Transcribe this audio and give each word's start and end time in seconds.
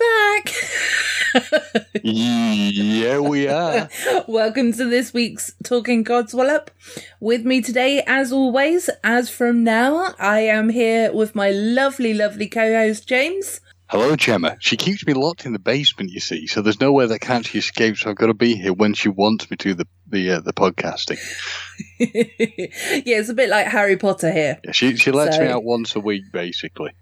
Back! 0.00 0.52
yeah, 2.02 3.18
we 3.18 3.46
are. 3.48 3.88
Welcome 4.28 4.72
to 4.72 4.88
this 4.88 5.12
week's 5.12 5.52
Talking 5.62 6.04
Codswallop. 6.04 6.68
With 7.20 7.44
me 7.44 7.60
today, 7.60 8.02
as 8.06 8.32
always, 8.32 8.88
as 9.04 9.28
from 9.28 9.62
now, 9.62 10.14
I 10.18 10.40
am 10.40 10.70
here 10.70 11.12
with 11.12 11.34
my 11.34 11.50
lovely, 11.50 12.14
lovely 12.14 12.48
co-host 12.48 13.06
James. 13.08 13.60
Hello, 13.88 14.14
Gemma. 14.16 14.56
She 14.60 14.76
keeps 14.76 15.04
me 15.04 15.14
locked 15.14 15.44
in 15.44 15.52
the 15.52 15.58
basement, 15.58 16.12
you 16.12 16.20
see, 16.20 16.46
so 16.46 16.62
there's 16.62 16.80
nowhere 16.80 17.08
that 17.08 17.18
can't 17.18 17.44
she 17.44 17.58
escape. 17.58 17.96
So 17.96 18.08
I've 18.10 18.16
got 18.16 18.26
to 18.28 18.34
be 18.34 18.54
here 18.54 18.72
when 18.72 18.94
she 18.94 19.08
wants 19.08 19.50
me 19.50 19.56
to 19.58 19.74
the 19.74 19.86
the 20.06 20.30
uh, 20.30 20.40
the 20.40 20.52
podcasting. 20.52 21.18
yeah, 21.98 23.18
it's 23.18 23.28
a 23.28 23.34
bit 23.34 23.48
like 23.50 23.66
Harry 23.66 23.96
Potter 23.96 24.30
here. 24.30 24.60
Yeah, 24.64 24.72
she 24.72 24.96
she 24.96 25.10
lets 25.10 25.36
So- 25.36 25.42
me 25.42 25.48
out 25.48 25.64
once 25.64 25.96
a 25.96 26.00
week, 26.00 26.22
basically. 26.32 26.92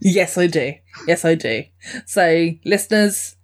Yes, 0.00 0.38
I 0.38 0.46
do. 0.46 0.74
Yes, 1.06 1.24
I 1.24 1.34
do. 1.34 1.64
So, 2.06 2.50
listeners, 2.64 3.36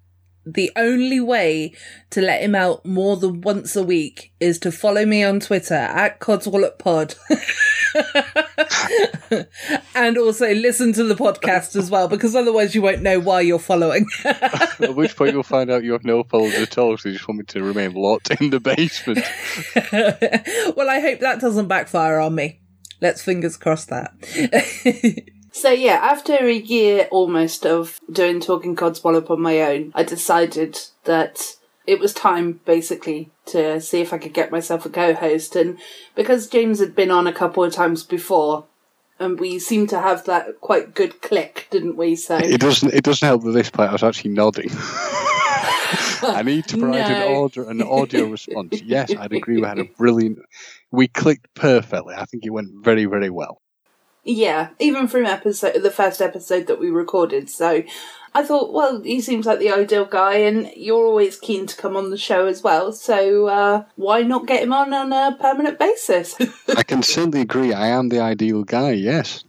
the 0.47 0.71
only 0.77 1.21
way 1.21 1.75
to 2.11 2.21
let 2.23 2.41
him 2.41 2.55
out 2.55 2.87
more 2.87 3.17
than 3.17 3.41
once 3.41 3.75
a 3.75 3.83
week 3.83 4.33
is 4.39 4.59
to 4.61 4.71
follow 4.71 5.05
me 5.05 5.25
on 5.25 5.41
Twitter 5.41 5.75
at 5.75 6.21
CodswallopPod. 6.21 7.17
and 9.95 10.17
also 10.17 10.55
listen 10.55 10.93
to 10.93 11.03
the 11.05 11.17
podcast 11.17 11.75
as 11.75 11.91
well, 11.91 12.07
because 12.07 12.37
otherwise 12.37 12.75
you 12.77 12.83
won't 12.83 13.03
know 13.03 13.19
why 13.19 13.41
you're 13.41 13.59
following. 13.59 14.07
At 14.25 14.95
which 14.95 15.17
point 15.17 15.33
you'll 15.33 15.43
find 15.43 15.71
out 15.71 15.83
you 15.83 15.93
have 15.93 16.05
no 16.05 16.23
followers 16.23 16.55
at 16.55 16.79
all, 16.79 16.97
so 16.97 17.09
you 17.09 17.17
just 17.17 17.27
want 17.27 17.39
me 17.39 17.45
to 17.47 17.63
remain 17.63 17.95
locked 17.95 18.31
in 18.41 18.51
the 18.51 18.61
basement. 18.61 19.25
well, 20.77 20.89
I 20.89 21.01
hope 21.01 21.21
that 21.21 21.41
doesn't 21.41 21.67
backfire 21.67 22.21
on 22.21 22.35
me. 22.35 22.61
Let's 23.01 23.23
fingers 23.23 23.57
cross 23.57 23.87
that. 23.87 24.13
So 25.57 25.71
yeah, 25.71 25.99
after 26.03 26.35
a 26.35 26.53
year 26.53 27.09
almost 27.11 27.65
of 27.65 27.99
doing 28.13 28.41
Talking 28.41 28.77
Codswallop 28.77 29.31
on 29.31 29.41
my 29.41 29.61
own, 29.63 29.91
I 29.95 30.03
decided 30.03 30.79
that 31.05 31.57
it 31.87 31.99
was 31.99 32.13
time 32.13 32.61
basically 32.65 33.31
to 33.47 33.81
see 33.81 34.01
if 34.01 34.13
I 34.13 34.19
could 34.19 34.35
get 34.35 34.51
myself 34.51 34.85
a 34.85 34.91
co-host 34.91 35.57
and 35.57 35.79
because 36.15 36.49
James 36.49 36.81
had 36.81 36.95
been 36.95 37.11
on 37.11 37.27
a 37.27 37.33
couple 37.33 37.65
of 37.65 37.73
times 37.73 38.03
before 38.05 38.65
and 39.19 39.41
we 39.41 39.59
seemed 39.59 39.89
to 39.91 40.01
have 40.01 40.25
that 40.27 40.61
quite 40.61 40.95
good 40.95 41.23
click, 41.23 41.69
didn't 41.71 41.97
we? 41.97 42.17
So 42.17 42.37
It 42.37 42.61
doesn't 42.61 42.93
it 42.93 43.05
doesn't 43.05 43.27
help 43.27 43.43
that 43.45 43.53
this 43.53 43.71
part 43.71 43.89
I 43.89 43.93
was 43.93 44.03
actually 44.03 44.33
nodding. 44.33 44.69
I 46.23 46.43
need 46.45 46.67
to 46.69 46.77
provide 46.77 47.09
an 47.09 47.21
No. 47.21 47.45
audio 47.45 47.69
an 47.69 47.83
audio 47.83 48.25
response. 48.27 48.83
Yes, 48.83 49.15
I'd 49.17 49.33
agree. 49.33 49.57
We 49.61 49.67
had 49.67 49.79
a 49.79 49.85
brilliant. 49.99 50.39
We 50.91 51.09
clicked 51.09 51.55
perfectly. 51.55 52.15
I 52.15 52.25
think 52.27 52.45
it 52.45 52.51
went 52.51 52.71
very 52.85 53.07
very 53.07 53.31
well. 53.31 53.63
Yeah, 54.29 54.71
even 54.81 55.07
from 55.07 55.25
episode 55.25 55.81
the 55.81 55.91
first 55.91 56.21
episode 56.21 56.67
that 56.67 56.81
we 56.81 56.91
recorded. 56.91 57.49
So 57.49 57.85
I 58.35 58.43
thought, 58.43 58.73
well, 58.73 59.01
he 59.01 59.21
seems 59.21 59.47
like 59.47 59.61
the 59.61 59.71
ideal 59.71 60.05
guy, 60.05 60.39
and 60.39 60.69
you're 60.75 61.07
always 61.07 61.39
keen 61.39 61.65
to 61.69 61.77
come 61.77 61.97
on 61.97 62.11
the 62.11 62.19
show 62.19 62.47
as 62.47 62.61
well. 62.61 62.93
So 62.93 63.47
uh, 63.47 63.85
why 63.95 64.23
not 64.23 64.49
get 64.49 64.65
him 64.65 64.73
on 64.73 64.93
on 64.93 65.13
a 65.13 65.37
permanent 65.41 65.79
basis? 65.79 66.35
I 66.77 66.83
can 66.83 67.05
certainly 67.05 67.43
agree. 67.43 67.73
I 67.73 67.87
am 67.87 68.09
the 68.09 68.19
ideal 68.19 68.65
guy. 68.65 68.91
Yes. 68.91 69.45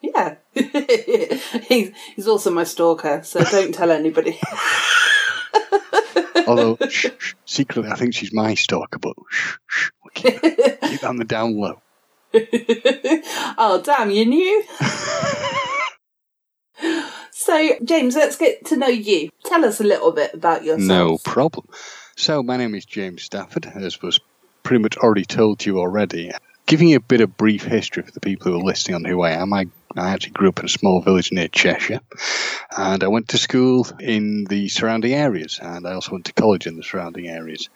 yeah, 0.00 0.36
he's 0.54 1.92
he's 2.14 2.26
also 2.26 2.50
my 2.50 2.64
stalker. 2.64 3.20
So 3.22 3.44
don't 3.44 3.74
tell 3.74 3.90
anybody. 3.90 4.40
Although 6.46 6.78
shh, 6.88 7.08
shh, 7.18 7.34
secretly, 7.44 7.90
I 7.90 7.96
think 7.96 8.14
she's 8.14 8.32
my 8.32 8.54
stalker, 8.54 8.98
but 8.98 9.14
shh, 9.30 9.56
shh, 9.66 9.90
we'll 10.02 10.10
keep, 10.14 10.80
keep 10.80 11.04
on 11.04 11.16
the 11.16 11.24
down 11.24 11.58
low. 11.58 11.82
oh 13.58 13.80
damn, 13.84 14.10
you 14.10 14.26
knew. 14.26 14.64
so 17.30 17.70
James, 17.84 18.14
let's 18.14 18.36
get 18.36 18.64
to 18.66 18.76
know 18.76 18.88
you. 18.88 19.30
Tell 19.44 19.64
us 19.64 19.80
a 19.80 19.84
little 19.84 20.12
bit 20.12 20.34
about 20.34 20.64
yourself. 20.64 20.88
No 20.88 21.18
problem. 21.18 21.66
So, 22.16 22.42
my 22.42 22.56
name 22.56 22.74
is 22.74 22.84
James 22.84 23.22
Stafford, 23.22 23.66
as 23.66 24.00
was 24.00 24.20
pretty 24.62 24.82
much 24.82 24.96
already 24.96 25.24
told 25.24 25.60
to 25.60 25.70
you 25.70 25.78
already. 25.78 26.32
Giving 26.66 26.88
you 26.88 26.96
a 26.96 27.00
bit 27.00 27.20
of 27.20 27.36
brief 27.36 27.62
history 27.62 28.02
for 28.02 28.10
the 28.10 28.20
people 28.20 28.50
who 28.50 28.58
are 28.58 28.64
listening 28.64 28.96
on 28.96 29.04
who 29.04 29.20
I 29.22 29.30
am, 29.30 29.52
I, 29.52 29.66
I 29.96 30.10
actually 30.10 30.32
grew 30.32 30.48
up 30.48 30.58
in 30.58 30.64
a 30.64 30.68
small 30.68 31.00
village 31.00 31.30
near 31.30 31.46
Cheshire, 31.46 32.00
and 32.76 33.04
I 33.04 33.08
went 33.08 33.28
to 33.28 33.38
school 33.38 33.86
in 34.00 34.44
the 34.44 34.68
surrounding 34.68 35.12
areas, 35.12 35.60
and 35.62 35.86
I 35.86 35.92
also 35.92 36.12
went 36.12 36.24
to 36.24 36.32
college 36.32 36.66
in 36.66 36.76
the 36.76 36.82
surrounding 36.82 37.28
areas. 37.28 37.68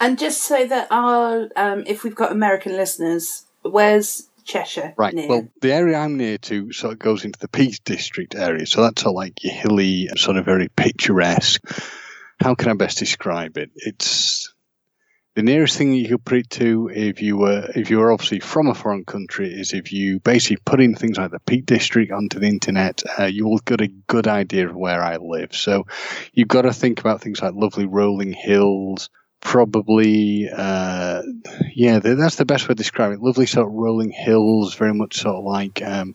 And 0.00 0.18
just 0.18 0.42
so 0.42 0.66
that 0.66 0.88
our, 0.90 1.48
um, 1.56 1.84
if 1.86 2.04
we've 2.04 2.14
got 2.14 2.32
American 2.32 2.76
listeners, 2.76 3.44
where's 3.62 4.28
Cheshire? 4.44 4.94
Right. 4.96 5.14
near? 5.14 5.28
Well, 5.28 5.48
the 5.60 5.72
area 5.72 5.98
I'm 5.98 6.16
near 6.16 6.38
to 6.38 6.72
sort 6.72 6.94
of 6.94 6.98
goes 6.98 7.24
into 7.24 7.38
the 7.38 7.48
Peak 7.48 7.84
District 7.84 8.34
area, 8.34 8.66
so 8.66 8.82
that's 8.82 9.02
sort 9.02 9.12
of 9.12 9.16
like 9.16 9.44
your 9.44 9.54
hilly, 9.54 10.08
sort 10.16 10.36
of 10.36 10.44
very 10.44 10.68
picturesque. 10.68 11.60
How 12.40 12.54
can 12.54 12.70
I 12.70 12.74
best 12.74 12.98
describe 12.98 13.58
it? 13.58 13.70
It's 13.74 14.52
the 15.38 15.44
nearest 15.44 15.76
thing 15.76 15.92
you 15.92 16.08
could 16.08 16.24
put 16.24 16.38
it 16.38 16.50
to 16.50 16.90
if 16.92 17.22
you 17.22 17.36
were 17.36 17.70
if 17.76 17.90
you 17.90 17.98
were 17.98 18.10
obviously 18.10 18.40
from 18.40 18.66
a 18.66 18.74
foreign 18.74 19.04
country 19.04 19.52
is 19.52 19.72
if 19.72 19.92
you 19.92 20.18
basically 20.18 20.56
put 20.64 20.80
in 20.80 20.96
things 20.96 21.16
like 21.16 21.30
the 21.30 21.38
Peak 21.38 21.64
District 21.64 22.10
onto 22.10 22.40
the 22.40 22.48
internet, 22.48 23.04
uh, 23.18 23.26
you'll 23.26 23.58
get 23.58 23.80
a 23.80 23.86
good 24.08 24.26
idea 24.26 24.68
of 24.68 24.74
where 24.74 25.00
I 25.00 25.16
live. 25.18 25.54
So 25.54 25.86
you've 26.32 26.48
got 26.48 26.62
to 26.62 26.72
think 26.72 26.98
about 26.98 27.20
things 27.20 27.40
like 27.40 27.54
lovely 27.54 27.86
rolling 27.86 28.32
hills. 28.32 29.10
Probably, 29.40 30.48
uh, 30.50 31.22
yeah, 31.74 32.00
th- 32.00 32.18
that's 32.18 32.36
the 32.36 32.44
best 32.44 32.64
way 32.64 32.68
to 32.68 32.74
describe 32.74 33.12
it. 33.12 33.20
Lovely 33.22 33.46
sort 33.46 33.66
of 33.68 33.72
rolling 33.72 34.10
hills, 34.10 34.74
very 34.74 34.92
much 34.94 35.16
sort 35.18 35.36
of 35.36 35.44
like 35.44 35.80
um, 35.82 36.14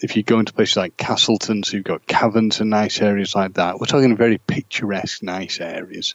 if 0.00 0.16
you 0.16 0.22
go 0.22 0.38
into 0.38 0.52
places 0.54 0.76
like 0.76 0.96
Castleton, 0.96 1.62
so 1.62 1.76
you've 1.76 1.84
got 1.84 2.06
caverns 2.06 2.60
and 2.60 2.70
nice 2.70 3.02
areas 3.02 3.34
like 3.34 3.54
that. 3.54 3.78
We're 3.78 3.86
talking 3.86 4.16
very 4.16 4.38
picturesque, 4.38 5.22
nice 5.22 5.60
areas. 5.60 6.14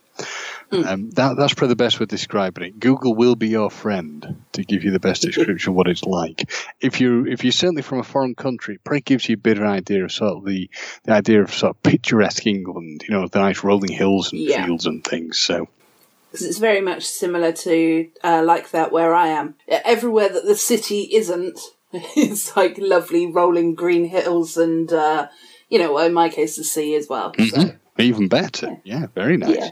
Um, 0.71 1.11
that, 1.11 1.35
that's 1.37 1.53
probably 1.53 1.73
the 1.73 1.75
best 1.75 1.99
way 1.99 2.07
to 2.07 2.09
describe 2.09 2.57
it. 2.57 2.79
Google 2.79 3.13
will 3.15 3.35
be 3.35 3.49
your 3.49 3.69
friend 3.69 4.43
to 4.53 4.63
give 4.63 4.83
you 4.83 4.91
the 4.91 4.99
best 4.99 5.21
description 5.21 5.69
of 5.71 5.75
what 5.75 5.87
it's 5.87 6.03
like. 6.03 6.49
If 6.81 6.99
you 6.99 7.27
if 7.27 7.43
you're 7.43 7.51
certainly 7.51 7.83
from 7.83 7.99
a 7.99 8.03
foreign 8.03 8.33
country, 8.33 8.75
it 8.75 8.83
probably 8.83 9.01
gives 9.01 9.29
you 9.29 9.33
a 9.35 9.37
better 9.37 9.65
idea 9.65 10.03
of 10.05 10.11
sort 10.11 10.37
of 10.37 10.45
the 10.45 10.69
the 11.03 11.11
idea 11.13 11.41
of 11.43 11.53
sort 11.53 11.75
of 11.75 11.83
picturesque 11.83 12.47
England. 12.47 13.03
You 13.07 13.13
know, 13.13 13.27
the 13.27 13.39
nice 13.39 13.63
rolling 13.63 13.91
hills 13.91 14.31
and 14.31 14.41
Yeah. 14.41 14.65
fields 14.65 14.87
and 14.87 15.03
things. 15.03 15.37
So 15.37 15.67
'Cause 16.35 16.45
it's 16.47 16.57
very 16.57 16.81
much 16.81 17.05
similar 17.05 17.51
to 17.53 18.07
uh, 18.23 18.43
like 18.43 18.71
that 18.71 18.91
where 18.91 19.13
I 19.13 19.29
am. 19.29 19.55
Everywhere 19.67 20.27
that 20.29 20.45
the 20.45 20.55
city 20.55 21.09
isn't, 21.13 21.57
it's 21.93 22.57
like 22.57 22.77
lovely 22.77 23.25
rolling 23.25 23.73
green 23.73 24.05
hills 24.05 24.57
and, 24.57 24.91
uh, 24.91 25.27
you 25.69 25.79
know, 25.79 25.97
in 25.99 26.13
my 26.13 26.27
case, 26.29 26.57
the 26.57 26.63
sea 26.65 26.95
as 26.95 27.07
well. 27.07 27.33
So. 27.49 27.71
even 27.97 28.27
better, 28.27 28.77
yeah, 28.83 29.07
very 29.15 29.37
nice. 29.37 29.71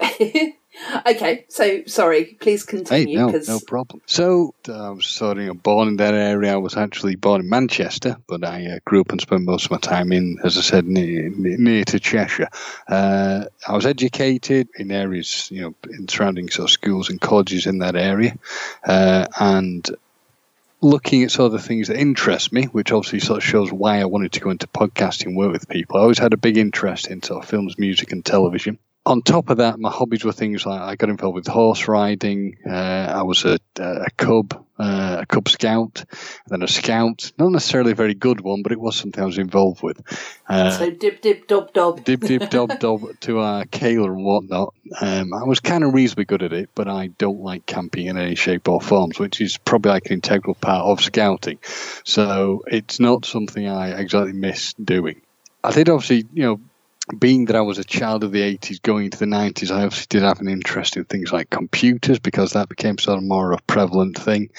Yeah. 0.00 0.46
okay, 1.06 1.44
so 1.48 1.82
sorry, 1.86 2.36
please 2.40 2.64
continue. 2.64 3.18
no, 3.18 3.32
'cause- 3.32 3.48
no 3.48 3.60
problem. 3.60 4.00
So, 4.06 4.54
I 4.68 4.90
was 4.90 5.06
sort 5.06 5.38
of 5.38 5.62
born 5.62 5.88
in 5.88 5.96
that 5.96 6.14
area. 6.14 6.52
I 6.52 6.56
was 6.56 6.76
actually 6.76 7.16
born 7.16 7.40
in 7.42 7.48
Manchester, 7.48 8.16
but 8.26 8.44
I 8.44 8.66
uh, 8.66 8.78
grew 8.84 9.00
up 9.00 9.10
and 9.10 9.20
spent 9.20 9.42
most 9.44 9.66
of 9.66 9.70
my 9.70 9.78
time 9.78 10.12
in, 10.12 10.38
as 10.44 10.56
I 10.58 10.60
said, 10.62 10.86
near, 10.86 11.30
near, 11.30 11.56
near 11.58 11.84
to 11.84 11.98
Cheshire. 12.00 12.48
Uh, 12.88 13.44
I 13.66 13.74
was 13.74 13.86
educated 13.86 14.68
in 14.78 14.90
areas, 14.90 15.48
you 15.50 15.62
know, 15.62 15.74
in 15.90 16.08
surrounding 16.08 16.48
sort 16.50 16.68
of 16.68 16.72
schools 16.72 17.10
and 17.10 17.20
colleges 17.20 17.66
in 17.66 17.78
that 17.78 17.96
area, 17.96 18.36
uh, 18.86 19.26
and 19.38 19.88
looking 20.80 21.24
at 21.24 21.30
sort 21.32 21.46
of 21.46 21.52
the 21.60 21.66
things 21.66 21.88
that 21.88 21.98
interest 21.98 22.52
me, 22.52 22.64
which 22.64 22.92
obviously 22.92 23.18
sort 23.18 23.38
of 23.38 23.42
shows 23.44 23.72
why 23.72 24.00
I 24.00 24.04
wanted 24.04 24.32
to 24.32 24.40
go 24.40 24.50
into 24.50 24.68
podcasting, 24.68 25.34
work 25.34 25.52
with 25.52 25.68
people. 25.68 25.96
I 25.96 26.02
always 26.02 26.18
had 26.18 26.32
a 26.32 26.36
big 26.36 26.56
interest 26.56 27.08
in 27.08 27.20
sort 27.22 27.42
of 27.42 27.50
films, 27.50 27.78
music, 27.78 28.12
and 28.12 28.24
television 28.24 28.78
on 29.08 29.22
top 29.22 29.48
of 29.48 29.56
that, 29.56 29.80
my 29.80 29.90
hobbies 29.90 30.22
were 30.22 30.32
things 30.32 30.66
like 30.66 30.80
I 30.80 30.94
got 30.94 31.08
involved 31.08 31.34
with 31.34 31.46
horse 31.46 31.88
riding. 31.88 32.58
Uh, 32.68 32.70
I 32.70 33.22
was 33.22 33.46
a, 33.46 33.58
a 33.78 34.10
cub, 34.18 34.66
uh, 34.78 35.16
a 35.20 35.26
cub 35.26 35.48
scout, 35.48 36.04
then 36.46 36.62
a 36.62 36.68
scout. 36.68 37.32
Not 37.38 37.52
necessarily 37.52 37.92
a 37.92 37.94
very 37.94 38.12
good 38.12 38.42
one, 38.42 38.62
but 38.62 38.70
it 38.70 38.78
was 38.78 38.96
something 38.96 39.22
I 39.22 39.26
was 39.26 39.38
involved 39.38 39.82
with. 39.82 40.02
Uh, 40.46 40.70
so 40.72 40.90
dip, 40.90 41.22
dip, 41.22 41.48
dob 41.48 41.72
dob. 41.72 42.04
Dip, 42.08 42.20
dip, 42.20 42.50
dob 42.50 42.78
dob 42.80 43.18
to 43.20 43.40
Akela 43.40 44.12
and 44.12 44.24
whatnot. 44.24 44.74
Um, 45.00 45.32
I 45.32 45.44
was 45.44 45.60
kind 45.60 45.84
of 45.84 45.94
reasonably 45.94 46.26
good 46.26 46.42
at 46.42 46.52
it, 46.52 46.68
but 46.74 46.86
I 46.86 47.06
don't 47.06 47.40
like 47.40 47.64
camping 47.64 48.08
in 48.08 48.18
any 48.18 48.34
shape 48.34 48.68
or 48.68 48.78
forms, 48.78 49.18
which 49.18 49.40
is 49.40 49.56
probably 49.56 49.92
like 49.92 50.06
an 50.06 50.12
integral 50.12 50.54
part 50.54 50.84
of 50.84 51.00
scouting. 51.00 51.58
So 52.04 52.62
it's 52.66 53.00
not 53.00 53.24
something 53.24 53.66
I 53.66 53.98
exactly 53.98 54.34
miss 54.34 54.74
doing. 54.74 55.22
I 55.64 55.72
did 55.72 55.88
obviously, 55.88 56.26
you 56.34 56.42
know, 56.42 56.60
being 57.18 57.46
that 57.46 57.56
I 57.56 57.60
was 57.60 57.78
a 57.78 57.84
child 57.84 58.24
of 58.24 58.32
the 58.32 58.42
80s 58.58 58.82
going 58.82 59.06
into 59.06 59.18
the 59.18 59.26
90s, 59.26 59.70
I 59.70 59.84
obviously 59.84 60.06
did 60.08 60.22
have 60.22 60.40
an 60.40 60.48
interest 60.48 60.96
in 60.96 61.04
things 61.04 61.32
like 61.32 61.50
computers 61.50 62.18
because 62.18 62.52
that 62.52 62.68
became 62.68 62.98
sort 62.98 63.18
of 63.18 63.24
more 63.24 63.52
of 63.52 63.58
a 63.58 63.62
prevalent 63.62 64.18
thing. 64.18 64.50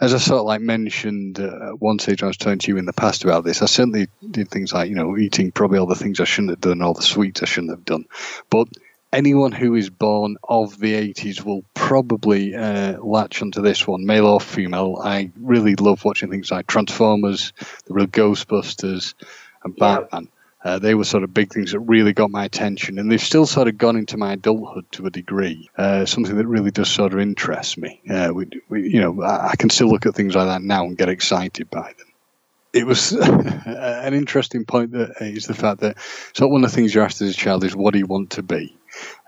As 0.00 0.12
I 0.12 0.18
sort 0.18 0.40
of 0.40 0.46
like 0.46 0.60
mentioned 0.60 1.40
uh, 1.40 1.70
at 1.70 1.80
one 1.80 1.98
stage 1.98 2.22
I 2.22 2.26
was 2.26 2.36
talking 2.36 2.58
to 2.58 2.72
you 2.72 2.76
in 2.76 2.84
the 2.84 2.92
past 2.92 3.24
about 3.24 3.44
this, 3.44 3.62
I 3.62 3.66
certainly 3.66 4.08
did 4.30 4.50
things 4.50 4.72
like, 4.72 4.88
you 4.88 4.96
know, 4.96 5.16
eating 5.16 5.52
probably 5.52 5.78
all 5.78 5.86
the 5.86 5.94
things 5.94 6.20
I 6.20 6.24
shouldn't 6.24 6.50
have 6.50 6.60
done, 6.60 6.82
all 6.82 6.94
the 6.94 7.02
sweets 7.02 7.42
I 7.42 7.46
shouldn't 7.46 7.70
have 7.70 7.84
done. 7.84 8.04
But 8.50 8.68
anyone 9.12 9.52
who 9.52 9.74
is 9.74 9.90
born 9.90 10.36
of 10.42 10.78
the 10.78 10.94
80s 10.94 11.44
will 11.44 11.64
probably 11.74 12.54
uh, 12.54 13.00
latch 13.00 13.40
onto 13.40 13.62
this 13.62 13.86
one, 13.86 14.04
male 14.04 14.26
or 14.26 14.40
female. 14.40 15.00
I 15.02 15.30
really 15.40 15.76
love 15.76 16.04
watching 16.04 16.30
things 16.30 16.50
like 16.50 16.66
Transformers, 16.66 17.52
the 17.86 17.94
real 17.94 18.06
Ghostbusters, 18.06 19.14
and 19.62 19.76
Batman. 19.76 20.28
Uh, 20.64 20.78
they 20.78 20.94
were 20.94 21.04
sort 21.04 21.22
of 21.22 21.34
big 21.34 21.52
things 21.52 21.72
that 21.72 21.78
really 21.80 22.14
got 22.14 22.30
my 22.30 22.42
attention, 22.44 22.98
and 22.98 23.12
they've 23.12 23.20
still 23.20 23.44
sort 23.44 23.68
of 23.68 23.76
gone 23.76 23.96
into 23.96 24.16
my 24.16 24.32
adulthood 24.32 24.90
to 24.92 25.04
a 25.06 25.10
degree. 25.10 25.68
Uh, 25.76 26.06
something 26.06 26.36
that 26.36 26.46
really 26.46 26.70
does 26.70 26.90
sort 26.90 27.12
of 27.12 27.20
interest 27.20 27.76
me. 27.76 28.00
Uh, 28.08 28.30
we, 28.34 28.46
we, 28.70 28.88
you 28.88 28.98
know, 29.00 29.22
I, 29.22 29.50
I 29.50 29.56
can 29.56 29.68
still 29.68 29.88
look 29.88 30.06
at 30.06 30.14
things 30.14 30.34
like 30.34 30.46
that 30.46 30.62
now 30.62 30.84
and 30.84 30.96
get 30.96 31.10
excited 31.10 31.68
by 31.70 31.92
them. 31.98 32.06
It 32.72 32.86
was 32.86 33.12
an 33.12 34.14
interesting 34.14 34.64
point 34.64 34.92
that 34.92 35.12
is 35.20 35.46
the 35.46 35.54
fact 35.54 35.80
that 35.82 35.96
so 36.32 36.48
one 36.48 36.64
of 36.64 36.70
the 36.70 36.74
things 36.74 36.94
you're 36.94 37.04
asked 37.04 37.20
as 37.22 37.30
a 37.30 37.34
child 37.34 37.62
is 37.62 37.76
what 37.76 37.92
do 37.92 37.98
you 38.00 38.06
want 38.06 38.30
to 38.30 38.42
be, 38.42 38.74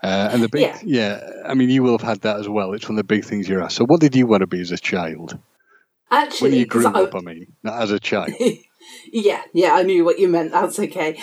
uh, 0.03 0.29
and 0.33 0.43
the 0.43 0.49
big 0.49 0.61
Yeah. 0.63 0.79
yeah, 0.83 1.29
I 1.45 1.53
mean 1.53 1.69
you 1.69 1.81
will 1.83 1.93
have 1.97 2.01
had 2.05 2.21
that 2.21 2.39
as 2.41 2.49
well. 2.49 2.73
It's 2.73 2.89
one 2.89 2.97
of 2.99 3.07
the 3.07 3.15
big 3.15 3.23
things 3.23 3.47
you're 3.47 3.63
asked. 3.63 3.77
So 3.77 3.85
what 3.85 4.01
did 4.01 4.15
you 4.17 4.27
want 4.27 4.41
to 4.41 4.47
be 4.47 4.59
as 4.59 4.71
a 4.71 4.77
child? 4.77 5.37
Actually, 6.11 6.49
When 6.49 6.59
you 6.59 6.65
grew 6.65 6.87
I- 6.87 7.03
up, 7.03 7.15
I 7.15 7.19
mean, 7.19 7.47
not 7.63 7.81
as 7.81 7.91
a 7.91 7.99
child. 7.99 8.31
yeah, 9.11 9.41
yeah, 9.53 9.73
I 9.73 9.83
knew 9.83 10.03
what 10.05 10.19
you 10.19 10.27
meant. 10.27 10.51
That's 10.51 10.79
okay. 10.79 11.19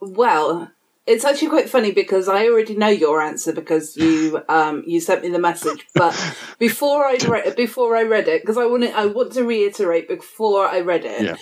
Well, 0.00 0.70
it's 1.06 1.24
actually 1.24 1.48
quite 1.48 1.68
funny 1.70 1.92
because 1.92 2.28
I 2.28 2.46
already 2.48 2.74
know 2.76 2.88
your 2.88 3.20
answer 3.22 3.52
because 3.52 3.96
you 3.96 4.42
um 4.48 4.82
you 4.86 5.00
sent 5.00 5.22
me 5.22 5.28
the 5.30 5.38
message. 5.38 5.86
But 5.94 6.14
before 6.58 7.04
I 7.06 7.16
read 7.28 7.56
before 7.56 7.96
I 7.96 8.02
read 8.02 8.28
it, 8.28 8.42
because 8.42 8.58
I 8.58 8.66
want 8.66 8.82
to 8.84 8.90
I 8.96 9.06
want 9.06 9.32
to 9.32 9.44
reiterate 9.44 10.08
before 10.08 10.66
I 10.66 10.80
read 10.80 11.04
it, 11.04 11.22
Yeah. 11.22 11.36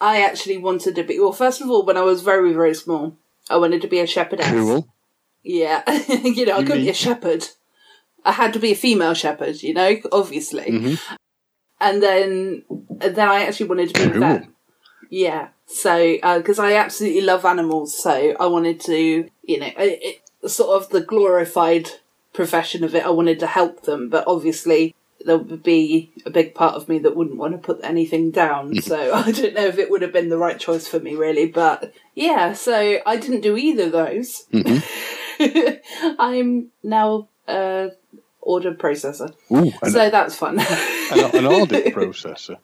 I 0.00 0.22
actually 0.22 0.58
wanted 0.58 0.94
to 0.96 1.04
be. 1.04 1.18
Well, 1.20 1.32
first 1.32 1.60
of 1.60 1.70
all, 1.70 1.84
when 1.84 1.96
I 1.96 2.02
was 2.02 2.22
very 2.22 2.52
very 2.52 2.74
small, 2.74 3.16
I 3.50 3.56
wanted 3.56 3.82
to 3.82 3.88
be 3.88 4.00
a 4.00 4.06
shepherdess. 4.06 4.48
Cool. 4.50 4.88
Yeah, 5.44 5.82
you 6.08 6.46
know, 6.46 6.58
I 6.58 6.62
couldn't 6.62 6.82
be 6.84 6.88
a 6.90 6.94
shepherd. 6.94 7.48
I 8.24 8.30
had 8.30 8.52
to 8.52 8.60
be 8.60 8.70
a 8.70 8.76
female 8.76 9.14
shepherd, 9.14 9.60
you 9.64 9.74
know, 9.74 9.96
obviously. 10.12 10.62
Mhm. 10.70 11.00
And 11.80 12.00
then, 12.00 12.62
and 13.00 13.16
then 13.16 13.28
I 13.28 13.42
actually 13.44 13.66
wanted 13.66 13.92
to 13.92 14.00
be 14.00 14.10
Cool. 14.12 14.22
a 14.22 14.26
vet. 14.26 14.48
Yeah. 15.12 15.48
So, 15.66 16.16
uh, 16.22 16.38
because 16.38 16.58
I 16.58 16.72
absolutely 16.72 17.20
love 17.20 17.44
animals, 17.44 17.96
so 17.96 18.34
I 18.40 18.46
wanted 18.46 18.80
to, 18.80 19.28
you 19.42 19.60
know, 19.60 19.70
it, 19.76 20.22
it, 20.42 20.50
sort 20.50 20.82
of 20.82 20.88
the 20.88 21.02
glorified 21.02 21.90
profession 22.32 22.82
of 22.82 22.94
it. 22.94 23.04
I 23.04 23.10
wanted 23.10 23.38
to 23.40 23.46
help 23.46 23.82
them, 23.82 24.08
but 24.08 24.24
obviously 24.26 24.94
there 25.26 25.36
would 25.36 25.62
be 25.62 26.10
a 26.24 26.30
big 26.30 26.54
part 26.54 26.76
of 26.76 26.88
me 26.88 26.98
that 27.00 27.14
wouldn't 27.14 27.36
want 27.36 27.52
to 27.52 27.58
put 27.58 27.80
anything 27.84 28.30
down. 28.30 28.68
Hmm. 28.72 28.78
so 28.78 29.14
I 29.14 29.30
don't 29.30 29.52
know 29.52 29.66
if 29.66 29.76
it 29.78 29.90
would 29.90 30.00
have 30.00 30.14
been 30.14 30.30
the 30.30 30.38
right 30.38 30.58
choice 30.58 30.88
for 30.88 30.98
me, 30.98 31.14
really. 31.14 31.44
But 31.44 31.92
yeah, 32.14 32.54
so 32.54 32.98
I 33.04 33.16
didn't 33.18 33.42
do 33.42 33.58
either 33.58 33.84
of 33.84 33.92
those. 33.92 34.46
Mm-hmm. 34.50 36.16
I'm 36.18 36.70
now 36.82 37.28
a 37.46 37.90
order 38.40 38.72
processor, 38.72 39.34
Ooh, 39.50 39.72
an, 39.82 39.90
so 39.90 40.08
that's 40.08 40.36
fun. 40.36 40.58
an, 40.58 41.36
an 41.36 41.46
audit 41.46 41.84
processor. 41.94 42.56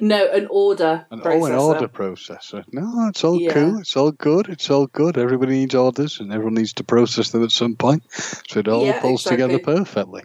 No, 0.00 0.26
an 0.30 0.46
order 0.50 1.06
An, 1.10 1.20
processor. 1.20 1.42
oh, 1.42 1.44
an 1.46 1.54
order 1.54 1.88
processor. 1.88 2.64
No, 2.72 3.08
it's 3.08 3.24
all 3.24 3.38
Yeah. 3.40 3.52
cool. 3.52 3.78
It's 3.78 3.96
all 3.96 4.12
good. 4.12 4.48
It's 4.48 4.70
all 4.70 4.86
good. 4.86 5.18
Everybody 5.18 5.52
needs 5.52 5.74
orders, 5.74 6.20
and 6.20 6.32
everyone 6.32 6.54
needs 6.54 6.72
to 6.74 6.84
process 6.84 7.30
them 7.30 7.44
at 7.44 7.50
some 7.52 7.76
point. 7.76 8.02
So 8.48 8.60
it 8.60 8.68
all 8.68 8.84
Yeah, 8.86 9.00
pulls 9.00 9.24
together 9.24 9.58
perfectly. 9.58 10.24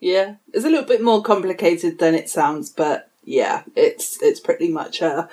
Yeah, 0.00 0.36
it's 0.52 0.64
a 0.64 0.70
little 0.70 0.86
bit 0.86 1.02
more 1.02 1.22
complicated 1.22 1.98
than 1.98 2.14
it 2.14 2.30
sounds, 2.30 2.70
but 2.70 3.10
yeah, 3.24 3.64
it's 3.76 4.20
it's 4.22 4.40
pretty 4.40 4.68
much 4.70 5.02
a 5.02 5.28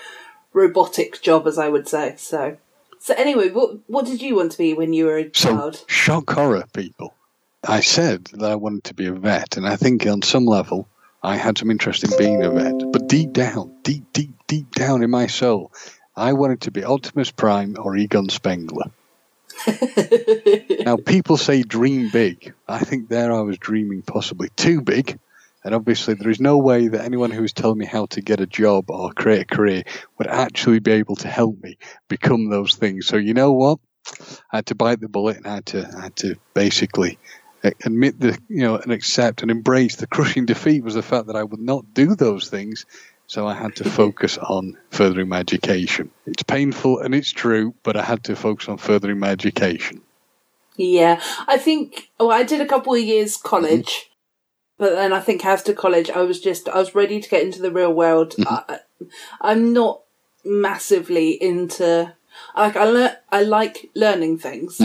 robotic 0.53 1.21
job, 1.21 1.47
as 1.47 1.57
I 1.57 1.69
would 1.69 1.87
say. 1.87 2.15
So, 2.17 2.57
so 2.99 3.13
anyway, 3.15 3.49
what 3.49 3.77
what 3.87 4.05
did 4.05 4.21
you 4.21 4.35
want 4.35 4.51
to 4.51 4.57
be 4.57 4.73
when 4.73 4.91
you 4.93 5.05
were 5.05 5.17
a 5.17 5.23
So 5.33 5.51
child? 5.51 5.83
shock 5.87 6.29
horror, 6.31 6.65
people. 6.73 7.13
I 7.63 7.79
said 7.81 8.25
that 8.33 8.51
I 8.51 8.55
wanted 8.55 8.83
to 8.85 8.93
be 8.93 9.07
a 9.07 9.13
vet, 9.13 9.57
and 9.57 9.65
I 9.67 9.77
think 9.77 10.05
on 10.05 10.21
some 10.21 10.45
level 10.45 10.87
I 11.23 11.35
had 11.35 11.57
some 11.57 11.71
interest 11.71 12.03
in 12.03 12.17
being 12.17 12.43
a 12.43 12.51
vet. 12.51 12.91
But 12.91 13.07
deep 13.07 13.33
down, 13.33 13.75
deep, 13.83 14.05
deep, 14.13 14.35
deep 14.47 14.71
down 14.71 15.03
in 15.03 15.09
my 15.09 15.27
soul, 15.27 15.71
I 16.15 16.33
wanted 16.33 16.61
to 16.61 16.71
be 16.71 16.83
Optimus 16.83 17.31
Prime 17.31 17.75
or 17.79 17.95
Egon 17.95 18.29
Spengler. 18.29 18.91
now, 20.85 20.97
people 20.97 21.37
say 21.37 21.63
dream 21.63 22.09
big. 22.11 22.53
I 22.67 22.79
think 22.79 23.09
there 23.09 23.31
I 23.33 23.41
was 23.41 23.57
dreaming 23.57 24.03
possibly 24.03 24.49
too 24.55 24.81
big. 24.81 25.19
And 25.63 25.75
obviously, 25.75 26.13
there 26.13 26.29
is 26.29 26.39
no 26.39 26.59
way 26.59 26.87
that 26.87 27.03
anyone 27.03 27.31
who 27.31 27.43
is 27.43 27.53
telling 27.53 27.79
me 27.79 27.85
how 27.85 28.05
to 28.07 28.21
get 28.21 28.39
a 28.39 28.45
job 28.45 28.89
or 28.89 29.11
create 29.11 29.41
a 29.41 29.55
career 29.55 29.83
would 30.17 30.27
actually 30.27 30.79
be 30.79 30.91
able 30.91 31.15
to 31.17 31.27
help 31.27 31.61
me 31.61 31.77
become 32.07 32.49
those 32.49 32.75
things. 32.75 33.07
So, 33.07 33.17
you 33.17 33.33
know 33.33 33.51
what? 33.51 33.79
I 34.51 34.57
had 34.57 34.67
to 34.67 34.75
bite 34.75 35.01
the 35.01 35.09
bullet 35.09 35.37
and 35.37 35.47
I 35.47 35.55
had 35.55 35.65
to, 35.67 35.89
I 35.97 36.01
had 36.03 36.15
to 36.17 36.35
basically 36.53 37.19
admit 37.63 38.19
the, 38.19 38.37
you 38.47 38.61
know, 38.61 38.75
and 38.75 38.91
accept 38.91 39.41
and 39.41 39.51
embrace 39.51 39.95
the 39.95 40.07
crushing 40.07 40.45
defeat 40.47 40.83
was 40.83 40.95
the 40.95 41.01
fact 41.01 41.27
that 41.27 41.35
I 41.35 41.43
would 41.43 41.59
not 41.59 41.93
do 41.93 42.15
those 42.15 42.49
things. 42.49 42.85
So 43.27 43.45
I 43.45 43.53
had 43.53 43.75
to 43.77 43.83
mm-hmm. 43.83 43.93
focus 43.93 44.37
on 44.37 44.77
furthering 44.89 45.27
my 45.27 45.39
education. 45.39 46.11
It's 46.25 46.43
painful 46.43 46.99
and 46.99 47.13
it's 47.13 47.31
true, 47.31 47.75
but 47.83 47.97
I 47.97 48.03
had 48.03 48.23
to 48.25 48.35
focus 48.35 48.69
on 48.69 48.77
furthering 48.77 49.19
my 49.19 49.29
education. 49.29 50.01
Yeah, 50.77 51.21
I 51.47 51.57
think. 51.57 52.09
Well, 52.19 52.31
I 52.31 52.43
did 52.43 52.61
a 52.61 52.67
couple 52.67 52.93
of 52.93 53.01
years 53.01 53.37
mm-hmm. 53.37 53.47
college, 53.47 54.11
but 54.77 54.91
then 54.91 55.11
I 55.11 55.19
think 55.19 55.43
after 55.43 55.73
college, 55.73 56.09
I 56.09 56.21
was 56.21 56.39
just 56.39 56.69
I 56.69 56.77
was 56.77 56.95
ready 56.95 57.19
to 57.19 57.29
get 57.29 57.43
into 57.43 57.61
the 57.61 57.71
real 57.71 57.91
world. 57.91 58.35
Mm-hmm. 58.37 58.71
I, 58.71 58.79
I'm 59.41 59.73
not 59.73 60.03
massively 60.45 61.31
into 61.31 62.13
like 62.55 62.75
I 62.75 62.85
lear- 62.85 63.17
I 63.31 63.43
like 63.43 63.89
learning 63.95 64.37
things, 64.37 64.79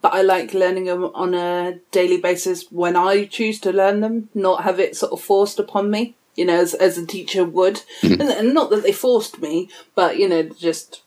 but 0.00 0.14
I 0.14 0.22
like 0.22 0.54
learning 0.54 0.84
them 0.84 1.04
on 1.04 1.34
a 1.34 1.78
daily 1.90 2.20
basis 2.20 2.70
when 2.70 2.96
I 2.96 3.24
choose 3.26 3.60
to 3.60 3.72
learn 3.72 4.00
them, 4.00 4.28
not 4.34 4.64
have 4.64 4.80
it 4.80 4.96
sort 4.96 5.12
of 5.12 5.20
forced 5.20 5.58
upon 5.58 5.90
me. 5.90 6.16
You 6.36 6.46
know, 6.46 6.60
as 6.60 6.74
as 6.74 6.96
a 6.96 7.04
teacher 7.04 7.44
would, 7.44 7.82
and, 8.02 8.22
and 8.22 8.54
not 8.54 8.70
that 8.70 8.82
they 8.82 8.92
forced 8.92 9.40
me, 9.42 9.68
but 9.94 10.16
you 10.16 10.28
know, 10.28 10.44
just 10.44 11.02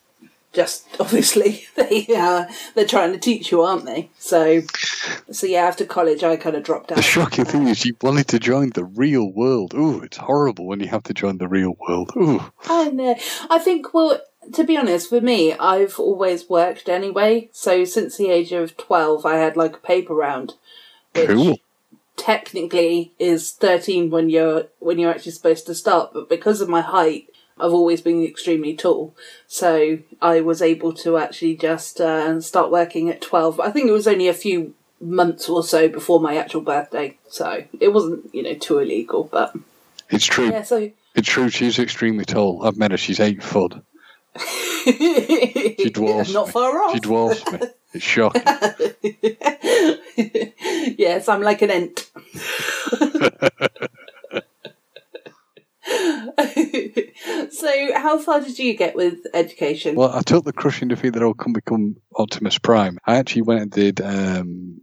just 0.53 0.85
obviously 0.99 1.65
they 1.75 2.05
uh, 2.15 2.45
they're 2.75 2.85
trying 2.85 3.11
to 3.11 3.17
teach 3.17 3.51
you, 3.51 3.61
aren't 3.61 3.85
they? 3.85 4.09
So 4.19 4.61
so 5.31 5.47
yeah, 5.47 5.65
after 5.65 5.85
college, 5.85 6.23
I 6.23 6.35
kind 6.37 6.55
of 6.55 6.63
dropped 6.63 6.91
out. 6.91 6.97
The 6.97 7.01
shocking 7.01 7.45
thing 7.45 7.67
is 7.67 7.85
you 7.85 7.95
wanted 8.01 8.27
to 8.29 8.39
join 8.39 8.69
the 8.69 8.85
real 8.85 9.31
world. 9.31 9.73
Ooh, 9.73 10.01
it's 10.01 10.17
horrible 10.17 10.67
when 10.67 10.79
you 10.79 10.87
have 10.87 11.03
to 11.03 11.13
join 11.13 11.37
the 11.37 11.47
real 11.47 11.75
world. 11.87 12.11
Ooh. 12.15 12.41
I 12.65 12.89
know. 12.89 13.15
I 13.49 13.59
think, 13.59 13.93
well, 13.93 14.19
to 14.53 14.63
be 14.63 14.77
honest, 14.77 15.09
for 15.09 15.21
me, 15.21 15.53
I've 15.53 15.99
always 15.99 16.49
worked 16.49 16.89
anyway. 16.89 17.49
So 17.51 17.85
since 17.85 18.17
the 18.17 18.29
age 18.29 18.51
of 18.51 18.75
12, 18.77 19.25
I 19.25 19.35
had 19.35 19.55
like 19.55 19.75
a 19.75 19.79
paper 19.79 20.13
round. 20.13 20.53
Which 21.15 21.27
Cool. 21.29 21.59
technically 22.17 23.11
is 23.19 23.51
13 23.51 24.09
when 24.09 24.29
you're, 24.29 24.65
when 24.79 24.99
you're 24.99 25.11
actually 25.11 25.31
supposed 25.33 25.65
to 25.67 25.75
start. 25.75 26.11
But 26.13 26.29
because 26.29 26.61
of 26.61 26.69
my 26.69 26.81
height, 26.81 27.27
I've 27.59 27.73
always 27.73 28.01
been 28.01 28.23
extremely 28.23 28.75
tall. 28.75 29.15
So 29.47 29.99
I 30.21 30.41
was 30.41 30.61
able 30.61 30.93
to 30.95 31.17
actually 31.17 31.55
just 31.55 32.01
uh, 32.01 32.41
start 32.41 32.71
working 32.71 33.09
at 33.09 33.21
12. 33.21 33.59
I 33.59 33.69
think 33.71 33.87
it 33.87 33.93
was 33.93 34.07
only 34.07 34.27
a 34.27 34.33
few 34.33 34.73
months 34.99 35.47
or 35.49 35.63
so 35.63 35.87
before 35.87 36.19
my 36.19 36.37
actual 36.37 36.61
birthday. 36.61 37.17
So 37.29 37.63
it 37.79 37.93
wasn't, 37.93 38.33
you 38.33 38.41
know, 38.43 38.55
too 38.55 38.79
illegal. 38.79 39.25
But 39.31 39.55
It's 40.09 40.25
true. 40.25 40.49
yeah, 40.49 40.63
so. 40.63 40.89
It's 41.15 41.29
true. 41.29 41.49
She's 41.49 41.77
extremely 41.77 42.25
tall. 42.25 42.65
I've 42.65 42.77
met 42.77 42.89
her. 42.91 42.97
She's 42.97 43.19
eight 43.19 43.43
foot. 43.43 43.75
She 44.39 45.89
dwarfs 45.93 46.33
Not 46.33 46.47
me. 46.47 46.51
far 46.51 46.81
off. 46.81 46.93
She 46.93 46.99
dwarfs 46.99 47.51
me. 47.51 47.59
It's 47.93 48.03
shocking. 48.03 48.41
yes, 50.97 51.29
I'm 51.29 51.41
like 51.41 51.61
an 51.61 51.69
ant. 51.69 52.09
so, 57.51 57.93
how 57.95 58.17
far 58.17 58.41
did 58.41 58.57
you 58.57 58.75
get 58.75 58.95
with 58.95 59.19
education? 59.33 59.95
Well, 59.95 60.11
I 60.11 60.21
took 60.21 60.43
the 60.43 60.53
crushing 60.53 60.87
defeat 60.87 61.13
that 61.13 61.21
I 61.21 61.27
would 61.27 61.37
become 61.53 61.97
Optimus 62.15 62.57
Prime. 62.57 62.97
I 63.05 63.17
actually 63.17 63.43
went 63.43 63.61
and 63.61 63.71
did 63.71 64.01
um, 64.01 64.81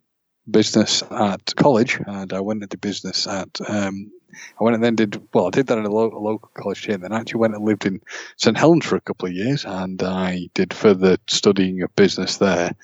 business 0.48 1.02
at 1.10 1.56
college, 1.56 2.00
and 2.06 2.32
I 2.32 2.40
went 2.40 2.62
into 2.62 2.78
business 2.78 3.26
at. 3.26 3.48
Um, 3.68 4.12
I 4.60 4.64
went 4.64 4.74
and 4.74 4.84
then 4.84 4.96
did 4.96 5.20
well. 5.32 5.46
I 5.46 5.50
did 5.50 5.66
that 5.68 5.78
in 5.78 5.86
a, 5.86 5.90
lo- 5.90 6.12
a 6.12 6.18
local 6.18 6.50
college 6.54 6.84
here, 6.84 6.94
and 6.94 7.04
then 7.04 7.12
I 7.12 7.20
actually 7.20 7.40
went 7.40 7.54
and 7.54 7.64
lived 7.64 7.86
in 7.86 8.00
St 8.36 8.56
Helens 8.56 8.84
for 8.84 8.96
a 8.96 9.00
couple 9.00 9.28
of 9.28 9.34
years, 9.34 9.64
and 9.64 10.02
I 10.02 10.48
did 10.54 10.74
further 10.74 11.16
studying 11.28 11.82
of 11.82 11.94
business 11.96 12.36
there, 12.36 12.74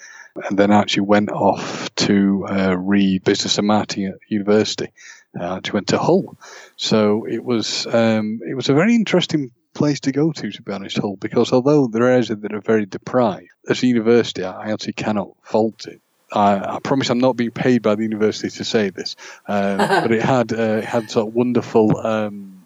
and 0.49 0.59
then 0.59 0.71
actually 0.71 1.03
went 1.03 1.31
off 1.31 1.95
to 1.97 2.47
uh, 2.49 2.77
read 2.77 3.25
business 3.25 3.59
and 3.59 3.67
marketing 3.67 4.07
at 4.07 4.19
university. 4.29 4.93
I 5.39 5.57
actually 5.57 5.75
went 5.75 5.89
to 5.89 5.99
Hull, 5.99 6.39
so 6.77 7.27
it 7.27 7.45
was 7.45 7.87
um, 7.87 8.41
it 8.49 8.55
was 8.55 8.69
a 8.71 8.75
very 8.75 8.95
interesting 8.95 9.51
place 9.75 10.01
to 10.01 10.13
go 10.13 10.33
to, 10.33 10.51
to 10.51 10.63
be 10.63 10.73
honest, 10.73 10.99
Hull, 10.99 11.17
because 11.17 11.53
although 11.53 11.87
there 11.87 12.05
are 12.05 12.09
areas 12.09 12.29
that 12.29 12.55
are 12.55 12.61
very 12.61 12.87
deprived, 12.87 13.51
as 13.69 13.83
a 13.83 13.87
university, 13.87 14.43
I 14.43 14.73
actually 14.73 14.95
cannot 14.95 15.33
fault 15.43 15.87
it. 15.87 16.01
I, 16.33 16.77
I, 16.77 16.79
promise 16.81 17.09
I'm 17.09 17.19
not 17.19 17.37
being 17.37 17.53
paid 17.53 17.83
by 17.83 17.95
the 17.95 18.03
university 18.03 18.51
to 18.51 18.65
say 18.65 18.91
this, 18.91 19.17
um, 19.47 19.79
but 19.79 20.13
it 20.13 20.23
had 20.23 20.53
uh, 20.53 20.79
it 20.79 20.85
had 20.85 21.11
sort 21.11 21.29
of 21.29 21.35
wonderful 21.35 21.97
um, 21.99 22.57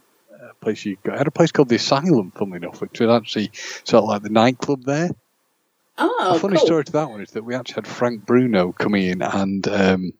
place 0.61 0.85
you 0.85 0.97
go. 1.03 1.13
It 1.13 1.19
had 1.19 1.27
a 1.27 1.33
place 1.33 1.53
called 1.53 1.69
the 1.69 1.77
Asylum, 1.77 2.33
funnily 2.33 2.59
enough, 2.59 2.81
which 2.81 3.01
was 3.01 3.11
actually 3.11 3.51
sort 3.85 4.05
of 4.05 4.09
like 4.09 4.23
the 4.23 4.31
nightclub 4.31 4.85
there. 4.85 5.11
Oh, 5.99 6.33
a 6.37 6.39
funny 6.39 6.57
cool. 6.57 6.67
story 6.67 6.85
to 6.85 6.93
that 6.93 7.11
one 7.11 7.21
is 7.21 7.33
that 7.33 7.45
we 7.45 7.55
actually 7.55 7.75
had 7.75 7.87
Frank 7.87 8.25
Bruno 8.25 8.73
coming 8.73 9.07
in 9.07 9.21
and 9.21 9.69
um, 9.69 10.13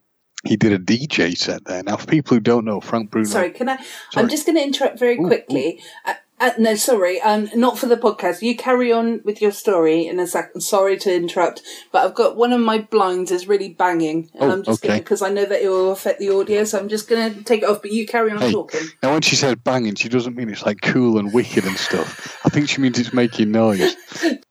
he 0.43 0.55
did 0.55 0.73
a 0.73 0.79
DJ 0.79 1.35
set 1.35 1.65
there. 1.65 1.81
Now, 1.81 1.97
for 1.97 2.05
people 2.05 2.35
who 2.35 2.41
don't 2.41 2.65
know, 2.65 2.81
Frank 2.81 3.09
Bruno. 3.09 3.27
Sorry, 3.27 3.51
can 3.51 3.69
I? 3.69 3.77
Sorry. 4.11 4.23
I'm 4.23 4.29
just 4.29 4.45
going 4.45 4.57
to 4.57 4.63
interrupt 4.63 4.99
very 4.99 5.17
Ooh, 5.17 5.25
quickly. 5.25 5.81
Uh, 6.05 6.13
uh, 6.41 6.51
no, 6.57 6.75
sorry, 6.75 7.21
um, 7.21 7.49
not 7.55 7.77
for 7.77 7.85
the 7.85 7.95
podcast. 7.95 8.41
You 8.41 8.57
carry 8.57 8.91
on 8.91 9.21
with 9.23 9.41
your 9.41 9.51
story 9.51 10.07
in 10.07 10.19
a 10.19 10.25
second. 10.27 10.61
Sorry 10.61 10.97
to 10.97 11.15
interrupt, 11.15 11.61
but 11.91 12.03
I've 12.03 12.15
got 12.15 12.35
one 12.35 12.51
of 12.51 12.59
my 12.59 12.79
blinds 12.79 13.31
is 13.31 13.47
really 13.47 13.69
banging, 13.69 14.29
and 14.33 14.43
Oh, 14.43 14.53
I'm 14.53 14.63
just 14.63 14.83
okay. 14.83 14.97
because 14.99 15.21
I 15.21 15.29
know 15.29 15.45
that 15.45 15.61
it 15.61 15.69
will 15.69 15.91
affect 15.91 16.19
the 16.19 16.29
audio, 16.31 16.63
so 16.63 16.79
I'm 16.79 16.89
just 16.89 17.07
going 17.07 17.33
to 17.33 17.43
take 17.43 17.61
it 17.63 17.69
off. 17.69 17.81
But 17.81 17.91
you 17.91 18.05
carry 18.07 18.31
on 18.31 18.39
Hey. 18.39 18.51
talking. 18.51 18.81
Now, 19.03 19.13
when 19.13 19.21
she 19.21 19.35
says 19.35 19.55
banging, 19.63 19.95
she 19.95 20.09
doesn't 20.09 20.35
mean 20.35 20.49
it's 20.49 20.65
like 20.65 20.81
cool 20.81 21.17
and 21.19 21.31
wicked 21.31 21.63
and 21.65 21.77
stuff. 21.77 22.39
I 22.43 22.49
think 22.49 22.67
she 22.69 22.81
means 22.81 22.97
it's 22.99 23.13
making 23.13 23.51
noise. 23.51 23.95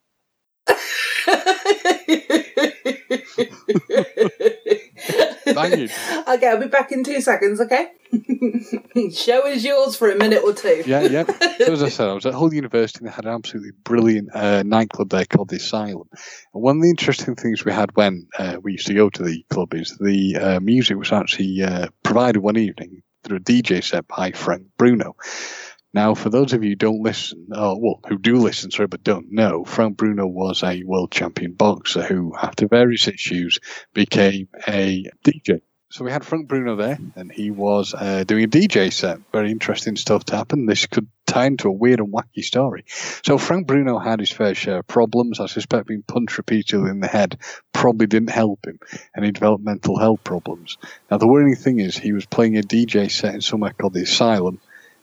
Banging. 5.54 5.88
Okay, 6.28 6.46
I'll 6.46 6.60
be 6.60 6.68
back 6.68 6.92
in 6.92 7.02
two 7.02 7.20
seconds. 7.20 7.60
Okay. 7.60 7.88
Show 9.12 9.46
is 9.46 9.64
yours 9.64 9.96
for 9.96 10.10
a 10.10 10.16
minute 10.16 10.42
or 10.44 10.52
two. 10.52 10.82
Yeah, 10.86 11.02
yeah. 11.02 11.24
So 11.60 11.72
as 11.72 11.82
I 11.82 11.88
said, 11.88 12.08
I 12.08 12.12
was 12.12 12.26
at 12.26 12.34
Hull 12.34 12.54
University 12.54 13.00
and 13.00 13.08
they 13.08 13.12
had 13.14 13.26
an 13.26 13.34
absolutely 13.34 13.72
brilliant 13.84 14.34
uh, 14.34 14.62
nightclub 14.62 15.10
there 15.10 15.24
called 15.24 15.50
the 15.50 15.56
Asylum. 15.56 16.08
And 16.54 16.62
one 16.62 16.76
of 16.76 16.82
the 16.82 16.88
interesting 16.88 17.34
things 17.34 17.64
we 17.64 17.72
had 17.72 17.94
when 17.96 18.26
uh, 18.38 18.56
we 18.62 18.72
used 18.72 18.86
to 18.86 18.94
go 18.94 19.10
to 19.10 19.22
the 19.22 19.44
club 19.50 19.74
is 19.74 19.96
the 19.98 20.36
uh, 20.36 20.60
music 20.60 20.96
was 20.96 21.12
actually 21.12 21.62
uh, 21.62 21.88
provided 22.02 22.40
one 22.40 22.56
evening 22.56 23.02
through 23.24 23.38
a 23.38 23.40
DJ 23.40 23.84
set 23.84 24.06
by 24.08 24.32
Frank 24.32 24.64
Bruno. 24.78 25.16
Now, 25.92 26.14
for 26.14 26.30
those 26.30 26.52
of 26.52 26.62
you 26.62 26.70
who 26.70 26.76
don't 26.76 27.02
listen, 27.02 27.48
oh, 27.52 27.76
well, 27.76 28.00
who 28.08 28.16
do 28.16 28.36
listen, 28.36 28.70
sorry, 28.70 28.86
but 28.86 29.02
don't 29.02 29.32
know, 29.32 29.64
Frank 29.64 29.96
Bruno 29.96 30.26
was 30.26 30.62
a 30.62 30.84
world 30.84 31.10
champion 31.10 31.52
boxer 31.52 32.02
who, 32.02 32.34
after 32.40 32.68
various 32.68 33.08
issues, 33.08 33.58
became 33.92 34.48
a 34.68 35.04
DJ. 35.24 35.62
So 35.92 36.04
we 36.04 36.12
had 36.12 36.24
Frank 36.24 36.46
Bruno 36.46 36.76
there, 36.76 36.98
and 37.16 37.32
he 37.32 37.50
was 37.50 37.94
uh, 37.98 38.22
doing 38.22 38.44
a 38.44 38.48
DJ 38.48 38.92
set. 38.92 39.18
Very 39.32 39.50
interesting 39.50 39.96
stuff 39.96 40.24
to 40.26 40.36
happen. 40.36 40.66
This 40.66 40.86
could 40.86 41.08
tie 41.26 41.46
into 41.46 41.66
a 41.66 41.72
weird 41.72 41.98
and 41.98 42.12
wacky 42.12 42.44
story. 42.44 42.84
So 43.24 43.38
Frank 43.38 43.66
Bruno 43.66 43.98
had 43.98 44.20
his 44.20 44.30
fair 44.30 44.54
share 44.54 44.78
of 44.78 44.86
problems. 44.86 45.40
I 45.40 45.46
suspect 45.46 45.88
being 45.88 46.04
punched 46.04 46.38
repeatedly 46.38 46.90
in 46.90 47.00
the 47.00 47.08
head 47.08 47.38
probably 47.72 48.06
didn't 48.06 48.30
help 48.30 48.64
him, 48.64 48.78
and 49.16 49.24
he 49.24 49.32
developed 49.32 49.64
mental 49.64 49.98
health 49.98 50.22
problems. 50.22 50.78
Now 51.10 51.18
the 51.18 51.26
worrying 51.26 51.56
thing 51.56 51.80
is 51.80 51.96
he 51.96 52.12
was 52.12 52.24
playing 52.24 52.56
a 52.56 52.62
DJ 52.62 53.10
set 53.10 53.34
in 53.34 53.40
somewhere 53.40 53.72
called 53.72 53.94
the 53.94 54.02
Asylum, 54.02 54.60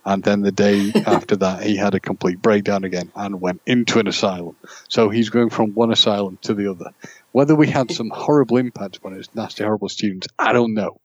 and 0.08 0.24
then 0.24 0.42
the 0.42 0.52
day 0.52 0.92
after 1.06 1.36
that 1.36 1.62
he 1.64 1.76
had 1.76 1.94
a 1.94 2.00
complete 2.00 2.42
breakdown 2.42 2.84
again 2.86 3.12
and 3.16 3.42
went 3.42 3.62
into 3.66 4.00
an 4.00 4.08
asylum. 4.08 4.56
So 4.88 5.10
he's 5.10 5.30
going 5.30 5.50
from 5.50 5.74
one 5.74 5.92
asylum 5.92 6.40
to 6.44 6.54
the 6.54 6.72
other. 6.72 6.92
Whether 7.34 7.56
we 7.56 7.68
had 7.68 7.92
some 7.92 8.10
horrible 8.10 8.58
impact 8.58 9.00
on 9.04 9.14
his 9.14 9.34
nasty, 9.36 9.64
horrible 9.64 9.90
students, 9.90 10.28
I 10.40 10.54
don't 10.54 10.74
know, 10.74 11.00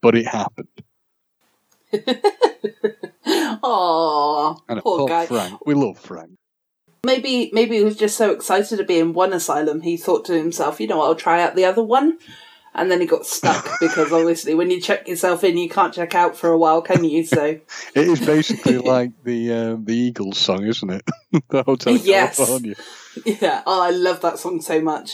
but 0.00 0.14
it 0.14 0.26
happened. 0.26 0.68
Aww, 3.26 4.60
And 4.68 4.80
poor 4.80 4.98
poor 4.98 5.08
guy. 5.08 5.26
Frank, 5.26 5.66
we 5.66 5.74
love 5.74 5.98
Frank. 5.98 6.30
Maybe 7.04 7.50
maybe 7.52 7.76
he 7.78 7.84
was 7.84 7.96
just 7.96 8.16
so 8.16 8.30
excited 8.30 8.78
to 8.78 8.84
be 8.84 8.98
in 8.98 9.12
one 9.12 9.32
asylum, 9.32 9.80
he 9.82 9.96
thought 9.96 10.24
to 10.26 10.38
himself, 10.38 10.80
you 10.80 10.86
know 10.86 10.98
what, 10.98 11.06
I'll 11.06 11.14
try 11.16 11.42
out 11.42 11.56
the 11.56 11.64
other 11.64 11.82
one. 11.82 12.18
And 12.76 12.90
then 12.90 13.00
he 13.00 13.06
got 13.06 13.24
stuck 13.24 13.68
because 13.80 14.12
obviously 14.12 14.54
when 14.54 14.70
you 14.70 14.80
check 14.80 15.06
yourself 15.06 15.44
in, 15.44 15.56
you 15.56 15.68
can't 15.68 15.94
check 15.94 16.14
out 16.14 16.36
for 16.36 16.50
a 16.50 16.58
while, 16.58 16.82
can 16.82 17.04
you? 17.04 17.24
So 17.24 17.44
It 17.94 18.08
is 18.08 18.18
basically 18.20 18.78
like 18.94 19.12
the 19.22 19.52
um, 19.52 19.84
the 19.84 19.94
Eagles 19.96 20.38
song, 20.38 20.64
isn't 20.64 20.90
it? 20.90 21.02
the 21.50 21.62
Hotel 21.62 21.94
Yes. 21.96 22.36
California. 22.36 22.74
yeah, 23.24 23.62
oh, 23.66 23.80
I 23.80 23.90
love 23.90 24.20
that 24.22 24.38
song 24.40 24.60
so 24.60 24.80
much. 24.80 25.12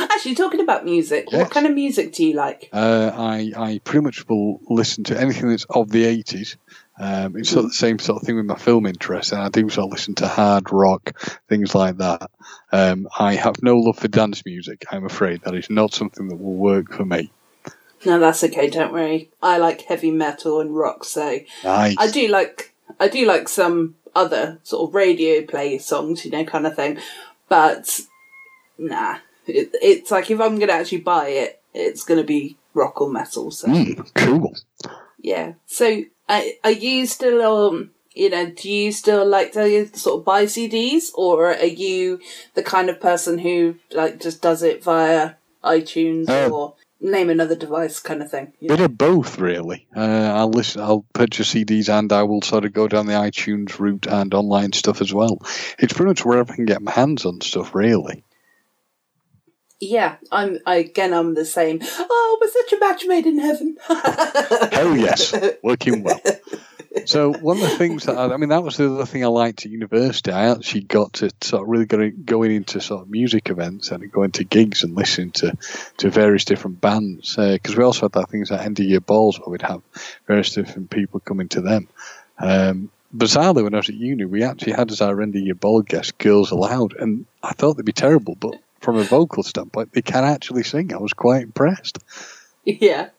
Actually, 0.00 0.34
talking 0.34 0.60
about 0.60 0.84
music, 0.84 1.28
Yes. 1.30 1.40
what 1.40 1.50
kind 1.50 1.66
of 1.66 1.72
music 1.72 2.12
do 2.12 2.24
you 2.24 2.34
like? 2.34 2.68
Uh, 2.72 3.10
I 3.14 3.52
I 3.56 3.80
pretty 3.84 4.04
much 4.04 4.28
will 4.28 4.60
listen 4.68 5.04
to 5.04 5.18
anything 5.18 5.48
that's 5.48 5.64
of 5.70 5.90
the 5.90 6.04
eighties. 6.04 6.56
Um, 7.00 7.36
it's 7.36 7.50
sort 7.50 7.64
of 7.64 7.70
the 7.70 7.76
same 7.76 7.98
sort 7.98 8.20
of 8.20 8.26
thing 8.26 8.36
with 8.36 8.46
my 8.46 8.56
film 8.56 8.86
interest, 8.86 9.32
and 9.32 9.40
I 9.40 9.48
do 9.48 9.68
sort 9.68 9.86
of 9.86 9.92
listen 9.92 10.14
to 10.16 10.26
hard 10.28 10.72
rock, 10.72 11.12
things 11.48 11.74
like 11.74 11.98
that. 11.98 12.30
Um, 12.72 13.08
I 13.18 13.34
have 13.36 13.62
no 13.62 13.76
love 13.76 13.98
for 13.98 14.08
dance 14.08 14.44
music. 14.44 14.84
I'm 14.90 15.04
afraid 15.04 15.42
that 15.42 15.54
is 15.54 15.70
not 15.70 15.94
something 15.94 16.28
that 16.28 16.36
will 16.36 16.56
work 16.56 16.92
for 16.92 17.04
me. 17.04 17.30
No, 18.04 18.18
that's 18.18 18.42
okay. 18.44 18.68
Don't 18.68 18.92
worry. 18.92 19.30
I 19.42 19.58
like 19.58 19.82
heavy 19.82 20.10
metal 20.10 20.60
and 20.60 20.74
rock, 20.74 21.04
so 21.04 21.38
Nice. 21.64 21.96
I 21.98 22.10
do 22.10 22.28
like 22.28 22.74
I 23.00 23.08
do 23.08 23.26
like 23.26 23.48
some 23.48 23.96
other 24.14 24.58
sort 24.62 24.88
of 24.88 24.94
radio 24.94 25.44
play 25.44 25.78
songs, 25.78 26.24
you 26.24 26.30
know, 26.30 26.44
kind 26.44 26.66
of 26.66 26.74
thing. 26.76 26.98
But 27.48 28.00
nah, 28.76 29.18
it, 29.46 29.70
it's 29.74 30.10
like 30.10 30.30
if 30.30 30.40
I'm 30.40 30.58
gonna 30.58 30.72
actually 30.72 30.98
buy 30.98 31.28
it, 31.28 31.60
it's 31.74 32.04
gonna 32.04 32.24
be 32.24 32.56
rock 32.74 33.00
or 33.00 33.10
metal. 33.10 33.50
So 33.50 33.68
Mm, 33.68 34.10
cool. 34.14 34.54
yeah. 35.20 35.54
So 35.66 36.02
are, 36.28 36.42
are 36.64 36.70
you 36.70 37.06
still 37.06 37.42
um 37.42 37.90
you 38.14 38.30
know 38.30 38.50
do 38.50 38.70
you 38.70 38.92
still 38.92 39.26
like 39.26 39.52
to 39.52 39.86
sort 39.96 40.20
of 40.20 40.24
buy 40.24 40.44
CDs 40.44 41.10
or 41.14 41.48
are 41.48 41.64
you 41.64 42.20
the 42.54 42.62
kind 42.62 42.88
of 42.90 43.00
person 43.00 43.38
who 43.38 43.76
like 43.92 44.20
just 44.20 44.42
does 44.42 44.62
it 44.62 44.82
via 44.82 45.34
iTunes 45.64 46.28
Um, 46.28 46.52
or 46.52 46.74
name 47.00 47.30
another 47.30 47.54
device 47.54 48.00
kind 48.00 48.22
of 48.22 48.30
thing? 48.30 48.52
Bit 48.60 48.78
know? 48.78 48.84
of 48.86 48.98
both, 48.98 49.38
really. 49.38 49.86
Uh, 49.94 50.00
I'll 50.00 50.50
listen. 50.50 50.80
I'll 50.82 51.04
purchase 51.12 51.54
CDs, 51.54 51.88
and 51.88 52.12
I 52.12 52.22
will 52.24 52.42
sort 52.42 52.64
of 52.64 52.72
go 52.72 52.88
down 52.88 53.06
the 53.06 53.12
iTunes 53.12 53.78
route 53.78 54.06
and 54.06 54.32
online 54.34 54.72
stuff 54.72 55.00
as 55.00 55.12
well. 55.12 55.40
It's 55.78 55.92
pretty 55.92 56.08
much 56.08 56.24
wherever 56.24 56.52
I 56.52 56.56
can 56.56 56.66
get 56.66 56.82
my 56.82 56.92
hands 56.92 57.24
on 57.24 57.40
stuff, 57.40 57.74
really. 57.74 58.24
Yeah, 59.80 60.16
I'm. 60.32 60.58
I, 60.66 60.76
again, 60.76 61.14
I'm 61.14 61.34
the 61.34 61.44
same. 61.44 61.80
Oh, 61.82 62.38
we're 62.40 62.50
such 62.50 62.72
a 62.72 62.80
match 62.80 63.04
made 63.06 63.26
in 63.26 63.38
heaven. 63.38 63.76
Hell 64.72 64.96
yes, 64.96 65.34
working 65.62 66.02
well. 66.02 66.20
So 67.06 67.32
one 67.32 67.58
of 67.58 67.62
the 67.62 67.78
things 67.78 68.04
that 68.04 68.16
I, 68.16 68.32
I 68.32 68.36
mean, 68.38 68.48
that 68.48 68.62
was 68.64 68.76
the 68.76 68.92
other 68.92 69.06
thing 69.06 69.24
I 69.24 69.28
liked 69.28 69.64
at 69.64 69.70
university. 69.70 70.32
I 70.32 70.50
actually 70.50 70.82
got 70.82 71.12
to 71.14 71.30
sort 71.40 71.62
of 71.62 71.68
really 71.68 71.86
go 71.86 72.10
going 72.10 72.50
into 72.50 72.80
sort 72.80 73.02
of 73.02 73.10
music 73.10 73.50
events 73.50 73.90
and 73.90 74.10
going 74.10 74.32
to 74.32 74.44
gigs 74.44 74.82
and 74.82 74.96
listening 74.96 75.30
to 75.32 75.56
to 75.98 76.10
various 76.10 76.44
different 76.44 76.80
bands 76.80 77.36
because 77.36 77.76
we 77.76 77.84
also 77.84 78.06
had 78.06 78.12
that 78.12 78.30
things 78.30 78.50
like 78.50 78.60
end 78.60 78.80
of 78.80 78.86
year 78.86 79.00
balls 79.00 79.38
where 79.38 79.50
we'd 79.50 79.62
have 79.62 79.82
various 80.26 80.54
different 80.54 80.90
people 80.90 81.20
coming 81.20 81.48
to 81.50 81.60
them. 81.60 81.88
Um, 82.38 82.90
bizarrely, 83.14 83.62
when 83.62 83.74
I 83.74 83.78
was 83.78 83.88
at 83.88 83.94
uni, 83.94 84.24
we 84.24 84.42
actually 84.42 84.72
had 84.72 84.90
as 84.90 85.00
our 85.00 85.20
end 85.20 85.36
of 85.36 85.42
year 85.42 85.54
ball 85.54 85.82
guest 85.82 86.18
Girls 86.18 86.50
Aloud, 86.50 86.94
and 86.96 87.26
I 87.42 87.52
thought 87.52 87.76
they'd 87.76 87.84
be 87.84 87.92
terrible, 87.92 88.34
but 88.34 88.56
from 88.80 88.96
a 88.96 89.04
vocal 89.04 89.42
standpoint, 89.42 89.92
they 89.92 90.02
can 90.02 90.24
actually 90.24 90.62
sing. 90.62 90.92
I 90.92 90.98
was 90.98 91.12
quite 91.12 91.42
impressed. 91.42 91.98
yeah, 92.64 93.10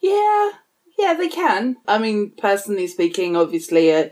yeah, 0.00 0.50
yeah. 0.98 1.14
They 1.14 1.28
can. 1.28 1.76
I 1.86 1.98
mean, 1.98 2.32
personally 2.36 2.86
speaking, 2.86 3.36
obviously, 3.36 3.92
uh, 3.92 4.08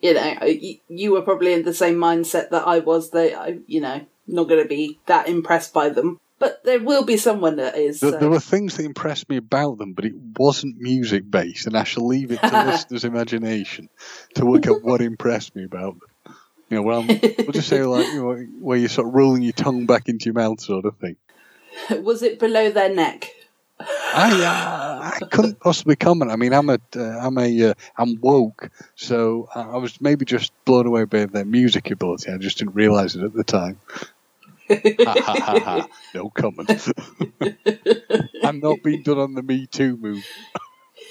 you 0.00 0.14
know, 0.14 0.20
uh, 0.20 0.36
y- 0.42 0.80
you 0.88 1.12
were 1.12 1.22
probably 1.22 1.52
in 1.52 1.62
the 1.64 1.74
same 1.74 1.96
mindset 1.96 2.50
that 2.50 2.66
I 2.66 2.80
was. 2.80 3.10
That 3.10 3.34
I, 3.38 3.58
you 3.66 3.80
know, 3.80 4.04
not 4.26 4.48
going 4.48 4.62
to 4.62 4.68
be 4.68 5.00
that 5.06 5.28
impressed 5.28 5.72
by 5.72 5.88
them. 5.88 6.18
But 6.38 6.64
there 6.64 6.80
will 6.80 7.04
be 7.04 7.16
someone 7.16 7.56
that 7.56 7.76
is. 7.76 8.00
There, 8.00 8.10
so- 8.10 8.18
there 8.18 8.30
were 8.30 8.40
things 8.40 8.76
that 8.76 8.84
impressed 8.84 9.28
me 9.28 9.36
about 9.36 9.78
them, 9.78 9.92
but 9.92 10.04
it 10.04 10.14
wasn't 10.36 10.76
music 10.80 11.30
based, 11.30 11.66
and 11.66 11.76
I 11.76 11.84
shall 11.84 12.06
leave 12.06 12.32
it 12.32 12.40
to 12.42 12.64
listeners' 12.66 13.04
imagination 13.04 13.88
to 14.34 14.44
work 14.46 14.66
out 14.66 14.82
what 14.82 15.00
impressed 15.00 15.54
me 15.54 15.64
about 15.64 15.98
them. 16.00 16.08
You 16.72 16.82
know, 16.82 16.90
I'm, 16.90 17.06
we'll 17.06 17.52
just 17.52 17.68
say 17.68 17.82
like 17.82 18.06
you 18.06 18.22
know, 18.22 18.46
where 18.58 18.78
you're 18.78 18.88
sort 18.88 19.08
of 19.08 19.14
rolling 19.14 19.42
your 19.42 19.52
tongue 19.52 19.84
back 19.84 20.08
into 20.08 20.24
your 20.24 20.34
mouth, 20.34 20.58
sort 20.58 20.86
of 20.86 20.96
thing. 20.96 21.16
was 22.02 22.22
it 22.22 22.38
below 22.38 22.70
their 22.70 22.92
neck? 22.94 23.28
I, 23.78 24.42
uh, 24.42 25.10
I 25.16 25.26
couldn't 25.26 25.60
possibly 25.60 25.96
comment. 25.96 26.30
I 26.30 26.36
mean, 26.36 26.54
I'm 26.54 26.70
a, 26.70 26.78
uh, 26.96 27.00
I'm 27.02 27.36
a, 27.36 27.70
uh, 27.70 27.74
I'm 27.98 28.18
woke, 28.22 28.70
so 28.94 29.48
I 29.54 29.76
was 29.76 30.00
maybe 30.00 30.24
just 30.24 30.52
blown 30.64 30.86
away 30.86 31.04
by 31.04 31.26
their 31.26 31.44
music 31.44 31.90
ability. 31.90 32.32
I 32.32 32.38
just 32.38 32.58
didn't 32.58 32.74
realize 32.74 33.16
it 33.16 33.24
at 33.24 33.34
the 33.34 33.44
time. 33.44 33.78
ha, 34.70 34.76
ha, 34.78 35.34
ha, 35.38 35.60
ha. 35.60 35.88
No 36.14 36.30
comment. 36.30 36.70
I'm 38.44 38.60
not 38.60 38.82
being 38.82 39.02
done 39.02 39.18
on 39.18 39.34
the 39.34 39.42
Me 39.42 39.66
Too 39.66 39.98
move. 39.98 40.24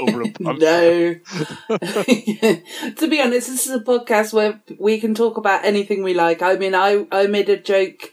Over 0.01 0.21
a 0.23 0.33
no. 0.39 1.15
to 1.69 3.07
be 3.07 3.21
honest, 3.21 3.47
this 3.47 3.67
is 3.67 3.73
a 3.73 3.79
podcast 3.79 4.33
where 4.33 4.61
we 4.79 4.99
can 4.99 5.13
talk 5.15 5.37
about 5.37 5.63
anything 5.63 6.03
we 6.03 6.13
like. 6.13 6.41
I 6.41 6.55
mean, 6.55 6.75
I, 6.75 7.05
I 7.11 7.27
made 7.27 7.49
a 7.49 7.57
joke 7.57 8.11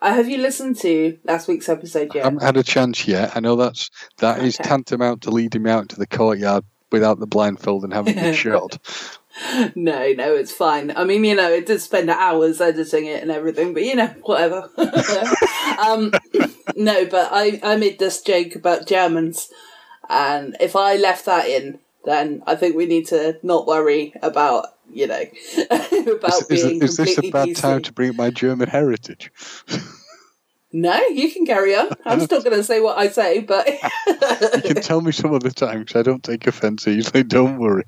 uh, 0.00 0.14
have 0.14 0.28
you 0.28 0.38
listened 0.38 0.76
to 0.76 1.18
last 1.24 1.48
week's 1.48 1.68
episode 1.68 2.14
yet? 2.14 2.22
I 2.22 2.26
haven't 2.28 2.42
had 2.42 2.56
a 2.56 2.62
chance 2.62 3.08
yet. 3.08 3.36
I 3.36 3.40
know 3.40 3.56
that's 3.56 3.90
that 4.18 4.38
okay. 4.38 4.46
is 4.46 4.56
tantamount 4.56 5.22
to 5.22 5.30
leading 5.30 5.64
me 5.64 5.70
out 5.70 5.88
to 5.90 5.96
the 5.96 6.06
courtyard 6.06 6.64
without 6.92 7.18
the 7.18 7.26
blindfold 7.26 7.84
and 7.84 7.92
having 7.92 8.16
it 8.16 8.34
shot. 8.34 8.78
No, 9.74 10.12
no, 10.12 10.34
it's 10.34 10.52
fine. 10.52 10.92
I 10.96 11.04
mean, 11.04 11.24
you 11.24 11.34
know, 11.34 11.50
it 11.52 11.66
did 11.66 11.80
spend 11.80 12.10
hours 12.10 12.60
editing 12.60 13.06
it 13.06 13.22
and 13.22 13.30
everything, 13.30 13.72
but 13.72 13.84
you 13.84 13.94
know, 13.94 14.08
whatever. 14.22 14.68
um, 15.78 16.12
no, 16.74 17.06
but 17.06 17.28
I, 17.32 17.60
I 17.62 17.76
made 17.76 17.98
this 17.98 18.20
joke 18.22 18.54
about 18.56 18.86
Germans, 18.86 19.50
and 20.08 20.56
if 20.60 20.76
I 20.76 20.96
left 20.96 21.24
that 21.26 21.48
in, 21.48 21.78
then 22.04 22.42
I 22.46 22.54
think 22.54 22.76
we 22.76 22.86
need 22.86 23.06
to 23.08 23.38
not 23.42 23.66
worry 23.66 24.14
about 24.22 24.66
you 24.90 25.06
know, 25.06 25.20
about 25.60 26.40
is, 26.40 26.46
being 26.48 26.82
is, 26.82 26.90
is 26.92 26.96
this 26.96 27.18
a 27.18 27.30
bad 27.30 27.48
PC. 27.48 27.60
time 27.60 27.82
to 27.82 27.92
bring 27.92 28.10
up 28.10 28.16
my 28.16 28.30
German 28.30 28.68
heritage? 28.68 29.30
No, 30.72 30.98
you 31.08 31.32
can 31.32 31.46
carry 31.46 31.74
on. 31.74 31.88
I'm 32.04 32.20
still 32.20 32.42
going 32.42 32.56
to 32.56 32.62
say 32.62 32.80
what 32.80 32.98
I 32.98 33.08
say, 33.08 33.40
but 33.40 33.66
you 34.06 34.74
can 34.74 34.82
tell 34.82 35.00
me 35.00 35.12
some 35.12 35.32
other 35.32 35.50
time 35.50 35.80
because 35.80 35.96
I 35.96 36.02
don't 36.02 36.22
take 36.22 36.46
offence 36.46 36.86
easily. 36.86 37.22
Don't 37.22 37.58
worry. 37.58 37.84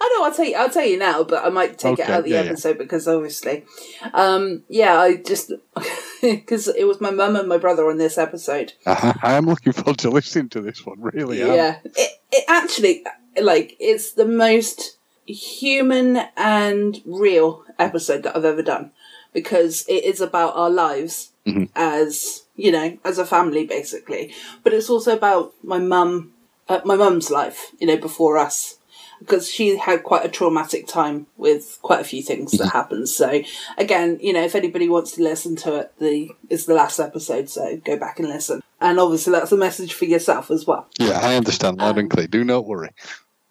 I 0.00 0.16
know. 0.16 0.24
I'll 0.24 0.32
tell 0.32 0.44
you. 0.44 0.56
I'll 0.56 0.70
tell 0.70 0.84
you 0.84 0.98
now, 0.98 1.24
but 1.24 1.44
I 1.44 1.48
might 1.48 1.78
take 1.78 1.98
it 1.98 2.08
out 2.08 2.20
of 2.20 2.24
the 2.24 2.30
yeah, 2.30 2.42
yeah. 2.42 2.50
episode 2.50 2.78
because 2.78 3.06
obviously, 3.06 3.64
um, 4.12 4.64
yeah, 4.68 4.98
I 4.98 5.16
just 5.16 5.52
because 6.22 6.68
it 6.68 6.84
was 6.84 7.00
my 7.00 7.10
mum 7.10 7.36
and 7.36 7.48
my 7.48 7.58
brother 7.58 7.88
on 7.88 7.98
this 7.98 8.18
episode. 8.18 8.72
I, 8.86 9.14
I 9.22 9.32
am 9.34 9.46
looking 9.46 9.72
forward 9.72 9.98
to 9.98 10.10
listening 10.10 10.48
to 10.50 10.60
this 10.60 10.84
one. 10.84 11.00
Really. 11.00 11.38
Yeah, 11.38 11.78
it, 11.84 12.20
it 12.32 12.44
actually 12.48 13.04
like 13.40 13.76
it's 13.78 14.12
the 14.12 14.26
most 14.26 14.98
human 15.26 16.18
and 16.36 17.02
real 17.04 17.64
episode 17.78 18.22
that 18.22 18.36
I've 18.36 18.44
ever 18.44 18.62
done 18.62 18.92
because 19.32 19.84
it 19.88 20.04
is 20.04 20.20
about 20.20 20.56
our 20.56 20.70
lives 20.70 21.32
as 21.76 22.44
you 22.56 22.72
know 22.72 22.98
as 23.04 23.18
a 23.18 23.26
family 23.26 23.66
basically, 23.66 24.32
but 24.62 24.72
it's 24.72 24.90
also 24.90 25.16
about 25.16 25.52
my 25.62 25.78
mum, 25.78 26.32
uh, 26.68 26.80
my 26.84 26.96
mum's 26.96 27.30
life, 27.30 27.72
you 27.78 27.86
know, 27.86 27.96
before 27.96 28.38
us. 28.38 28.78
Because 29.20 29.50
she 29.50 29.76
had 29.78 30.02
quite 30.02 30.24
a 30.26 30.28
traumatic 30.28 30.86
time 30.86 31.26
with 31.36 31.78
quite 31.82 32.00
a 32.00 32.04
few 32.04 32.22
things 32.22 32.52
that 32.52 32.72
happened. 32.72 33.08
So 33.08 33.42
again, 33.78 34.18
you 34.20 34.32
know, 34.32 34.42
if 34.44 34.54
anybody 34.54 34.88
wants 34.88 35.12
to 35.12 35.22
listen 35.22 35.56
to 35.56 35.76
it, 35.76 35.92
the 35.98 36.30
it's 36.50 36.66
the 36.66 36.74
last 36.74 36.98
episode, 37.00 37.48
so 37.48 37.78
go 37.78 37.96
back 37.96 38.18
and 38.18 38.28
listen. 38.28 38.62
And 38.80 39.00
obviously 39.00 39.32
that's 39.32 39.52
a 39.52 39.56
message 39.56 39.94
for 39.94 40.04
yourself 40.04 40.50
as 40.50 40.66
well. 40.66 40.86
Yeah, 40.98 41.18
I 41.22 41.36
understand 41.36 41.78
loud 41.78 41.96
and 41.98 42.10
clear. 42.10 42.26
Do 42.26 42.44
not 42.44 42.66
worry. 42.66 42.90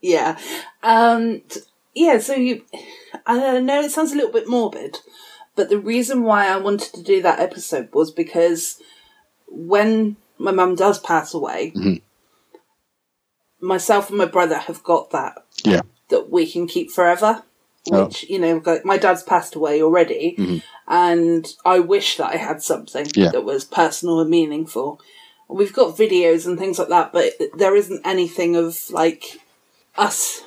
Yeah. 0.01 0.37
and 0.83 1.41
yeah, 1.95 2.19
so 2.19 2.35
you, 2.35 2.63
I 3.25 3.59
know 3.59 3.81
it 3.81 3.91
sounds 3.91 4.11
a 4.11 4.15
little 4.15 4.31
bit 4.31 4.47
morbid, 4.47 4.99
but 5.55 5.69
the 5.69 5.79
reason 5.79 6.23
why 6.23 6.47
I 6.47 6.57
wanted 6.57 6.93
to 6.93 7.01
do 7.01 7.21
that 7.23 7.39
episode 7.39 7.89
was 7.93 8.11
because 8.11 8.79
when 9.47 10.17
my 10.37 10.51
mum 10.51 10.75
does 10.75 10.99
pass 10.99 11.33
away, 11.33 11.71
Mhm. 11.75 12.01
myself 13.61 14.09
and 14.09 14.17
my 14.17 14.25
brother 14.25 14.57
have 14.57 14.83
got 14.83 15.11
that 15.11 15.44
Yeah. 15.65 15.81
that 16.09 16.29
we 16.31 16.49
can 16.49 16.67
keep 16.67 16.91
forever. 16.91 17.43
Oh. 17.91 18.05
Which, 18.05 18.23
you 18.29 18.39
know, 18.39 18.61
like, 18.65 18.83
my 18.85 18.97
dad's 18.97 19.21
passed 19.23 19.53
away 19.55 19.81
already, 19.81 20.35
Mhm. 20.37 20.63
and 20.87 21.53
I 21.63 21.79
wish 21.79 22.17
that 22.17 22.31
I 22.33 22.37
had 22.37 22.63
something 22.63 23.07
Yeah. 23.15 23.29
that 23.31 23.43
was 23.45 23.63
personal 23.63 24.19
and 24.19 24.29
meaningful. 24.29 24.99
We've 25.47 25.73
got 25.73 25.95
videos 25.95 26.47
and 26.47 26.57
things 26.57 26.79
like 26.79 26.87
that, 26.89 27.13
but 27.13 27.33
there 27.55 27.75
isn't 27.75 28.01
anything 28.03 28.55
of 28.55 28.89
like 28.89 29.39
us 29.97 30.41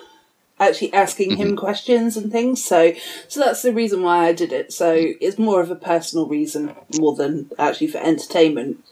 actually 0.59 0.93
asking 0.93 1.37
him 1.37 1.55
questions 1.57 2.17
and 2.17 2.33
things. 2.33 2.65
So, 2.65 2.93
so 3.29 3.39
that's 3.39 3.63
the 3.63 3.73
reason 3.73 4.03
why 4.03 4.27
I 4.27 4.33
did 4.33 4.53
it. 4.53 4.73
So 4.73 5.13
it's 5.21 5.39
more 5.39 5.61
of 5.61 5.71
a 5.71 5.77
personal 5.77 6.27
reason 6.27 6.75
more 6.99 7.15
than 7.15 7.51
actually 7.57 7.87
for 7.87 7.99
entertainment. 7.99 8.85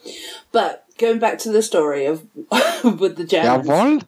But 0.53 0.85
going 0.99 1.19
back 1.19 1.39
to 1.41 1.51
the 1.51 1.63
story 1.63 2.07
of 2.07 2.23
with 3.01 3.17
the. 3.17 3.25
Jawohl. 3.25 4.05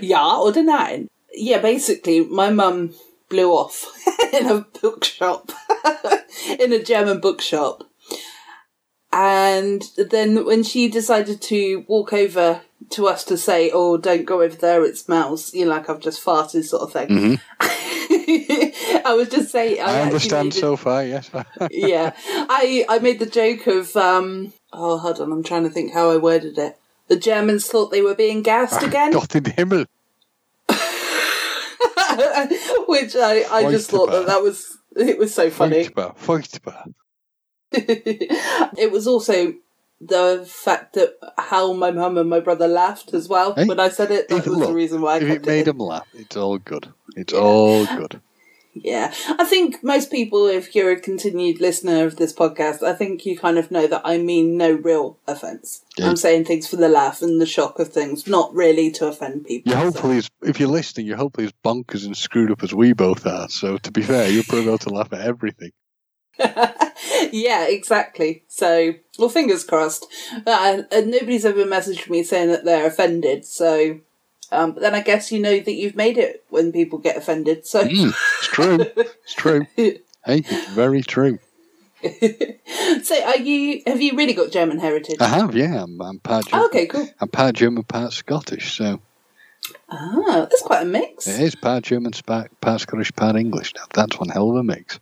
Ja 0.00 0.38
oder 0.40 0.62
nein? 0.62 1.08
Yeah, 1.34 1.60
basically, 1.60 2.20
my 2.20 2.50
mum 2.50 2.94
blew 3.28 3.50
off 3.50 3.86
in 4.32 4.46
a 4.46 4.66
bookshop, 4.80 5.50
in 6.60 6.72
a 6.72 6.82
German 6.82 7.20
bookshop. 7.20 7.84
And 9.12 9.82
then 9.96 10.44
when 10.46 10.62
she 10.62 10.88
decided 10.88 11.42
to 11.42 11.84
walk 11.86 12.12
over 12.12 12.62
to 12.90 13.06
us 13.08 13.24
to 13.24 13.36
say, 13.36 13.70
oh, 13.72 13.96
don't 13.98 14.24
go 14.24 14.40
over 14.42 14.56
there, 14.56 14.84
it 14.84 14.96
smells, 14.96 15.52
you 15.52 15.64
know, 15.64 15.70
like 15.70 15.88
I've 15.90 16.00
just 16.00 16.24
farted 16.24 16.64
sort 16.64 16.82
of 16.82 16.92
thing. 16.92 17.40
I 19.04 19.14
was 19.14 19.28
just 19.28 19.50
saying, 19.50 19.80
I, 19.80 19.98
I 19.98 20.00
understand 20.02 20.54
so 20.54 20.76
far. 20.76 21.04
Yes. 21.04 21.30
yeah, 21.70 22.12
I 22.26 22.84
I 22.88 22.98
made 22.98 23.18
the 23.18 23.26
joke 23.26 23.66
of 23.66 23.96
um. 23.96 24.52
Oh, 24.72 24.98
hold 24.98 25.20
on, 25.20 25.32
I'm 25.32 25.42
trying 25.42 25.64
to 25.64 25.70
think 25.70 25.92
how 25.92 26.10
I 26.10 26.16
worded 26.16 26.56
it. 26.58 26.78
The 27.12 27.18
Germans 27.18 27.66
thought 27.66 27.90
they 27.90 28.00
were 28.00 28.14
being 28.14 28.40
gassed 28.40 28.82
ah, 28.82 28.86
again, 28.86 29.12
Gott 29.12 29.36
in 29.36 29.44
Himmel. 29.44 29.84
which 32.88 33.14
I 33.14 33.44
I 33.50 33.70
just 33.70 33.90
thought 33.90 34.10
that 34.12 34.24
that 34.28 34.42
was 34.42 34.78
it 34.96 35.18
was 35.18 35.34
so 35.34 35.50
funny. 35.50 35.84
Furchtbar. 35.84 36.16
Furchtbar. 36.16 36.94
it 37.72 38.90
was 38.90 39.06
also 39.06 39.52
the 40.00 40.48
fact 40.48 40.94
that 40.94 41.18
how 41.36 41.74
my 41.74 41.90
mum 41.90 42.16
and 42.16 42.30
my 42.30 42.40
brother 42.40 42.66
laughed 42.66 43.12
as 43.12 43.28
well 43.28 43.52
Hey, 43.52 43.66
when 43.66 43.78
I 43.78 43.90
said 43.90 44.10
it. 44.10 44.30
That 44.30 44.46
was 44.46 44.60
the 44.60 44.72
reason 44.72 45.02
why 45.02 45.16
I 45.16 45.18
if 45.18 45.24
it 45.24 45.44
made 45.44 45.60
it. 45.60 45.64
them 45.66 45.80
laugh, 45.80 46.08
it's 46.14 46.38
all 46.38 46.56
good. 46.56 46.94
It's 47.14 47.34
all 47.34 47.84
good. 47.84 48.22
Yeah, 48.74 49.12
I 49.38 49.44
think 49.44 49.84
most 49.84 50.10
people, 50.10 50.46
if 50.46 50.74
you're 50.74 50.92
a 50.92 51.00
continued 51.00 51.60
listener 51.60 52.06
of 52.06 52.16
this 52.16 52.32
podcast, 52.32 52.82
I 52.82 52.94
think 52.94 53.26
you 53.26 53.38
kind 53.38 53.58
of 53.58 53.70
know 53.70 53.86
that 53.86 54.00
I 54.02 54.16
mean 54.16 54.56
no 54.56 54.72
real 54.72 55.18
offence. 55.28 55.84
Yeah. 55.98 56.08
I'm 56.08 56.16
saying 56.16 56.46
things 56.46 56.66
for 56.66 56.76
the 56.76 56.88
laugh 56.88 57.20
and 57.20 57.38
the 57.38 57.46
shock 57.46 57.78
of 57.78 57.92
things, 57.92 58.26
not 58.26 58.54
really 58.54 58.90
to 58.92 59.08
offend 59.08 59.44
people. 59.44 59.72
You're 59.72 59.80
so- 59.80 59.84
hopefully, 59.84 60.16
as, 60.18 60.30
if 60.42 60.58
you're 60.58 60.70
listening, 60.70 61.06
you're 61.06 61.18
hopefully 61.18 61.46
as 61.46 61.52
bonkers 61.64 62.06
and 62.06 62.16
screwed 62.16 62.50
up 62.50 62.62
as 62.62 62.72
we 62.72 62.94
both 62.94 63.26
are. 63.26 63.48
So, 63.50 63.76
to 63.76 63.90
be 63.90 64.02
fair, 64.02 64.30
you're 64.30 64.44
probably 64.44 64.68
able 64.68 64.78
to 64.78 64.90
laugh 64.90 65.12
at 65.12 65.20
everything. 65.20 65.72
yeah, 66.38 67.66
exactly. 67.68 68.44
So, 68.48 68.94
well, 69.18 69.28
fingers 69.28 69.64
crossed. 69.64 70.06
Uh, 70.46 70.82
and 70.90 71.10
nobody's 71.10 71.44
ever 71.44 71.64
messaged 71.64 72.08
me 72.08 72.22
saying 72.22 72.48
that 72.48 72.64
they're 72.64 72.86
offended. 72.86 73.44
So, 73.44 74.00
um, 74.52 74.72
but 74.72 74.80
then 74.82 74.94
I 74.94 75.00
guess 75.00 75.32
you 75.32 75.40
know 75.40 75.58
that 75.58 75.72
you've 75.72 75.96
made 75.96 76.18
it 76.18 76.44
when 76.50 76.70
people 76.72 76.98
get 76.98 77.16
offended. 77.16 77.66
So, 77.66 77.82
Mm, 77.84 78.14
it's 78.38 78.46
true. 78.48 78.78
It's 79.24 79.34
true. 79.34 79.66
Hey, 80.24 80.44
it's 80.48 80.66
very 80.70 81.02
true. 81.02 81.40
so 83.02 83.24
are 83.24 83.38
you? 83.38 83.82
Have 83.86 84.00
you 84.00 84.16
really 84.16 84.34
got 84.34 84.52
German 84.52 84.78
heritage? 84.78 85.16
I 85.20 85.26
have, 85.26 85.56
yeah. 85.56 85.82
I'm, 85.82 86.00
I'm 86.00 86.18
part 86.20 86.46
German. 86.46 86.62
Oh, 86.62 86.66
okay, 86.66 86.86
cool. 86.86 87.08
I'm 87.20 87.28
part 87.28 87.56
German, 87.56 87.82
part 87.82 88.12
Scottish. 88.12 88.76
So 88.76 89.00
Ah, 89.88 90.46
that's 90.48 90.62
quite 90.62 90.82
a 90.82 90.84
mix. 90.84 91.26
it 91.26 91.40
is 91.40 91.54
part 91.54 91.84
German, 91.84 92.12
part, 92.24 92.50
part 92.60 92.80
Scottish, 92.80 93.12
part 93.14 93.36
English. 93.36 93.74
Now 93.74 93.84
that's 93.92 94.18
one 94.18 94.28
hell 94.28 94.50
of 94.50 94.56
a 94.56 94.62
mix. 94.62 95.00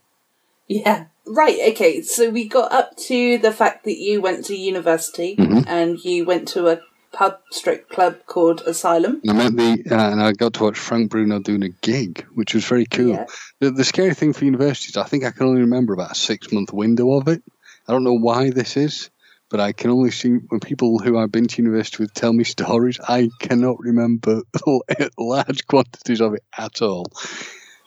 Yeah. 0.68 1.06
Right, 1.26 1.58
okay. 1.72 2.02
So 2.02 2.30
we 2.30 2.48
got 2.48 2.72
up 2.72 2.96
to 3.08 3.38
the 3.38 3.52
fact 3.52 3.84
that 3.84 3.98
you 3.98 4.20
went 4.20 4.46
to 4.46 4.56
university 4.56 5.36
Mhm. 5.36 5.64
and 5.66 5.98
you 6.02 6.24
went 6.24 6.48
to 6.48 6.68
a 6.68 6.80
pub 7.12 7.38
stroke 7.50 7.88
club 7.88 8.18
called 8.26 8.62
Asylum. 8.62 9.20
And 9.24 9.30
I 9.30 9.48
met 9.48 9.56
the, 9.56 9.94
uh, 9.94 10.10
and 10.10 10.22
I 10.22 10.32
got 10.32 10.54
to 10.54 10.64
watch 10.64 10.78
Frank 10.78 11.10
Bruno 11.10 11.40
doing 11.40 11.62
a 11.62 11.68
gig, 11.68 12.26
which 12.34 12.54
was 12.54 12.64
very 12.64 12.86
cool. 12.86 13.10
Yeah. 13.10 13.26
The, 13.60 13.70
the 13.70 13.84
scary 13.84 14.14
thing 14.14 14.32
for 14.32 14.44
universities, 14.44 14.96
I 14.96 15.04
think 15.04 15.24
I 15.24 15.30
can 15.30 15.46
only 15.46 15.62
remember 15.62 15.92
about 15.92 16.12
a 16.12 16.14
six 16.16 16.52
month 16.52 16.72
window 16.72 17.12
of 17.12 17.28
it. 17.28 17.42
I 17.88 17.92
don't 17.92 18.04
know 18.04 18.14
why 18.14 18.50
this 18.50 18.76
is, 18.76 19.10
but 19.50 19.60
I 19.60 19.72
can 19.72 19.90
only 19.90 20.12
see 20.12 20.30
when 20.48 20.60
people 20.60 20.98
who 20.98 21.18
I've 21.18 21.32
been 21.32 21.48
to 21.48 21.62
university 21.62 22.02
with 22.02 22.14
tell 22.14 22.32
me 22.32 22.44
stories, 22.56 23.00
I 23.00 23.30
cannot 23.40 23.80
remember 23.80 24.42
large 25.18 25.66
quantities 25.66 26.20
of 26.20 26.34
it 26.34 26.44
at 26.56 26.82
all. 26.82 27.06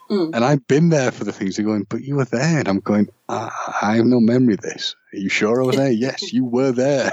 Mm. 0.10 0.36
And 0.36 0.44
I've 0.44 0.68
been 0.68 0.90
there 0.90 1.12
for 1.12 1.24
the 1.24 1.32
things 1.32 1.56
they're 1.56 1.66
going, 1.66 1.86
but 1.90 2.02
you 2.02 2.18
were 2.18 2.26
there. 2.26 2.60
And 2.60 2.68
I'm 2.68 2.82
going, 2.82 3.08
I, 3.30 3.50
I 3.82 3.96
have 3.96 4.06
no 4.06 4.20
memory 4.20 4.56
of 4.56 4.62
this. 4.62 4.96
Are 5.14 5.18
you 5.18 5.30
sure 5.30 5.62
I 5.62 5.66
was 5.66 5.76
there? 5.78 5.92
yes, 5.92 6.34
you 6.34 6.46
were 6.46 6.72
there. 6.72 7.12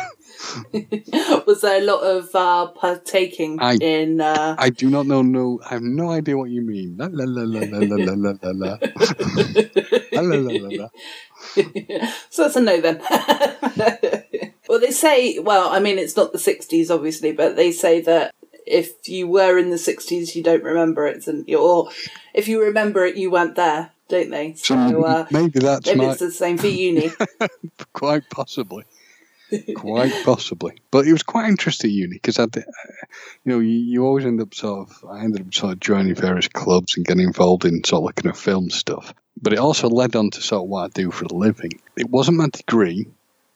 Was 1.46 1.60
there 1.60 1.80
a 1.80 1.84
lot 1.84 2.02
of 2.02 2.34
uh, 2.34 2.68
partaking 2.68 3.58
I- 3.60 3.78
in. 3.80 4.20
Uh... 4.20 4.56
I 4.58 4.70
do 4.70 4.90
not 4.90 5.06
know. 5.06 5.22
No, 5.22 5.60
I 5.64 5.74
have 5.74 5.82
no 5.82 6.10
idea 6.10 6.36
what 6.36 6.50
you 6.50 6.62
mean. 6.62 6.96
La 6.98 7.08
la 7.10 7.24
la 7.26 7.42
la 7.42 7.60
la 7.66 7.78
la 7.78 7.96
la 7.96 8.32
la 8.42 8.50
la. 8.52 8.78
La 10.12 10.20
la 10.22 10.36
la 10.36 10.68
la 10.82 10.88
so 12.30 12.42
that's 12.42 12.56
a 12.56 12.60
no 12.60 12.80
then. 12.80 13.00
Well, 14.70 14.78
they 14.78 14.92
say, 14.92 15.38
well, 15.40 15.68
I 15.68 15.80
mean, 15.80 15.98
it's 15.98 16.16
not 16.16 16.30
the 16.30 16.38
60s, 16.38 16.94
obviously, 16.94 17.32
but 17.32 17.56
they 17.56 17.72
say 17.72 18.00
that 18.02 18.32
if 18.66 19.08
you 19.08 19.26
were 19.26 19.58
in 19.58 19.70
the 19.70 19.76
60s, 19.76 20.36
you 20.36 20.44
don't 20.44 20.62
remember 20.62 21.08
it, 21.08 21.26
and 21.26 21.48
or 21.52 21.90
if 22.34 22.46
you 22.46 22.62
remember 22.62 23.04
it, 23.04 23.16
you 23.16 23.32
weren't 23.32 23.56
there, 23.56 23.90
don't 24.08 24.30
they? 24.30 24.54
So, 24.54 25.04
uh, 25.04 25.26
maybe 25.32 25.58
that's 25.58 25.86
maybe 25.86 25.98
my... 25.98 26.10
it's 26.12 26.20
the 26.20 26.30
same 26.30 26.56
for 26.56 26.68
uni. 26.68 27.10
quite 27.92 28.30
possibly. 28.30 28.84
Quite 29.76 30.12
possibly, 30.24 30.74
but 30.90 31.06
it 31.06 31.12
was 31.12 31.22
quite 31.22 31.48
interesting 31.48 31.90
uni 31.90 32.14
because 32.14 32.38
I, 32.38 32.46
you 32.54 32.62
know, 33.44 33.58
you, 33.58 33.70
you 33.70 34.04
always 34.04 34.24
end 34.26 34.40
up 34.40 34.54
sort 34.54 34.88
of. 34.88 35.04
I 35.08 35.24
ended 35.24 35.46
up 35.46 35.54
sort 35.54 35.72
of 35.72 35.80
joining 35.80 36.14
various 36.14 36.48
clubs 36.48 36.96
and 36.96 37.06
getting 37.06 37.24
involved 37.24 37.64
in 37.64 37.82
sort 37.84 38.00
of 38.00 38.04
looking 38.04 38.30
at 38.30 38.36
film 38.36 38.70
stuff. 38.70 39.14
But 39.40 39.52
it 39.52 39.58
also 39.58 39.88
led 39.88 40.16
on 40.16 40.30
to 40.30 40.40
sort 40.40 40.64
of 40.64 40.68
what 40.68 40.84
I 40.84 40.88
do 40.88 41.10
for 41.10 41.24
a 41.24 41.34
living. 41.34 41.80
It 41.96 42.10
wasn't 42.10 42.38
my 42.38 42.48
degree, 42.52 43.06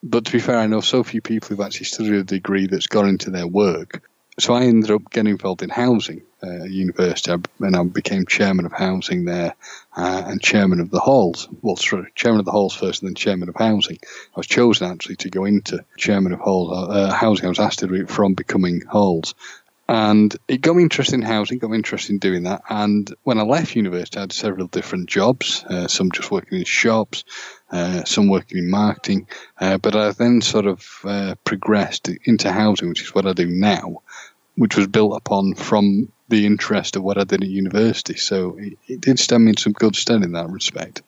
but 0.03 0.25
to 0.27 0.33
be 0.33 0.39
fair, 0.39 0.59
I 0.59 0.67
know 0.67 0.81
so 0.81 1.03
few 1.03 1.21
people 1.21 1.49
who've 1.49 1.61
actually 1.61 1.87
studied 1.87 2.15
a 2.15 2.25
degree 2.25 2.67
that's 2.67 2.87
gone 2.87 3.09
into 3.09 3.31
their 3.31 3.47
work. 3.47 4.03
So 4.39 4.55
I 4.55 4.65
ended 4.65 4.91
up 4.91 5.11
getting 5.11 5.33
involved 5.33 5.63
in 5.63 5.71
housing 5.71 6.23
uh, 6.43 6.65
at 6.65 6.71
university, 6.71 7.33
and 7.61 7.77
I 7.77 7.85
became 7.85 8.27
chairman 8.27 8.67
of 8.67 8.73
housing 8.73 9.25
there 9.25 9.55
uh, 9.97 10.23
and 10.27 10.43
chairman 10.43 10.81
of 10.81 10.91
the 10.91 10.99
halls. 10.99 11.49
Well, 11.63 11.77
sorry, 11.77 12.11
chairman 12.15 12.41
of 12.41 12.45
the 12.45 12.51
halls 12.51 12.75
first, 12.75 13.03
and 13.03 13.09
then 13.09 13.15
chairman 13.15 13.49
of 13.49 13.55
housing. 13.55 13.99
I 14.03 14.37
was 14.37 14.47
chosen 14.47 14.91
actually 14.91 15.17
to 15.17 15.31
go 15.31 15.45
into 15.45 15.85
chairman 15.97 16.33
of 16.33 16.41
halls, 16.41 16.89
uh, 16.91 17.13
housing. 17.13 17.47
I 17.47 17.51
was 17.51 17.61
asked 17.61 17.79
to 17.81 17.87
do 17.87 17.95
it 17.95 18.11
from 18.11 18.35
becoming 18.35 18.83
halls, 18.83 19.35
and 19.89 20.35
it 20.49 20.63
got 20.63 20.77
me 20.77 20.83
interested 20.83 21.15
in 21.15 21.23
housing, 21.23 21.59
got 21.59 21.71
me 21.71 21.77
interested 21.77 22.13
in 22.13 22.19
doing 22.19 22.45
that. 22.45 22.63
And 22.69 23.13
when 23.23 23.39
I 23.39 23.43
left 23.43 23.77
university, 23.77 24.17
I 24.17 24.23
had 24.23 24.33
several 24.33 24.67
different 24.67 25.09
jobs, 25.09 25.63
uh, 25.65 25.89
some 25.89 26.11
just 26.11 26.31
working 26.31 26.59
in 26.59 26.65
shops, 26.65 27.25
uh, 27.75 28.05
some 28.05 28.29
working 28.29 28.59
in 28.59 28.71
marketing. 28.71 29.27
Uh, 29.61 29.79
but 29.79 29.97
I 29.97 30.13
then 30.13 30.41
sort 30.41 30.67
of 30.67 31.01
uh, 31.05 31.35
progressed 31.45 32.09
into 32.25 32.53
housing, 32.53 32.89
which 32.89 33.03
is 33.03 33.15
what 33.15 33.27
I 33.27 33.33
do 33.33 33.47
now, 33.47 34.03
which 34.55 34.77
was 34.77 34.87
built 34.87 35.17
upon 35.17 35.55
from 35.55 36.13
the 36.29 36.47
interest 36.47 36.95
of 36.95 37.03
what 37.03 37.19
I 37.19 37.25
did 37.25 37.43
at 37.43 37.49
university. 37.49 38.15
So 38.15 38.57
it, 38.59 38.79
it 38.87 39.01
did 39.01 39.19
stand 39.19 39.45
me 39.45 39.51
in 39.51 39.57
some 39.57 39.73
good 39.73 39.97
stead 39.97 40.23
in 40.23 40.33
that 40.33 40.49
respect. 40.49 41.03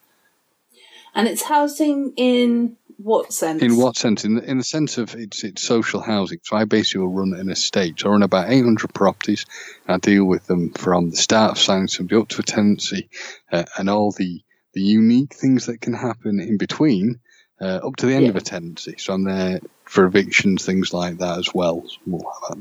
And 1.15 1.29
it's 1.29 1.43
housing 1.43 2.13
in 2.17 2.77
what 2.99 3.33
sense? 3.33 3.63
In 3.63 3.77
what 3.77 3.97
sense? 3.97 4.25
In 4.25 4.35
the, 4.35 4.43
in 4.43 4.59
the 4.59 4.65
sense 4.65 4.99
of 4.99 5.15
it's 5.15 5.45
it's 5.45 5.63
social 5.63 6.01
housing. 6.01 6.41
So 6.43 6.57
I 6.57 6.65
basically 6.65 7.03
will 7.03 7.13
run 7.13 7.33
an 7.35 7.49
estate. 7.49 8.01
So 8.01 8.09
I 8.09 8.13
run 8.13 8.23
about 8.23 8.51
800 8.51 8.93
properties. 8.93 9.47
I 9.87 9.99
deal 9.99 10.25
with 10.25 10.47
them 10.47 10.73
from 10.73 11.11
the 11.11 11.17
start 11.17 11.53
of 11.53 11.59
signing 11.59 11.89
somebody 11.89 12.21
up 12.21 12.29
to 12.29 12.41
a 12.41 12.43
tenancy 12.43 13.09
uh, 13.53 13.65
and 13.79 13.89
all 13.89 14.11
the, 14.11 14.43
the 14.77 14.83
unique 14.83 15.33
things 15.33 15.67
that 15.67 15.81
can 15.81 15.95
happen 15.95 16.39
in 16.39 16.59
between 16.59 17.19
uh, 17.63 17.81
up 17.83 17.97
to 17.97 18.05
the 18.05 18.13
end 18.13 18.25
yeah. 18.25 18.29
of 18.29 18.37
a 18.37 18.43
tenancy. 18.43 18.95
So 18.99 19.15
I'm 19.15 19.25
there 19.25 19.61
for 19.85 20.05
evictions, 20.05 20.67
things 20.67 20.93
like 20.93 21.17
that 21.17 21.39
as 21.39 21.55
well. 21.55 21.83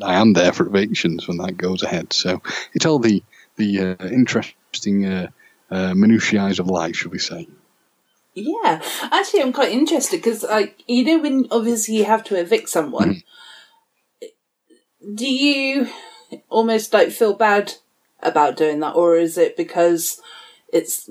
I 0.02 0.16
am 0.16 0.32
there 0.32 0.54
for 0.54 0.66
evictions 0.66 1.28
when 1.28 1.40
that 1.40 1.58
goes 1.58 1.84
ahead. 1.84 2.14
So 2.14 2.42
it's 2.74 2.86
all 2.86 3.00
the, 3.00 3.22
the 3.58 3.98
uh, 4.00 4.08
interesting 4.08 5.06
uh, 5.06 5.28
uh, 5.70 5.94
minutiae 5.94 6.52
of 6.58 6.68
life, 6.70 6.96
should 6.96 7.12
we 7.12 7.20
say. 7.20 7.50
Yeah, 8.34 8.82
actually, 9.02 9.42
I'm 9.42 9.52
quite 9.52 9.74
interested 9.74 10.16
because, 10.16 10.44
like, 10.44 10.84
you 10.88 11.04
know, 11.04 11.20
when 11.20 11.48
obviously 11.52 11.98
you 11.98 12.06
have 12.06 12.24
to 12.26 12.40
evict 12.40 12.70
someone, 12.70 13.24
mm. 14.22 14.28
do 15.16 15.28
you 15.28 15.90
almost 16.48 16.94
like 16.94 17.12
feel 17.12 17.34
bad 17.34 17.74
about 18.24 18.56
doing 18.56 18.80
that, 18.80 18.96
or 18.96 19.18
is 19.18 19.38
it 19.38 19.58
because 19.58 20.22
it's 20.72 21.10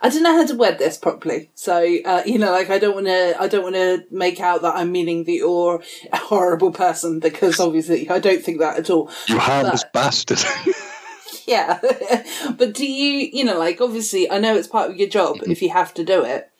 I 0.00 0.08
don't 0.08 0.22
know 0.22 0.32
how 0.32 0.46
to 0.46 0.54
word 0.54 0.78
this 0.78 0.96
properly. 0.96 1.50
So, 1.54 1.76
uh, 2.04 2.22
you 2.24 2.38
know, 2.38 2.50
like 2.52 2.70
I 2.70 2.78
don't 2.78 2.94
want 2.94 3.06
to, 3.06 3.36
I 3.38 3.48
don't 3.48 3.62
want 3.62 3.74
to 3.74 4.04
make 4.10 4.40
out 4.40 4.62
that 4.62 4.76
I'm 4.76 4.92
meaning 4.92 5.24
that 5.24 5.32
you're 5.32 5.82
a 6.12 6.16
horrible 6.16 6.72
person 6.72 7.20
because 7.20 7.60
obviously 7.60 8.08
I 8.08 8.18
don't 8.18 8.42
think 8.42 8.60
that 8.60 8.78
at 8.78 8.90
all. 8.90 9.10
You 9.26 9.38
harmless 9.38 9.84
bastard. 9.92 10.40
yeah. 11.46 11.80
but 12.56 12.74
do 12.74 12.86
you, 12.86 13.30
you 13.32 13.44
know, 13.44 13.58
like 13.58 13.80
obviously 13.80 14.30
I 14.30 14.38
know 14.38 14.56
it's 14.56 14.68
part 14.68 14.90
of 14.90 14.96
your 14.96 15.08
job 15.08 15.36
mm-hmm. 15.36 15.50
if 15.50 15.62
you 15.62 15.70
have 15.70 15.94
to 15.94 16.04
do 16.04 16.24
it, 16.24 16.50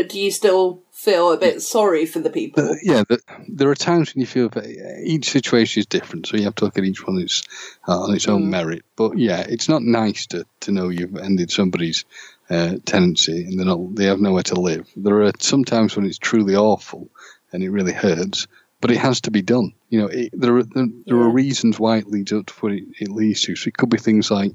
but 0.00 0.08
do 0.08 0.18
you 0.18 0.30
still 0.30 0.82
feel 0.92 1.30
a 1.30 1.36
bit 1.36 1.60
sorry 1.60 2.06
for 2.06 2.20
the 2.20 2.30
people? 2.30 2.70
Uh, 2.70 2.74
yeah, 2.82 3.04
the, 3.06 3.20
there 3.48 3.68
are 3.68 3.74
times 3.74 4.14
when 4.14 4.20
you 4.20 4.26
feel 4.26 4.48
that 4.48 4.64
each 5.04 5.28
situation 5.28 5.80
is 5.80 5.84
different, 5.84 6.26
so 6.26 6.38
you 6.38 6.44
have 6.44 6.54
to 6.54 6.64
look 6.64 6.78
at 6.78 6.84
each 6.84 7.06
one 7.06 7.22
uh, 7.86 8.00
on 8.00 8.14
its 8.14 8.26
own 8.26 8.44
mm. 8.44 8.48
merit. 8.48 8.82
But 8.96 9.18
yeah, 9.18 9.44
it's 9.46 9.68
not 9.68 9.82
nice 9.82 10.26
to, 10.28 10.46
to 10.60 10.72
know 10.72 10.88
you've 10.88 11.18
ended 11.18 11.50
somebody's 11.50 12.06
uh, 12.48 12.76
tenancy 12.86 13.44
and 13.44 13.58
they're 13.58 13.66
not, 13.66 13.94
they 13.94 14.06
have 14.06 14.20
nowhere 14.20 14.44
to 14.44 14.58
live. 14.58 14.88
There 14.96 15.22
are 15.24 15.32
some 15.38 15.66
times 15.66 15.94
when 15.96 16.06
it's 16.06 16.16
truly 16.16 16.56
awful 16.56 17.10
and 17.52 17.62
it 17.62 17.68
really 17.68 17.92
hurts 17.92 18.46
but 18.80 18.90
it 18.90 18.96
has 18.96 19.20
to 19.20 19.30
be 19.30 19.42
done. 19.42 19.74
You 19.90 20.00
know, 20.00 20.06
it, 20.06 20.30
there 20.32 20.56
are 20.56 20.62
there, 20.62 20.86
there 21.04 21.18
yeah. 21.18 21.24
are 21.24 21.28
reasons 21.28 21.78
why 21.78 21.98
it 21.98 22.06
leads 22.06 22.32
up 22.32 22.46
to 22.46 22.54
what 22.54 22.72
it, 22.72 22.84
it, 22.98 23.10
leads 23.10 23.42
to. 23.42 23.54
So 23.54 23.68
it 23.68 23.76
could 23.76 23.90
be 23.90 23.98
things 23.98 24.30
like 24.30 24.52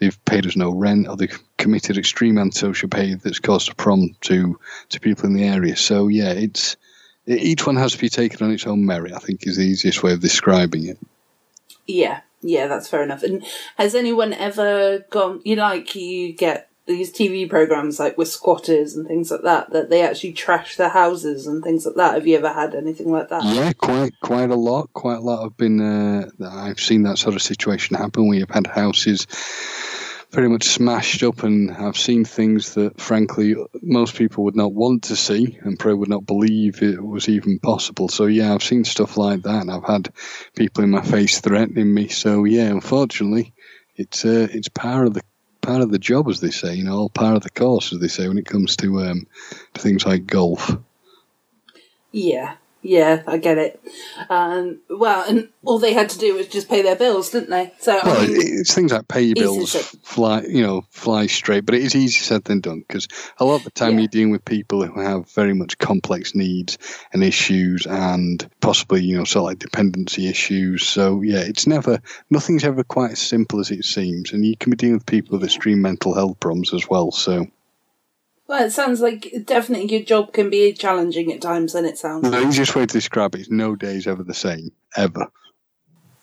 they've 0.00 0.24
paid 0.24 0.46
us 0.46 0.56
no 0.56 0.70
rent, 0.70 1.08
or 1.08 1.16
they've 1.16 1.38
committed 1.56 1.98
extreme 1.98 2.38
antisocial 2.38 2.88
behaviour 2.88 3.16
that's 3.16 3.40
caused 3.40 3.70
a 3.70 3.74
problem 3.74 4.16
to 4.22 4.58
to 4.90 5.00
people 5.00 5.26
in 5.26 5.34
the 5.34 5.44
area. 5.44 5.76
So 5.76 6.08
yeah, 6.08 6.30
it's 6.30 6.76
each 7.26 7.66
one 7.66 7.76
has 7.76 7.92
to 7.92 7.98
be 7.98 8.08
taken 8.08 8.46
on 8.46 8.52
its 8.52 8.66
own 8.66 8.86
merit. 8.86 9.12
I 9.12 9.18
think 9.18 9.46
is 9.46 9.56
the 9.56 9.64
easiest 9.64 10.02
way 10.02 10.12
of 10.12 10.20
describing 10.20 10.86
it. 10.86 10.98
Yeah, 11.86 12.20
yeah, 12.42 12.66
that's 12.66 12.88
fair 12.88 13.02
enough. 13.02 13.22
And 13.22 13.44
has 13.76 13.94
anyone 13.94 14.32
ever 14.32 15.00
gone? 15.10 15.40
You 15.44 15.56
know, 15.56 15.62
like 15.62 15.94
you 15.94 16.32
get 16.32 16.67
these 16.88 17.12
TV 17.12 17.48
programs 17.48 18.00
like 18.00 18.16
with 18.16 18.28
squatters 18.28 18.96
and 18.96 19.06
things 19.06 19.30
like 19.30 19.42
that 19.42 19.70
that 19.70 19.90
they 19.90 20.02
actually 20.02 20.32
trash 20.32 20.76
their 20.76 20.88
houses 20.88 21.46
and 21.46 21.62
things 21.62 21.86
like 21.86 21.94
that. 21.96 22.14
Have 22.14 22.26
you 22.26 22.36
ever 22.36 22.52
had 22.52 22.74
anything 22.74 23.12
like 23.12 23.28
that? 23.28 23.44
Yeah, 23.44 23.72
quite 23.74 24.18
quite 24.20 24.50
a 24.50 24.56
lot. 24.56 24.92
Quite 24.94 25.18
a 25.18 25.20
lot 25.20 25.44
I've 25.44 25.56
been. 25.56 25.80
Uh, 25.80 26.28
I've 26.44 26.80
seen 26.80 27.02
that 27.02 27.18
sort 27.18 27.36
of 27.36 27.42
situation 27.42 27.96
happen. 27.96 28.26
We 28.26 28.40
have 28.40 28.50
had 28.50 28.66
houses 28.66 29.26
very 30.30 30.48
much 30.48 30.64
smashed 30.64 31.22
up, 31.22 31.42
and 31.42 31.70
I've 31.70 31.96
seen 31.96 32.24
things 32.24 32.74
that, 32.74 33.00
frankly, 33.00 33.54
most 33.82 34.14
people 34.14 34.44
would 34.44 34.56
not 34.56 34.74
want 34.74 35.04
to 35.04 35.16
see 35.16 35.58
and 35.62 35.78
probably 35.78 36.00
would 36.00 36.08
not 36.10 36.26
believe 36.26 36.82
it 36.82 37.02
was 37.02 37.28
even 37.28 37.58
possible. 37.58 38.08
So 38.08 38.26
yeah, 38.26 38.52
I've 38.54 38.62
seen 38.62 38.84
stuff 38.84 39.16
like 39.16 39.42
that, 39.42 39.62
and 39.62 39.70
I've 39.70 39.84
had 39.84 40.12
people 40.56 40.84
in 40.84 40.90
my 40.90 41.02
face 41.02 41.40
threatening 41.40 41.92
me. 41.92 42.08
So 42.08 42.44
yeah, 42.44 42.66
unfortunately, 42.66 43.52
it's 43.94 44.24
uh, 44.24 44.48
it's 44.50 44.68
part 44.68 45.06
of 45.06 45.14
the 45.14 45.22
part 45.60 45.82
of 45.82 45.90
the 45.90 45.98
job, 45.98 46.28
as 46.28 46.40
they 46.40 46.50
say, 46.50 46.74
you 46.74 46.84
know, 46.84 47.08
part 47.08 47.36
of 47.36 47.42
the 47.42 47.50
course, 47.50 47.92
as 47.92 48.00
they 48.00 48.08
say, 48.08 48.28
when 48.28 48.38
it 48.38 48.46
comes 48.46 48.76
to 48.76 49.00
um, 49.02 49.26
to 49.74 49.80
things 49.80 50.06
like 50.06 50.26
golf. 50.26 50.76
Yeah, 52.12 52.56
yeah, 52.80 53.22
I 53.26 53.38
get 53.38 53.58
it. 53.58 53.80
Um, 54.30 54.80
well, 54.88 55.28
and 55.28 55.48
all 55.64 55.78
they 55.80 55.92
had 55.92 56.08
to 56.10 56.18
do 56.18 56.34
was 56.34 56.46
just 56.46 56.68
pay 56.68 56.82
their 56.82 56.94
bills, 56.94 57.30
didn't 57.30 57.50
they? 57.50 57.72
So 57.80 57.98
well, 58.04 58.22
I 58.22 58.26
mean, 58.26 58.36
it's 58.38 58.72
things 58.72 58.92
like 58.92 59.08
pay 59.08 59.22
your 59.22 59.34
bills, 59.34 59.74
fly, 60.02 60.42
you 60.42 60.62
know, 60.62 60.82
fly 60.90 61.26
straight. 61.26 61.66
But 61.66 61.74
it 61.74 61.82
is 61.82 61.96
easier 61.96 62.22
said 62.22 62.44
than 62.44 62.60
done 62.60 62.84
because 62.86 63.08
a 63.38 63.44
lot 63.44 63.56
of 63.56 63.64
the 63.64 63.70
time 63.70 63.94
yeah. 63.94 64.00
you're 64.00 64.08
dealing 64.08 64.30
with 64.30 64.44
people 64.44 64.86
who 64.86 65.00
have 65.00 65.28
very 65.32 65.54
much 65.54 65.78
complex 65.78 66.36
needs 66.36 66.78
and 67.12 67.24
issues, 67.24 67.84
and 67.86 68.48
possibly 68.60 69.02
you 69.02 69.16
know, 69.16 69.24
sort 69.24 69.42
of 69.42 69.46
like 69.46 69.58
dependency 69.58 70.28
issues. 70.28 70.86
So 70.86 71.20
yeah, 71.22 71.40
it's 71.40 71.66
never 71.66 72.00
nothing's 72.30 72.64
ever 72.64 72.84
quite 72.84 73.12
as 73.12 73.20
simple 73.20 73.58
as 73.58 73.72
it 73.72 73.84
seems, 73.84 74.32
and 74.32 74.46
you 74.46 74.56
can 74.56 74.70
be 74.70 74.76
dealing 74.76 74.94
with 74.94 75.06
people 75.06 75.36
with 75.36 75.44
extreme 75.44 75.82
mental 75.82 76.14
health 76.14 76.38
problems 76.38 76.72
as 76.72 76.88
well. 76.88 77.10
So 77.10 77.48
well, 78.48 78.64
it 78.64 78.70
sounds 78.70 79.02
like 79.02 79.32
definitely 79.44 79.94
your 79.94 80.04
job 80.04 80.32
can 80.32 80.48
be 80.48 80.72
challenging 80.72 81.30
at 81.32 81.42
times, 81.42 81.74
and 81.74 81.86
it 81.86 81.98
sounds. 81.98 82.28
The 82.28 82.48
easiest 82.48 82.74
way 82.74 82.86
to 82.86 82.92
describe 82.92 83.34
it 83.34 83.42
is 83.42 83.50
no 83.50 83.76
day 83.76 83.96
is 83.96 84.06
ever 84.06 84.22
the 84.22 84.34
same, 84.34 84.72
ever. 84.96 85.26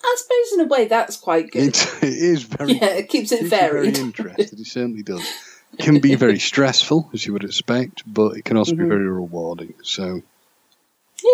I 0.02 0.16
suppose 0.18 0.60
in 0.60 0.66
a 0.66 0.68
way 0.68 0.86
that's 0.86 1.16
quite 1.16 1.52
good. 1.52 1.68
It, 1.68 1.94
it 2.02 2.08
is 2.08 2.42
very. 2.42 2.72
Yeah, 2.74 2.86
it 2.86 3.08
keeps 3.08 3.30
it, 3.30 3.46
varied. 3.46 3.96
Very 3.96 4.06
interesting. 4.08 4.58
it 4.58 4.66
certainly 4.66 5.04
does. 5.04 5.24
It 5.72 5.78
can 5.78 6.00
be 6.00 6.16
very 6.16 6.38
stressful, 6.50 7.10
as 7.14 7.24
you 7.24 7.32
would 7.32 7.44
expect, 7.44 8.02
but 8.06 8.36
it 8.36 8.44
can 8.44 8.56
also 8.56 8.72
mm-hmm. 8.72 8.82
be 8.82 8.88
very 8.88 9.08
rewarding. 9.08 9.74
So. 9.82 10.22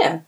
Yeah, 0.01 0.21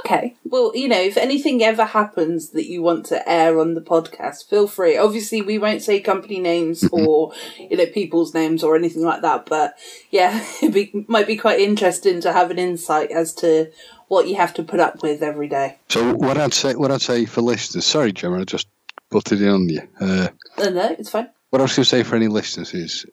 Okay. 0.00 0.36
Well, 0.44 0.72
you 0.74 0.88
know, 0.88 1.00
if 1.00 1.16
anything 1.16 1.62
ever 1.62 1.84
happens 1.84 2.50
that 2.50 2.66
you 2.66 2.82
want 2.82 3.06
to 3.06 3.28
air 3.28 3.58
on 3.58 3.74
the 3.74 3.80
podcast, 3.80 4.48
feel 4.48 4.66
free. 4.66 4.96
Obviously, 4.96 5.42
we 5.42 5.58
won't 5.58 5.82
say 5.82 6.00
company 6.00 6.40
names 6.40 6.82
mm-hmm. 6.82 7.06
or, 7.06 7.32
you 7.58 7.76
know, 7.76 7.86
people's 7.86 8.34
names 8.34 8.62
or 8.62 8.76
anything 8.76 9.02
like 9.02 9.22
that, 9.22 9.46
but 9.46 9.74
yeah, 10.10 10.44
it 10.62 10.72
be, 10.72 11.04
might 11.08 11.26
be 11.26 11.36
quite 11.36 11.60
interesting 11.60 12.20
to 12.20 12.32
have 12.32 12.50
an 12.50 12.58
insight 12.58 13.10
as 13.10 13.34
to 13.34 13.70
what 14.08 14.26
you 14.26 14.36
have 14.36 14.54
to 14.54 14.62
put 14.62 14.80
up 14.80 15.02
with 15.02 15.22
every 15.22 15.48
day. 15.48 15.78
So, 15.88 16.14
what 16.14 16.38
I'd 16.38 16.54
say, 16.54 16.74
what 16.74 16.90
I'd 16.90 17.02
say 17.02 17.26
for 17.26 17.42
listeners, 17.42 17.84
sorry, 17.84 18.12
Gemma, 18.12 18.40
I 18.40 18.44
just 18.44 18.68
butted 19.10 19.42
in 19.42 19.48
on 19.48 19.68
you. 19.68 19.82
Uh, 20.00 20.28
no, 20.58 20.70
no, 20.70 20.96
it's 20.98 21.10
fine. 21.10 21.28
What 21.50 21.60
I 21.60 21.64
was 21.64 21.72
going 21.72 21.84
to 21.84 21.88
say 21.88 22.02
for 22.02 22.16
any 22.16 22.28
listeners 22.28 22.74
is 22.74 23.06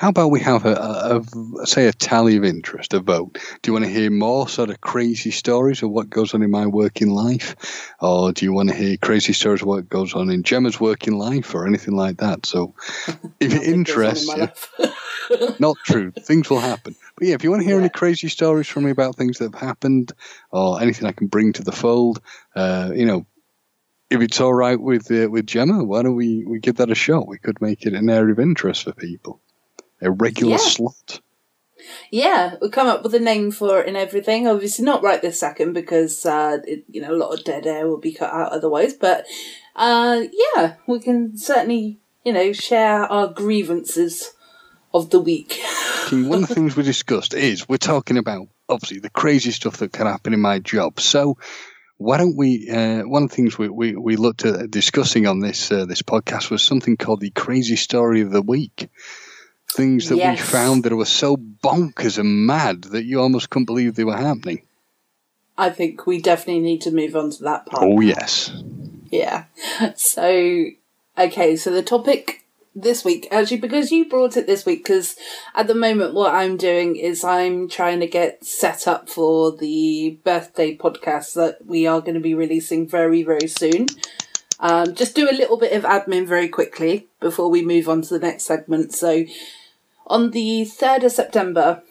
how 0.00 0.08
about 0.08 0.30
we 0.30 0.40
have 0.40 0.64
a, 0.64 0.72
a, 0.72 1.60
a, 1.60 1.66
say 1.66 1.86
a 1.86 1.92
tally 1.92 2.38
of 2.38 2.42
interest, 2.42 2.94
a 2.94 3.00
vote? 3.00 3.36
Do 3.60 3.68
you 3.68 3.74
want 3.74 3.84
to 3.84 3.90
hear 3.90 4.10
more 4.10 4.48
sort 4.48 4.70
of 4.70 4.80
crazy 4.80 5.30
stories 5.30 5.82
of 5.82 5.90
what 5.90 6.08
goes 6.08 6.32
on 6.32 6.42
in 6.42 6.50
my 6.50 6.66
working 6.66 7.10
life, 7.10 7.92
or 8.00 8.32
do 8.32 8.46
you 8.46 8.54
want 8.54 8.70
to 8.70 8.74
hear 8.74 8.96
crazy 8.96 9.34
stories 9.34 9.60
of 9.60 9.68
what 9.68 9.90
goes 9.90 10.14
on 10.14 10.30
in 10.30 10.42
Gemma's 10.42 10.80
working 10.80 11.18
life, 11.18 11.54
or 11.54 11.66
anything 11.66 11.96
like 11.96 12.16
that? 12.16 12.46
So, 12.46 12.74
if 13.40 13.52
it 13.52 13.62
interests 13.62 14.26
you, 14.34 14.88
not 15.58 15.76
true, 15.84 16.12
things 16.12 16.48
will 16.48 16.60
happen. 16.60 16.96
But 17.16 17.28
yeah, 17.28 17.34
if 17.34 17.44
you 17.44 17.50
want 17.50 17.60
to 17.60 17.66
hear 17.66 17.76
yeah. 17.76 17.82
any 17.82 17.90
crazy 17.90 18.28
stories 18.30 18.68
from 18.68 18.84
me 18.84 18.92
about 18.92 19.16
things 19.16 19.36
that 19.36 19.52
have 19.52 19.60
happened, 19.60 20.12
or 20.50 20.80
anything 20.80 21.08
I 21.08 21.12
can 21.12 21.26
bring 21.26 21.52
to 21.52 21.62
the 21.62 21.72
fold, 21.72 22.22
uh, 22.56 22.90
you 22.94 23.04
know, 23.04 23.26
if 24.08 24.22
it's 24.22 24.40
all 24.40 24.54
right 24.54 24.80
with 24.80 25.10
uh, 25.10 25.28
with 25.28 25.46
Gemma, 25.46 25.84
why 25.84 26.00
don't 26.00 26.16
we, 26.16 26.46
we 26.46 26.58
give 26.58 26.76
that 26.76 26.90
a 26.90 26.94
shot? 26.94 27.28
We 27.28 27.36
could 27.36 27.60
make 27.60 27.84
it 27.84 27.92
an 27.92 28.08
area 28.08 28.32
of 28.32 28.40
interest 28.40 28.84
for 28.84 28.94
people 28.94 29.42
a 30.00 30.10
regular 30.10 30.52
yeah. 30.52 30.58
slot. 30.58 31.20
Yeah, 32.10 32.56
we'll 32.60 32.70
come 32.70 32.88
up 32.88 33.02
with 33.02 33.14
a 33.14 33.20
name 33.20 33.50
for 33.50 33.80
it 33.80 33.88
and 33.88 33.96
everything. 33.96 34.46
Obviously, 34.46 34.84
not 34.84 35.02
right 35.02 35.22
this 35.22 35.38
second 35.38 35.72
because 35.72 36.26
uh, 36.26 36.58
it, 36.64 36.84
you 36.88 37.00
know 37.00 37.12
a 37.12 37.16
lot 37.16 37.32
of 37.32 37.44
dead 37.44 37.66
air 37.66 37.86
will 37.86 37.98
be 37.98 38.12
cut 38.12 38.32
out 38.32 38.52
otherwise. 38.52 38.94
But 38.94 39.26
uh, 39.76 40.24
yeah, 40.32 40.74
we 40.86 41.00
can 41.00 41.36
certainly 41.36 41.98
you 42.24 42.32
know 42.32 42.52
share 42.52 43.04
our 43.04 43.28
grievances 43.28 44.32
of 44.92 45.10
the 45.10 45.20
week. 45.20 45.60
One 46.10 46.42
of 46.42 46.48
the 46.48 46.54
things 46.54 46.76
we 46.76 46.82
discussed 46.82 47.34
is 47.34 47.68
we're 47.68 47.76
talking 47.76 48.18
about 48.18 48.48
obviously 48.68 48.98
the 48.98 49.10
crazy 49.10 49.52
stuff 49.52 49.76
that 49.78 49.92
can 49.92 50.06
happen 50.06 50.34
in 50.34 50.40
my 50.40 50.58
job. 50.58 51.00
So 51.00 51.38
why 51.98 52.16
don't 52.16 52.36
we? 52.36 52.68
Uh, 52.68 53.02
one 53.02 53.24
of 53.24 53.30
the 53.30 53.36
things 53.36 53.58
we, 53.58 53.68
we, 53.68 53.94
we 53.94 54.16
looked 54.16 54.44
at 54.44 54.70
discussing 54.70 55.26
on 55.26 55.40
this 55.40 55.70
uh, 55.70 55.84
this 55.84 56.02
podcast 56.02 56.50
was 56.50 56.62
something 56.62 56.96
called 56.96 57.20
the 57.20 57.30
crazy 57.30 57.76
story 57.76 58.22
of 58.22 58.30
the 58.30 58.42
week 58.42 58.88
things 59.72 60.08
that 60.08 60.16
yes. 60.16 60.38
we 60.38 60.44
found 60.44 60.84
that 60.84 60.94
were 60.94 61.04
so 61.04 61.36
bonkers 61.36 62.18
and 62.18 62.46
mad 62.46 62.82
that 62.84 63.04
you 63.04 63.20
almost 63.20 63.50
couldn't 63.50 63.66
believe 63.66 63.94
they 63.94 64.04
were 64.04 64.16
happening. 64.16 64.62
I 65.56 65.70
think 65.70 66.06
we 66.06 66.20
definitely 66.20 66.62
need 66.62 66.80
to 66.82 66.90
move 66.90 67.14
on 67.14 67.30
to 67.30 67.42
that 67.44 67.66
part. 67.66 67.82
Oh, 67.82 68.00
yes. 68.00 68.52
Yeah. 69.10 69.44
So, 69.96 70.66
okay, 71.18 71.56
so 71.56 71.70
the 71.70 71.82
topic 71.82 72.44
this 72.74 73.04
week, 73.04 73.28
actually, 73.30 73.58
because 73.58 73.90
you 73.90 74.08
brought 74.08 74.36
it 74.36 74.46
this 74.46 74.64
week, 74.64 74.84
because 74.84 75.16
at 75.54 75.66
the 75.66 75.74
moment, 75.74 76.14
what 76.14 76.34
I'm 76.34 76.56
doing 76.56 76.96
is 76.96 77.24
I'm 77.24 77.68
trying 77.68 78.00
to 78.00 78.06
get 78.06 78.44
set 78.44 78.86
up 78.86 79.08
for 79.10 79.54
the 79.56 80.18
birthday 80.24 80.76
podcast 80.76 81.34
that 81.34 81.66
we 81.66 81.86
are 81.86 82.00
going 82.00 82.14
to 82.14 82.20
be 82.20 82.34
releasing 82.34 82.86
very, 82.86 83.22
very 83.22 83.48
soon. 83.48 83.86
Um, 84.60 84.94
just 84.94 85.14
do 85.14 85.28
a 85.28 85.32
little 85.32 85.56
bit 85.56 85.72
of 85.72 85.84
admin 85.84 86.26
very 86.26 86.48
quickly 86.48 87.08
before 87.18 87.50
we 87.50 87.62
move 87.62 87.88
on 87.88 88.02
to 88.02 88.18
the 88.18 88.26
next 88.26 88.44
segment. 88.44 88.94
So, 88.94 89.24
on 90.10 90.32
the 90.32 90.62
3rd 90.62 91.04
of 91.04 91.12
September, 91.12 91.82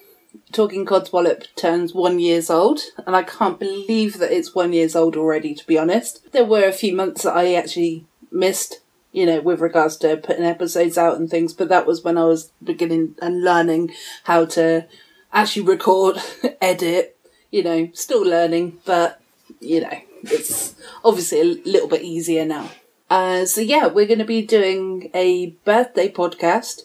Talking 0.52 0.86
Codswallop 0.86 1.46
turns 1.56 1.94
one 1.94 2.20
years 2.20 2.50
old, 2.50 2.82
and 3.08 3.16
I 3.16 3.24
can't 3.24 3.58
believe 3.58 4.20
that 4.20 4.32
it's 4.32 4.54
one 4.54 4.74
years 4.74 4.96
old 4.96 5.16
already, 5.16 5.56
to 5.56 5.66
be 5.66 5.78
honest. 5.78 6.32
There 6.34 6.46
were 6.46 6.66
a 6.66 6.74
few 6.74 6.96
months 6.96 7.24
that 7.24 7.36
I 7.36 7.54
actually 7.54 8.06
missed, 8.32 8.82
you 9.12 9.26
know, 9.26 9.42
with 9.42 9.62
regards 9.62 9.96
to 9.98 10.18
putting 10.18 10.44
episodes 10.44 10.98
out 10.98 11.18
and 11.18 11.30
things, 11.30 11.54
but 11.54 11.70
that 11.70 11.88
was 11.88 12.04
when 12.04 12.18
I 12.18 12.26
was 12.26 12.52
beginning 12.64 13.16
and 13.22 13.44
learning 13.44 13.94
how 14.26 14.46
to 14.46 14.86
actually 15.34 15.66
record, 15.66 16.18
edit, 16.62 17.18
you 17.52 17.64
know, 17.64 17.90
still 17.94 18.24
learning, 18.24 18.80
but, 18.86 19.22
you 19.60 19.82
know, 19.82 19.98
it's 20.24 20.76
obviously 21.04 21.40
a 21.40 21.44
little 21.44 21.88
bit 21.88 22.02
easier 22.02 22.46
now. 22.46 22.70
Uh, 23.10 23.46
so 23.46 23.62
yeah, 23.62 23.88
we're 23.88 24.06
going 24.06 24.20
to 24.20 24.26
be 24.26 24.44
doing 24.44 25.10
a 25.16 25.48
birthday 25.66 26.12
podcast 26.12 26.84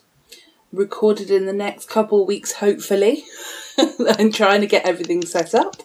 recorded 0.75 1.31
in 1.31 1.47
the 1.47 1.53
next 1.53 1.89
couple 1.89 2.23
of 2.23 2.29
weeks, 2.29 2.53
hopefully, 2.53 3.25
and 4.19 4.35
trying 4.35 4.61
to 4.61 4.67
get 4.67 4.87
everything 4.87 5.25
set 5.25 5.55
up. 5.55 5.77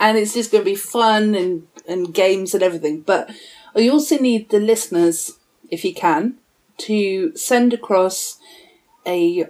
And 0.00 0.18
it's 0.18 0.34
just 0.34 0.50
going 0.50 0.64
to 0.64 0.70
be 0.70 0.76
fun 0.76 1.34
and, 1.34 1.66
and 1.86 2.12
games 2.12 2.54
and 2.54 2.62
everything. 2.62 3.00
But 3.00 3.30
I 3.76 3.88
also 3.88 4.18
need 4.18 4.50
the 4.50 4.60
listeners, 4.60 5.38
if 5.70 5.84
you 5.84 5.94
can, 5.94 6.38
to 6.78 7.36
send 7.36 7.72
across 7.72 8.38
a 9.06 9.46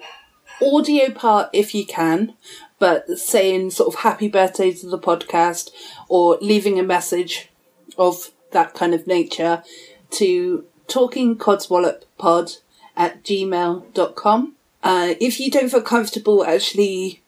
audio 0.62 1.11
part 1.11 1.50
if 1.53 1.74
you 1.74 1.87
can, 1.87 2.35
but 2.79 3.09
saying 3.18 3.70
sort 3.70 3.92
of 3.92 4.00
happy 4.00 4.29
birthday 4.29 4.72
to 4.72 4.88
the 4.88 4.98
podcast 4.98 5.70
or 6.09 6.38
leaving 6.40 6.79
a 6.79 6.83
message 6.83 7.50
of 7.98 8.31
that 8.53 8.74
kind 8.74 8.94
of 8.94 9.07
nature 9.07 9.62
to 10.11 10.64
talking 10.87 11.37
pod 11.37 12.53
at 12.96 13.24
gmail.com. 13.24 14.53
Uh, 14.84 15.14
if 15.18 15.40
you 15.40 15.50
don't 15.50 15.70
feel 15.70 15.80
comfortable 15.80 16.44
actually 16.44 17.22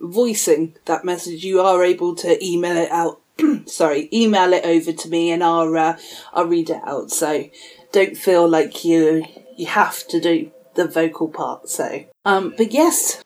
voicing 0.00 0.74
that 0.86 1.04
message, 1.04 1.44
you 1.44 1.60
are 1.60 1.82
able 1.84 2.14
to 2.16 2.44
email 2.44 2.76
it 2.76 2.90
out. 2.90 3.20
sorry, 3.66 4.08
email 4.12 4.52
it 4.52 4.64
over 4.64 4.92
to 4.92 5.08
me, 5.08 5.30
and 5.30 5.42
I'll 5.42 5.74
uh, 5.76 5.96
I'll 6.34 6.46
read 6.46 6.68
it 6.68 6.82
out. 6.84 7.12
So 7.12 7.48
don't 7.92 8.16
feel 8.16 8.48
like 8.48 8.84
you 8.84 9.24
you 9.56 9.66
have 9.66 10.06
to 10.08 10.20
do 10.20 10.50
the 10.74 10.88
vocal 10.88 11.28
part. 11.28 11.68
So, 11.68 12.04
um, 12.24 12.54
but 12.56 12.72
yes, 12.72 13.22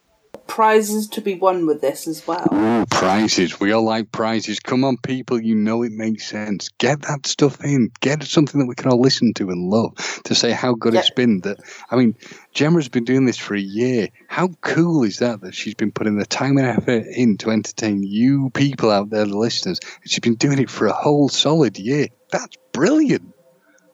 prizes 0.50 1.06
to 1.06 1.20
be 1.20 1.36
won 1.36 1.64
with 1.64 1.80
this 1.80 2.08
as 2.08 2.26
well. 2.26 2.44
Ooh, 2.52 2.84
prizes. 2.86 3.60
We 3.60 3.70
all 3.70 3.84
like 3.84 4.10
prizes. 4.10 4.58
Come 4.58 4.84
on, 4.84 4.96
people. 4.96 5.40
You 5.40 5.54
know 5.54 5.84
it 5.84 5.92
makes 5.92 6.26
sense. 6.26 6.70
Get 6.70 7.02
that 7.02 7.24
stuff 7.24 7.64
in. 7.64 7.92
Get 8.00 8.24
something 8.24 8.60
that 8.60 8.66
we 8.66 8.74
can 8.74 8.90
all 8.90 9.00
listen 9.00 9.32
to 9.34 9.48
and 9.50 9.70
love 9.70 9.94
to 10.24 10.34
say 10.34 10.50
how 10.50 10.74
good 10.74 10.96
it's 10.96 11.10
been. 11.10 11.40
That 11.42 11.58
I 11.88 11.94
mean, 11.94 12.16
Gemma's 12.52 12.88
been 12.88 13.04
doing 13.04 13.26
this 13.26 13.38
for 13.38 13.54
a 13.54 13.60
year. 13.60 14.08
How 14.26 14.48
cool 14.60 15.04
is 15.04 15.18
that 15.18 15.40
that 15.42 15.54
she's 15.54 15.74
been 15.74 15.92
putting 15.92 16.18
the 16.18 16.26
time 16.26 16.58
and 16.58 16.66
effort 16.66 17.06
in 17.06 17.38
to 17.38 17.50
entertain 17.50 18.02
you 18.02 18.50
people 18.50 18.90
out 18.90 19.08
there, 19.08 19.26
the 19.26 19.38
listeners. 19.38 19.78
And 20.02 20.10
she's 20.10 20.18
been 20.18 20.34
doing 20.34 20.58
it 20.58 20.68
for 20.68 20.88
a 20.88 20.92
whole 20.92 21.28
solid 21.28 21.78
year. 21.78 22.08
That's 22.32 22.56
brilliant. 22.72 23.34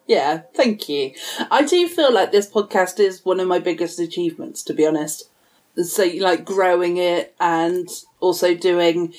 Yeah, 0.06 0.42
thank 0.54 0.88
you. 0.88 1.12
I 1.50 1.64
do 1.64 1.86
feel 1.86 2.14
like 2.14 2.32
this 2.32 2.50
podcast 2.50 2.98
is 2.98 3.26
one 3.26 3.40
of 3.40 3.48
my 3.48 3.58
biggest 3.58 3.98
achievements, 3.98 4.62
to 4.62 4.72
be 4.72 4.86
honest 4.86 5.24
so 5.82 6.04
like 6.20 6.44
growing 6.44 6.96
it 6.96 7.34
and 7.40 7.88
also 8.20 8.54
doing 8.54 9.14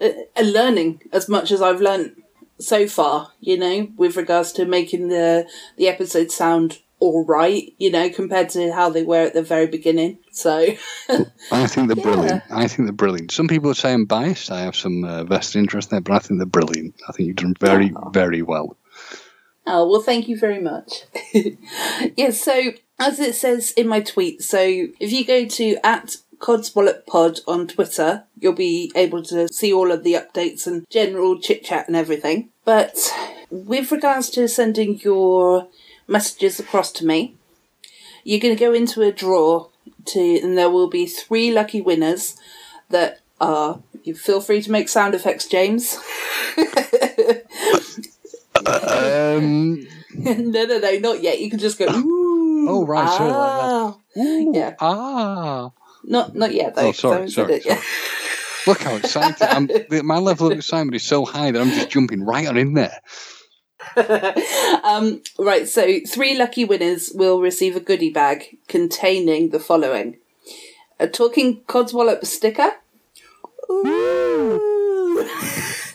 uh, 0.00 0.10
learning 0.42 1.02
as 1.12 1.28
much 1.28 1.50
as 1.50 1.62
I've 1.62 1.80
learned 1.80 2.22
so 2.58 2.88
far, 2.88 3.32
you 3.40 3.56
know, 3.56 3.88
with 3.96 4.16
regards 4.16 4.52
to 4.52 4.64
making 4.64 5.08
the 5.08 5.48
the 5.76 5.88
episodes 5.88 6.34
sound 6.34 6.78
all 7.00 7.24
right, 7.24 7.72
you 7.78 7.90
know, 7.90 8.10
compared 8.10 8.48
to 8.50 8.72
how 8.72 8.90
they 8.90 9.04
were 9.04 9.26
at 9.26 9.34
the 9.34 9.42
very 9.42 9.66
beginning. 9.66 10.18
So 10.32 10.66
I 11.52 11.66
think 11.66 11.88
they're 11.88 11.96
yeah. 11.96 12.02
brilliant. 12.02 12.42
I 12.50 12.66
think 12.66 12.88
they're 12.88 12.92
brilliant. 12.92 13.30
Some 13.30 13.48
people 13.48 13.72
say 13.74 13.92
I'm 13.92 14.04
biased. 14.04 14.50
I 14.50 14.60
have 14.62 14.76
some 14.76 15.04
uh, 15.04 15.24
vested 15.24 15.60
interest 15.60 15.90
there, 15.90 16.00
but 16.00 16.14
I 16.14 16.18
think 16.18 16.40
they're 16.40 16.46
brilliant. 16.46 16.94
I 17.08 17.12
think 17.12 17.28
you've 17.28 17.36
done 17.36 17.54
very, 17.60 17.92
oh. 17.94 18.10
very 18.10 18.42
well. 18.42 18.76
Oh 19.66 19.88
well, 19.88 20.00
thank 20.00 20.28
you 20.28 20.38
very 20.38 20.60
much. 20.60 21.04
yes, 21.32 21.56
yeah, 22.16 22.30
so 22.30 22.72
as 22.98 23.20
it 23.20 23.34
says 23.34 23.72
in 23.72 23.88
my 23.88 24.00
tweet, 24.00 24.42
so 24.42 24.58
if 24.60 25.12
you 25.12 25.24
go 25.24 25.46
to 25.46 25.76
at 25.84 26.16
Codswallop 26.38 27.06
Pod 27.06 27.40
on 27.46 27.66
Twitter, 27.66 28.24
you'll 28.38 28.52
be 28.52 28.92
able 28.94 29.22
to 29.24 29.48
see 29.48 29.72
all 29.72 29.90
of 29.90 30.04
the 30.04 30.14
updates 30.14 30.66
and 30.66 30.88
general 30.90 31.38
chit 31.38 31.64
chat 31.64 31.86
and 31.88 31.96
everything. 31.96 32.50
But 32.64 33.12
with 33.50 33.92
regards 33.92 34.30
to 34.30 34.48
sending 34.48 34.98
your 35.00 35.68
messages 36.06 36.60
across 36.60 36.92
to 36.92 37.06
me, 37.06 37.34
you're 38.24 38.40
going 38.40 38.54
to 38.54 38.60
go 38.60 38.72
into 38.72 39.02
a 39.02 39.12
draw 39.12 39.68
to, 40.06 40.40
and 40.40 40.56
there 40.56 40.70
will 40.70 40.88
be 40.88 41.06
three 41.06 41.52
lucky 41.52 41.80
winners 41.80 42.36
that 42.90 43.20
are. 43.40 43.80
You 44.04 44.14
feel 44.14 44.40
free 44.40 44.62
to 44.62 44.70
make 44.70 44.88
sound 44.88 45.14
effects, 45.14 45.46
James. 45.46 45.98
um. 48.66 49.86
no, 50.14 50.64
no, 50.64 50.78
no, 50.78 50.98
not 50.98 51.22
yet. 51.22 51.40
You 51.40 51.50
can 51.50 51.58
just 51.58 51.78
go. 51.78 51.86
Oh 52.68 52.86
right, 52.86 53.08
ah. 53.08 53.16
sorry, 53.16 53.32
like. 53.32 54.26
Ooh, 54.26 54.52
yeah. 54.54 54.74
Ah. 54.80 55.70
Not 56.04 56.34
not 56.34 56.52
yet 56.52 56.74
though. 56.74 56.88
Oh, 56.88 56.92
sorry, 56.92 57.30
sorry. 57.30 57.60
sorry. 57.60 57.80
Look 58.66 58.82
how 58.82 58.96
excited 58.96 59.42
I'm. 59.42 59.68
My 60.06 60.18
level 60.18 60.52
of 60.52 60.58
excitement 60.58 60.94
is 60.94 61.02
so 61.02 61.24
high 61.24 61.50
that 61.50 61.60
I'm 61.60 61.70
just 61.70 61.90
jumping 61.90 62.22
right 62.22 62.46
on 62.46 62.56
in 62.56 62.74
there. 62.74 63.00
um, 64.84 65.22
right, 65.38 65.66
so 65.68 66.00
three 66.06 66.36
lucky 66.36 66.64
winners 66.64 67.10
will 67.14 67.40
receive 67.40 67.76
a 67.76 67.80
goodie 67.80 68.10
bag 68.10 68.58
containing 68.68 69.50
the 69.50 69.60
following: 69.60 70.18
a 71.00 71.08
talking 71.08 71.62
codswallop 71.62 72.26
sticker. 72.26 72.72
Ooh. 73.70 74.60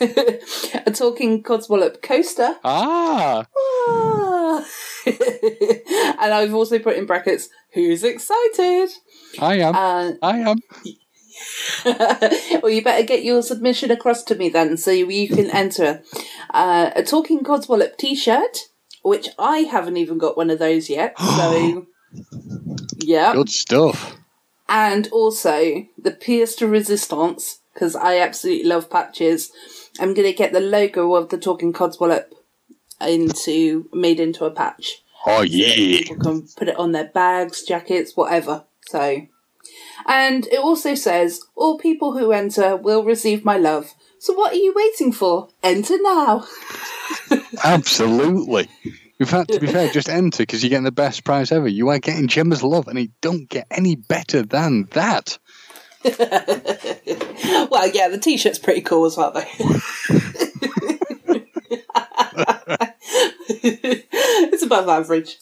a 0.00 0.90
talking 0.92 1.42
codswallop 1.42 2.02
coaster. 2.02 2.56
Ah. 2.64 3.46
ah. 3.56 4.66
and 6.20 6.32
I've 6.32 6.54
also 6.54 6.78
put 6.78 6.96
in 6.96 7.06
brackets, 7.06 7.48
who's 7.72 8.04
excited? 8.04 8.90
I 9.40 9.56
am. 9.56 9.74
Uh, 9.74 10.12
I 10.22 10.38
am. 10.38 10.58
well, 12.62 12.70
you 12.70 12.82
better 12.82 13.04
get 13.04 13.24
your 13.24 13.42
submission 13.42 13.90
across 13.90 14.22
to 14.24 14.34
me 14.34 14.48
then, 14.48 14.76
so 14.76 14.90
you 14.90 15.28
can 15.28 15.50
enter 15.50 16.02
uh, 16.50 16.90
a 16.94 17.02
Talking 17.02 17.40
Codswallop 17.40 17.96
t-shirt, 17.96 18.58
which 19.02 19.28
I 19.38 19.58
haven't 19.60 19.96
even 19.96 20.18
got 20.18 20.36
one 20.36 20.50
of 20.50 20.58
those 20.58 20.88
yet. 20.88 21.14
So, 21.20 21.86
yeah, 22.98 23.32
good 23.32 23.48
stuff. 23.48 24.16
and 24.68 25.08
also 25.08 25.84
the 25.98 26.12
pièce 26.12 26.56
de 26.56 26.64
résistance 26.66 27.58
because 27.72 27.96
I 27.96 28.18
absolutely 28.18 28.68
love 28.68 28.88
patches. 28.88 29.50
I'm 29.98 30.14
going 30.14 30.28
to 30.28 30.32
get 30.32 30.52
the 30.52 30.60
logo 30.60 31.14
of 31.14 31.28
the 31.30 31.38
Talking 31.38 31.72
Codswallop 31.72 32.26
into 33.08 33.88
made 33.92 34.20
into 34.20 34.44
a 34.44 34.50
patch. 34.50 35.02
Oh 35.26 35.42
yeah. 35.42 36.00
People 36.00 36.16
can 36.16 36.48
put 36.56 36.68
it 36.68 36.78
on 36.78 36.92
their 36.92 37.08
bags, 37.08 37.62
jackets, 37.62 38.16
whatever. 38.16 38.64
So, 38.86 39.26
and 40.06 40.46
it 40.48 40.58
also 40.58 40.94
says 40.94 41.40
all 41.54 41.78
people 41.78 42.18
who 42.18 42.32
enter 42.32 42.76
will 42.76 43.04
receive 43.04 43.44
my 43.44 43.56
love. 43.56 43.94
So 44.18 44.32
what 44.32 44.52
are 44.52 44.56
you 44.56 44.72
waiting 44.74 45.12
for? 45.12 45.48
Enter 45.62 45.96
now. 46.00 46.46
Absolutely. 47.64 48.68
In 49.20 49.26
fact, 49.26 49.52
to 49.52 49.60
be 49.60 49.66
fair, 49.66 49.88
just 49.90 50.08
enter 50.10 50.42
because 50.42 50.62
you're 50.62 50.70
getting 50.70 50.84
the 50.84 50.92
best 50.92 51.24
prize 51.24 51.52
ever. 51.52 51.68
You 51.68 51.88
are 51.90 51.98
getting 51.98 52.28
Gemma's 52.28 52.62
love, 52.62 52.88
and 52.88 52.98
it 52.98 53.10
don't 53.20 53.48
get 53.48 53.66
any 53.70 53.96
better 53.96 54.42
than 54.42 54.88
that. 54.92 55.38
well, 56.04 57.88
yeah, 57.88 58.08
the 58.08 58.18
t-shirt's 58.20 58.58
pretty 58.58 58.82
cool 58.82 59.06
as 59.06 59.16
well, 59.16 59.32
though. 59.32 59.44
it's 64.52 64.62
above 64.62 64.88
average. 64.88 65.38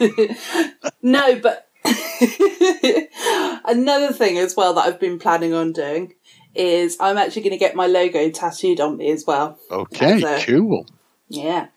no, 1.02 1.38
but 1.40 1.68
another 3.66 4.12
thing 4.12 4.38
as 4.38 4.56
well 4.56 4.74
that 4.74 4.86
I've 4.86 5.00
been 5.00 5.18
planning 5.18 5.52
on 5.52 5.72
doing 5.72 6.14
is 6.54 6.96
I'm 7.00 7.18
actually 7.18 7.42
going 7.42 7.52
to 7.52 7.58
get 7.58 7.76
my 7.76 7.86
logo 7.86 8.30
tattooed 8.30 8.80
on 8.80 8.96
me 8.96 9.10
as 9.10 9.24
well. 9.26 9.58
Okay, 9.70 10.42
cool. 10.46 10.86
Yeah. 11.28 11.68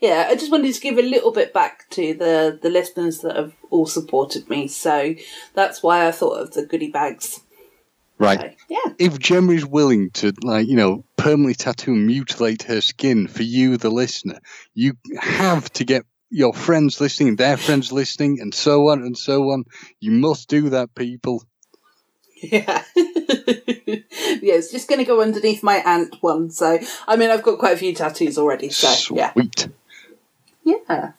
Yeah, 0.00 0.26
I 0.28 0.36
just 0.36 0.50
wanted 0.50 0.74
to 0.74 0.80
give 0.80 0.96
a 0.96 1.02
little 1.02 1.32
bit 1.32 1.52
back 1.52 1.88
to 1.90 2.14
the, 2.14 2.58
the 2.60 2.70
listeners 2.70 3.20
that 3.20 3.36
have 3.36 3.52
all 3.70 3.86
supported 3.86 4.48
me. 4.48 4.68
So 4.68 5.14
that's 5.54 5.82
why 5.82 6.06
I 6.06 6.12
thought 6.12 6.40
of 6.40 6.52
the 6.52 6.64
goodie 6.64 6.90
bags. 6.90 7.40
Right. 8.18 8.40
So, 8.40 8.50
yeah. 8.68 8.92
If 8.98 9.18
Gemma 9.18 9.52
is 9.52 9.66
willing 9.66 10.10
to, 10.12 10.32
like, 10.42 10.66
you 10.66 10.76
know, 10.76 11.04
permanently 11.16 11.54
tattoo 11.54 11.92
and 11.92 12.06
mutilate 12.06 12.64
her 12.64 12.80
skin 12.80 13.28
for 13.28 13.42
you, 13.42 13.76
the 13.76 13.90
listener, 13.90 14.40
you 14.74 14.94
have 15.20 15.72
to 15.74 15.84
get 15.84 16.04
your 16.30 16.52
friends 16.52 17.00
listening, 17.00 17.36
their 17.36 17.56
friends 17.56 17.92
listening, 17.92 18.40
and 18.40 18.54
so 18.54 18.88
on 18.88 19.02
and 19.02 19.16
so 19.16 19.50
on. 19.50 19.64
You 20.00 20.12
must 20.12 20.48
do 20.48 20.70
that, 20.70 20.94
people. 20.94 21.44
Yeah. 22.42 22.82
yeah, 22.96 24.54
it's 24.54 24.70
just 24.70 24.88
going 24.88 24.98
to 24.98 25.04
go 25.04 25.22
underneath 25.22 25.62
my 25.62 25.76
ant 25.76 26.16
one. 26.20 26.50
So, 26.50 26.78
I 27.06 27.16
mean, 27.16 27.30
I've 27.30 27.42
got 27.42 27.58
quite 27.58 27.74
a 27.74 27.78
few 27.78 27.94
tattoos 27.94 28.38
already. 28.38 28.70
So, 28.70 29.14
yeah. 29.14 29.32
Sweet. 29.32 29.68
Yeah. 30.64 31.12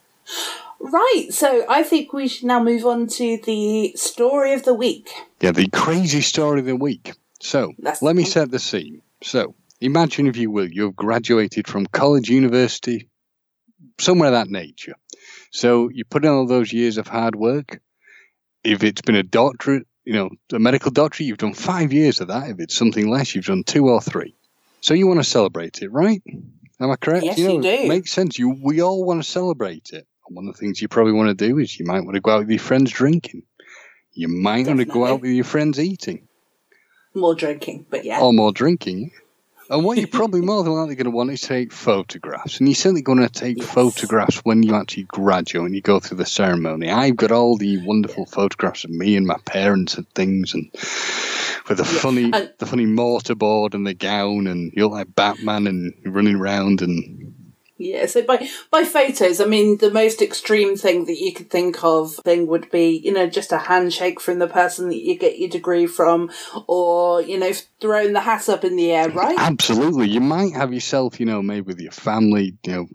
Right. 0.80 1.28
So, 1.32 1.66
I 1.70 1.84
think 1.84 2.14
we 2.14 2.28
should 2.28 2.48
now 2.48 2.64
move 2.64 2.86
on 2.86 3.08
to 3.08 3.40
the 3.44 3.94
story 3.96 4.54
of 4.54 4.64
the 4.64 4.74
week. 4.74 5.10
Yeah, 5.42 5.52
the 5.52 5.68
crazy 5.68 6.22
story 6.22 6.60
of 6.60 6.66
the 6.66 6.76
week. 6.76 7.14
So, 7.42 7.74
That's 7.80 8.02
let 8.02 8.16
me 8.16 8.24
set 8.24 8.52
the 8.52 8.60
scene. 8.60 9.02
So, 9.22 9.56
imagine, 9.82 10.28
if 10.28 10.38
you 10.38 10.52
will, 10.52 10.70
you've 10.70 10.96
graduated 10.96 11.68
from 11.68 11.86
college, 11.88 12.30
university, 12.30 13.10
somewhere 14.00 14.30
of 14.30 14.34
that 14.34 14.50
nature. 14.50 14.96
So, 15.52 15.90
you 15.90 16.06
put 16.06 16.24
in 16.24 16.32
all 16.32 16.48
those 16.48 16.72
years 16.72 16.98
of 16.98 17.08
hard 17.08 17.36
work. 17.36 17.82
If 18.64 18.84
it's 18.84 19.02
been 19.02 19.16
a 19.16 19.24
doctorate, 19.24 19.88
you 20.06 20.14
know, 20.14 20.30
a 20.54 20.60
medical 20.60 20.92
doctorate, 20.92 21.28
you've 21.28 21.38
done 21.38 21.54
five 21.54 21.92
years 21.92 22.22
of 22.22 22.30
that. 22.30 22.50
If 22.50 22.60
it's 22.60 22.76
something 22.76 23.10
less, 23.10 23.36
you've 23.36 23.46
done 23.46 23.64
two 23.64 23.90
or 23.90 24.02
three. 24.02 24.36
So, 24.82 24.94
you 24.94 25.08
want 25.08 25.20
to 25.20 25.26
celebrate 25.26 25.82
it, 25.82 25.92
right? 25.92 26.22
Am 26.80 26.90
I 26.90 26.96
correct? 26.96 27.26
Yes, 27.26 27.38
know, 27.38 27.56
you 27.56 27.62
do. 27.62 27.68
It 27.68 27.88
makes 27.90 28.12
sense. 28.12 28.40
You, 28.40 28.58
we 28.62 28.82
all 28.82 29.04
want 29.04 29.22
to 29.22 29.30
celebrate 29.30 29.90
it. 29.92 30.08
One 30.30 30.48
of 30.48 30.54
the 30.56 30.60
things 30.60 30.82
you 30.82 30.88
probably 30.88 31.14
want 31.14 31.38
to 31.38 31.48
do 31.48 31.58
is 31.58 31.80
you 31.80 31.86
might 31.86 32.02
want 32.04 32.16
to 32.16 32.22
go 32.22 32.32
out 32.32 32.40
with 32.42 32.50
your 32.50 32.60
friends 32.60 32.92
drinking. 32.92 33.44
You 34.14 34.28
might 34.28 34.68
want 34.68 34.80
to 34.80 34.86
go 34.86 35.06
out 35.06 35.22
with 35.22 35.32
your 35.32 35.44
friends 35.46 35.80
eating 35.80 36.28
More 37.16 37.36
drinking, 37.36 37.86
but 37.90 38.06
yeah. 38.06 38.20
or 38.22 38.34
more 38.34 38.52
drinking. 38.52 39.12
And 39.72 39.84
what 39.84 39.98
you're 40.00 40.08
probably 40.08 40.42
more 40.42 40.64
than 40.64 40.74
likely 40.74 40.96
going 40.96 41.06
to 41.06 41.12
want 41.12 41.30
is 41.30 41.42
to 41.42 41.48
take 41.48 41.72
photographs. 41.72 42.58
And 42.60 42.68
you're 42.68 42.74
certainly 42.76 43.04
going 43.04 43.20
to 43.20 43.30
take 43.30 43.58
Yes. 43.60 43.70
photographs 43.72 44.38
when 44.40 44.64
you 44.64 44.74
actually 44.76 45.04
graduate 45.04 45.66
and 45.68 45.76
you 45.76 45.82
go 45.82 46.00
through 46.00 46.18
the 46.18 46.26
ceremony. 46.26 46.90
I've 46.90 47.16
got 47.16 47.32
all 47.32 47.56
the 47.56 47.78
wonderful 47.86 48.26
photographs 48.26 48.84
of 48.84 48.90
me 48.90 49.16
and 49.16 49.28
my 49.28 49.38
parents 49.46 49.96
and 49.96 50.10
things, 50.16 50.56
and 50.56 50.72
with 51.68 51.78
the 51.78 51.86
funny, 51.86 52.32
And- 52.34 52.52
the 52.58 52.66
funny 52.66 52.88
mortarboard 52.88 53.76
and 53.76 53.86
the 53.86 53.94
gown, 53.94 54.48
and 54.48 54.72
you 54.76 54.84
look 54.86 54.94
like 54.94 55.14
Batman 55.16 55.68
and 55.68 55.94
running 56.04 56.36
around 56.36 56.82
and 56.82 57.36
Yeah, 57.80 58.08
so 58.08 58.22
by 58.24 58.46
by 58.72 58.84
photos, 58.84 59.40
I 59.40 59.46
mean 59.46 59.78
the 59.78 59.90
most 59.90 60.22
extreme 60.22 60.76
thing 60.76 61.06
that 61.06 61.18
you 61.18 61.34
could 61.34 61.50
think 61.50 61.82
of 61.82 62.14
thing 62.14 62.46
would 62.48 62.70
be, 62.70 62.98
you 62.98 63.14
know, 63.14 63.28
just 63.28 63.54
a 63.54 63.58
handshake 63.58 64.20
from 64.20 64.40
the 64.40 64.48
person 64.48 64.90
that 64.90 65.02
you 65.02 65.18
get 65.18 65.40
your 65.40 65.50
degree 65.50 65.88
from, 65.88 66.30
or 66.68 67.22
you 67.22 67.40
know, 67.40 67.54
throwing 67.80 68.12
the 68.12 68.20
hat 68.20 68.50
up 68.50 68.66
in 68.66 68.76
the 68.76 68.92
air, 68.92 69.10
right? 69.10 69.40
Absolutely. 69.40 70.10
You 70.10 70.20
might 70.20 70.54
have 70.56 70.74
yourself, 70.74 71.22
you 71.22 71.26
know, 71.26 71.42
maybe 71.42 71.62
with 71.62 71.80
your 71.80 71.94
family, 71.94 72.58
you 72.66 72.74
know, 72.74 72.90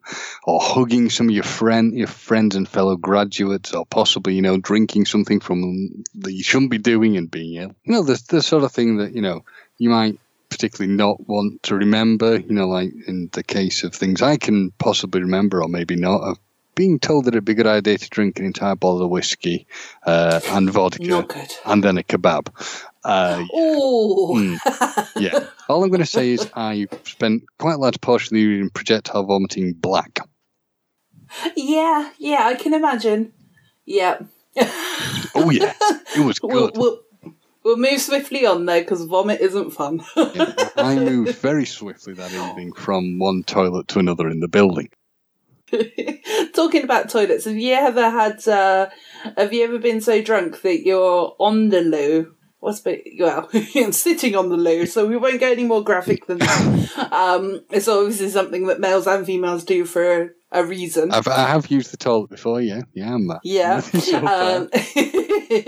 or 0.45 0.61
hugging 0.61 1.09
some 1.09 1.31
of 1.31 1.35
your 1.35 1.45
friend, 1.45 1.97
your 1.97 2.07
friends 2.07 2.55
and 2.55 2.69
fellow 2.69 2.97
graduates, 2.97 3.73
or 3.73 3.87
possibly, 3.87 4.35
you 4.35 4.43
know, 4.43 4.59
drinking 4.59 5.07
something 5.07 5.41
from 5.41 6.05
that 6.17 6.35
you 6.35 6.43
shouldn't 6.43 6.71
be 6.71 6.77
doing 6.77 7.17
and 7.17 7.31
being 7.31 7.55
ill. 7.55 7.75
You 7.85 7.93
know, 7.95 8.03
the 8.03 8.23
the 8.29 8.43
sort 8.43 8.65
of 8.65 8.73
thing 8.73 8.99
that 8.99 9.15
you 9.15 9.23
know 9.23 9.47
you 9.79 9.89
might 9.89 10.19
particularly 10.55 10.95
not 10.95 11.27
want 11.29 11.63
to 11.65 11.75
remember. 11.75 12.39
You 12.39 12.53
know, 12.55 12.69
like 12.69 12.93
in 13.07 13.29
the 13.33 13.43
case 13.43 13.83
of 13.85 13.95
things 13.95 14.23
I 14.23 14.37
can 14.37 14.71
possibly 14.79 15.21
remember, 15.23 15.63
or 15.63 15.69
maybe 15.69 15.97
not. 15.97 16.23
Of 16.23 16.39
being 16.77 16.99
told 16.99 17.25
that 17.27 17.35
it'd 17.35 17.45
be 17.45 17.53
a 17.53 17.55
good 17.55 17.69
idea 17.69 17.99
to 17.99 18.09
drink 18.11 18.39
an 18.41 18.47
entire 18.47 18.75
bottle 18.75 19.03
of 19.03 19.11
whiskey 19.11 19.67
uh, 20.05 20.41
and 20.49 20.69
vodka, 20.71 21.27
and 21.65 21.85
then 21.85 21.99
a 21.99 22.03
kebab. 22.03 22.49
Uh, 23.05 23.45
Oh, 23.53 24.35
Mm. 24.37 24.59
yeah. 25.17 25.47
All 25.69 25.85
I'm 25.85 25.91
going 25.91 26.01
to 26.01 26.07
say 26.07 26.31
is 26.33 26.51
I 26.55 26.87
spent 27.05 27.45
quite 27.59 27.75
a 27.75 27.79
large 27.79 28.01
portion 28.01 28.35
of 28.35 28.41
the 28.41 28.45
evening 28.45 28.71
projectile 28.71 29.25
vomiting 29.25 29.75
black. 29.75 30.19
yeah, 31.57 32.11
yeah, 32.19 32.45
I 32.47 32.55
can 32.55 32.75
imagine. 32.75 33.33
Yeah. 33.87 34.19
Oh 35.35 35.51
yeah, 35.51 35.75
it 36.17 36.25
was 36.25 36.39
good. 36.41 36.53
we'll, 36.53 36.71
we'll 36.75 37.01
move 37.65 38.01
swiftly 38.01 38.47
on 38.47 38.67
though, 38.67 38.81
because 38.81 39.05
vomit 39.05 39.41
isn't 39.41 39.71
fun. 39.71 40.03
I 40.17 40.97
moved 40.97 41.37
very 41.37 41.65
swiftly 41.65 42.15
that 42.15 42.33
evening 42.33 42.73
from 42.73 43.19
one 43.19 43.43
toilet 43.43 43.89
to 43.89 43.99
another 43.99 44.29
in 44.29 44.41
the 44.41 44.49
building. 44.49 44.91
Talking 46.53 46.85
about 46.85 47.09
toilets, 47.09 47.47
have 47.47 47.57
you 47.57 47.73
ever 47.73 48.11
had? 48.11 48.47
Uh, 48.47 48.89
have 49.37 49.53
you 49.53 49.65
ever 49.65 49.79
been 49.79 50.01
so 50.01 50.23
drunk 50.23 50.61
that 50.63 50.85
you're 50.85 51.35
on 51.39 51.71
the 51.71 51.81
loo? 51.81 52.35
What's 52.61 52.83
well, 53.19 53.51
sitting 53.91 54.37
on 54.37 54.49
the 54.49 54.57
loo. 54.57 54.87
So 54.87 55.07
we 55.07 55.17
won't 55.17 55.41
go 55.41 55.51
any 55.51 55.65
more 55.65 55.85
graphic 55.85 56.27
than 56.27 56.39
that. 56.39 57.09
um, 57.13 57.63
it's 57.71 57.89
obviously 57.89 58.31
something 58.31 58.67
that 58.69 58.81
males 58.81 59.07
and 59.07 59.27
females 59.27 59.65
do 59.65 59.85
for 59.85 60.35
a 60.55 60.65
reason. 60.65 61.11
I've, 61.13 61.29
I 61.29 61.49
have 61.49 61.71
used 61.71 61.93
the 61.93 61.97
toilet 61.99 62.31
before. 62.31 62.61
Yeah, 62.61 62.83
yeah, 62.95 63.15
I'm, 63.15 63.31
yeah, 63.43 63.83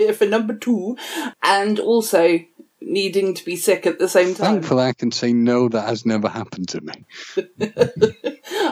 um, 0.07 0.13
for 0.15 0.25
number 0.25 0.55
two, 0.55 0.97
and 1.43 1.79
also 1.79 2.39
needing 2.79 3.33
to 3.33 3.43
be 3.43 3.55
sick 3.55 3.85
at 3.85 3.99
the 3.99 4.07
same 4.07 4.33
time. 4.33 4.55
Thankfully, 4.55 4.83
I 4.83 4.93
can 4.93 5.11
say 5.11 5.33
no. 5.33 5.67
That 5.69 5.87
has 5.87 6.05
never 6.05 6.29
happened 6.29 6.69
to 6.69 6.81
me. 6.81 7.05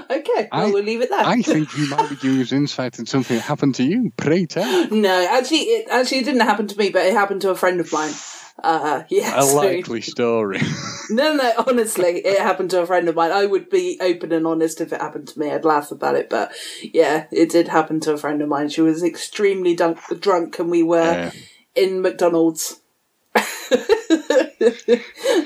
okay, 0.09 0.47
I- 0.51 0.71
we'll 0.71 0.83
leave 0.83 1.01
it 1.01 1.09
there. 1.09 1.25
I 1.25 1.41
think 1.41 1.75
you 1.77 1.89
might 1.89 2.09
be 2.09 2.15
giving 2.15 2.41
us 2.41 2.51
insight 2.51 2.97
into 2.99 3.09
something 3.11 3.35
that 3.37 3.43
happened 3.43 3.75
to 3.75 3.83
you. 3.83 4.11
Pray 4.17 4.45
tell. 4.45 4.87
No, 4.89 5.27
actually, 5.29 5.59
it 5.59 5.87
actually 5.89 6.23
didn't 6.23 6.41
happen 6.41 6.67
to 6.67 6.77
me, 6.77 6.89
but 6.89 7.05
it 7.05 7.13
happened 7.13 7.41
to 7.41 7.49
a 7.51 7.55
friend 7.55 7.79
of 7.79 7.91
mine. 7.91 8.13
Uh, 8.63 9.03
yeah, 9.09 9.37
A 9.39 9.43
so- 9.43 9.57
likely 9.57 10.01
story. 10.01 10.59
no, 11.09 11.33
no, 11.35 11.53
honestly, 11.67 12.19
it 12.25 12.39
happened 12.39 12.69
to 12.71 12.81
a 12.81 12.85
friend 12.85 13.07
of 13.09 13.15
mine. 13.15 13.31
I 13.31 13.45
would 13.45 13.69
be 13.69 13.97
open 14.01 14.31
and 14.31 14.47
honest 14.47 14.79
if 14.81 14.93
it 14.93 15.01
happened 15.01 15.27
to 15.29 15.39
me. 15.39 15.51
I'd 15.51 15.65
laugh 15.65 15.91
about 15.91 16.15
it, 16.15 16.29
but 16.29 16.53
yeah, 16.81 17.25
it 17.31 17.49
did 17.49 17.67
happen 17.67 17.99
to 18.01 18.13
a 18.13 18.17
friend 18.17 18.41
of 18.41 18.47
mine. 18.47 18.69
She 18.69 18.81
was 18.81 19.03
extremely 19.03 19.75
dunk- 19.75 20.21
drunk, 20.21 20.57
and 20.57 20.71
we 20.71 20.83
were 20.83 21.01
Yeah. 21.03 21.31
in 21.75 22.01
McDonald's. 22.01 22.79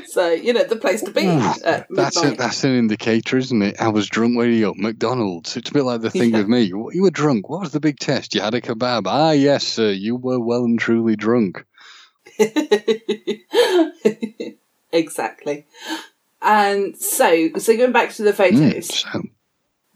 so 0.05 0.31
you 0.31 0.53
know 0.53 0.63
the 0.63 0.77
place 0.79 1.01
to 1.01 1.11
be. 1.11 1.25
at 1.25 1.87
That's 1.89 2.17
it. 2.23 2.37
That's 2.37 2.63
an 2.63 2.75
indicator, 2.75 3.37
isn't 3.37 3.61
it? 3.61 3.81
I 3.81 3.87
was 3.89 4.07
drunk 4.07 4.37
when 4.37 4.53
you 4.53 4.73
McDonald's. 4.77 5.57
It's 5.57 5.69
a 5.71 5.73
bit 5.73 5.83
like 5.83 6.01
the 6.01 6.11
thing 6.11 6.31
Yeah. 6.31 6.37
with 6.39 6.47
me. 6.47 6.61
You 6.61 6.77
were 7.01 7.09
drunk. 7.09 7.49
What 7.49 7.61
was 7.61 7.71
the 7.71 7.79
big 7.79 7.97
test? 7.99 8.35
You 8.35 8.41
had 8.41 8.53
a 8.53 8.61
kebab. 8.61 9.03
Ah, 9.07 9.31
yes, 9.31 9.65
sir. 9.65 9.89
You 9.89 10.15
were 10.15 10.39
well 10.39 10.63
and 10.63 10.79
truly 10.79 11.15
drunk. 11.15 11.65
exactly. 14.91 15.65
And 16.41 16.97
so, 16.97 17.49
so 17.57 17.77
going 17.77 17.91
back 17.91 18.11
to 18.13 18.23
the 18.23 18.31
Mm, 18.31 18.33
photos, 18.33 18.87
so 18.87 19.23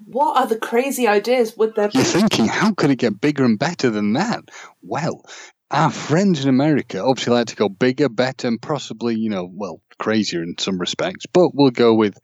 what 0.05 0.41
other 0.41 0.57
crazy 0.57 1.07
ideas 1.07 1.55
would 1.57 1.75
there 1.75 1.87
be? 1.87 1.97
you're 1.97 2.03
thinking, 2.03 2.47
how 2.47 2.73
could 2.73 2.91
it 2.91 2.97
get 2.97 3.21
bigger 3.21 3.45
and 3.45 3.57
better 3.57 3.89
than 3.89 4.13
that? 4.13 4.43
Well, 4.81 5.25
our 5.71 5.89
friends 5.89 6.43
in 6.43 6.49
America 6.49 7.03
obviously 7.03 7.33
like 7.33 7.47
to 7.47 7.55
go 7.55 7.69
bigger, 7.69 8.09
better, 8.09 8.47
and 8.47 8.61
possibly, 8.61 9.15
you 9.15 9.29
know, 9.29 9.49
well, 9.51 9.81
crazier 9.97 10.43
in 10.43 10.57
some 10.57 10.77
respects. 10.77 11.25
But 11.25 11.51
we'll 11.53 11.71
go 11.71 11.95
with. 11.95 12.17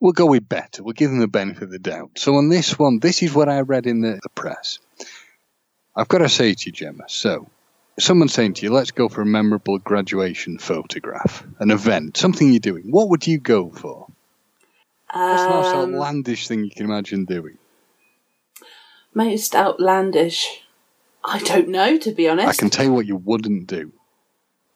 We'll 0.00 0.12
go 0.12 0.26
with 0.26 0.48
better. 0.48 0.82
We'll 0.82 0.94
give 0.94 1.10
them 1.10 1.20
the 1.20 1.28
benefit 1.28 1.62
of 1.62 1.70
the 1.70 1.78
doubt. 1.78 2.18
So 2.18 2.34
on 2.34 2.48
this 2.48 2.76
one, 2.76 2.98
this 2.98 3.22
is 3.22 3.32
what 3.32 3.48
I 3.48 3.60
read 3.60 3.86
in 3.86 4.00
the, 4.00 4.18
the 4.20 4.28
press. 4.30 4.80
I've 5.94 6.08
got 6.08 6.18
to 6.18 6.28
say 6.28 6.54
to 6.54 6.66
you, 6.66 6.72
Gemma. 6.72 7.04
So 7.06 7.48
someone's 7.98 8.32
saying 8.32 8.54
to 8.54 8.62
you, 8.62 8.72
let's 8.72 8.90
go 8.90 9.08
for 9.08 9.22
a 9.22 9.26
memorable 9.26 9.78
graduation 9.78 10.58
photograph, 10.58 11.44
an 11.58 11.70
event, 11.70 12.16
something 12.16 12.50
you're 12.50 12.60
doing, 12.60 12.84
what 12.90 13.08
would 13.10 13.26
you 13.26 13.38
go 13.38 13.70
for? 13.70 14.06
What's 15.12 15.42
the 15.44 15.48
most 15.50 15.74
Um, 15.74 15.94
outlandish 15.94 16.48
thing 16.48 16.64
you 16.64 16.70
can 16.70 16.86
imagine 16.86 17.24
doing? 17.24 17.58
most 19.14 19.54
outlandish. 19.54 20.62
I 21.24 21.38
don't 21.40 21.68
know, 21.68 21.98
to 21.98 22.12
be 22.12 22.28
honest. 22.28 22.48
I 22.48 22.54
can 22.54 22.70
tell 22.70 22.84
you 22.86 22.92
what 22.92 23.06
you 23.06 23.16
wouldn't 23.16 23.66
do. 23.66 23.92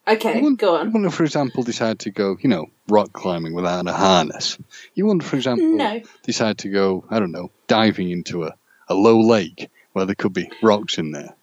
Okay, 0.07 0.37
You 0.37 0.43
wouldn't, 0.43 0.61
go 0.61 0.77
on. 0.77 0.87
You 0.87 0.93
wouldn't, 0.93 1.15
for 1.15 1.25
example, 1.25 1.65
decide 1.65 1.99
to 2.01 2.11
go, 2.11 2.37
you 2.41 2.49
know, 2.49 2.67
rock 2.89 3.13
climbing 3.13 3.55
without 3.55 3.89
a 3.89 3.93
harness. 3.93 4.57
You 4.95 5.07
wouldn't, 5.07 5.25
for 5.25 5.35
example, 5.37 5.77
No. 5.77 6.03
decide 6.23 6.59
to 6.59 6.69
go, 6.69 7.05
I 7.11 7.19
don't 7.19 7.33
know, 7.33 7.51
diving 7.67 8.11
into 8.11 8.45
a, 8.45 8.55
a 8.89 8.95
low 8.95 9.19
lake 9.21 9.69
where 9.95 10.05
there 10.05 10.15
could 10.15 10.33
be 10.35 10.49
rocks 10.63 10.99
in 10.99 11.11
there. 11.11 11.35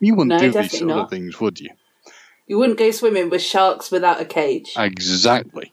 You 0.00 0.14
wouldn't 0.14 0.40
No, 0.40 0.52
do 0.52 0.60
these 0.62 0.78
sort 0.78 0.90
of 0.90 1.10
things, 1.10 1.40
would 1.40 1.60
you? 1.60 1.70
You 2.46 2.58
wouldn't 2.58 2.78
go 2.78 2.90
swimming 2.90 3.30
with 3.30 3.42
sharks 3.42 3.90
without 3.90 4.20
a 4.20 4.24
cage. 4.24 4.74
Exactly. 4.76 5.70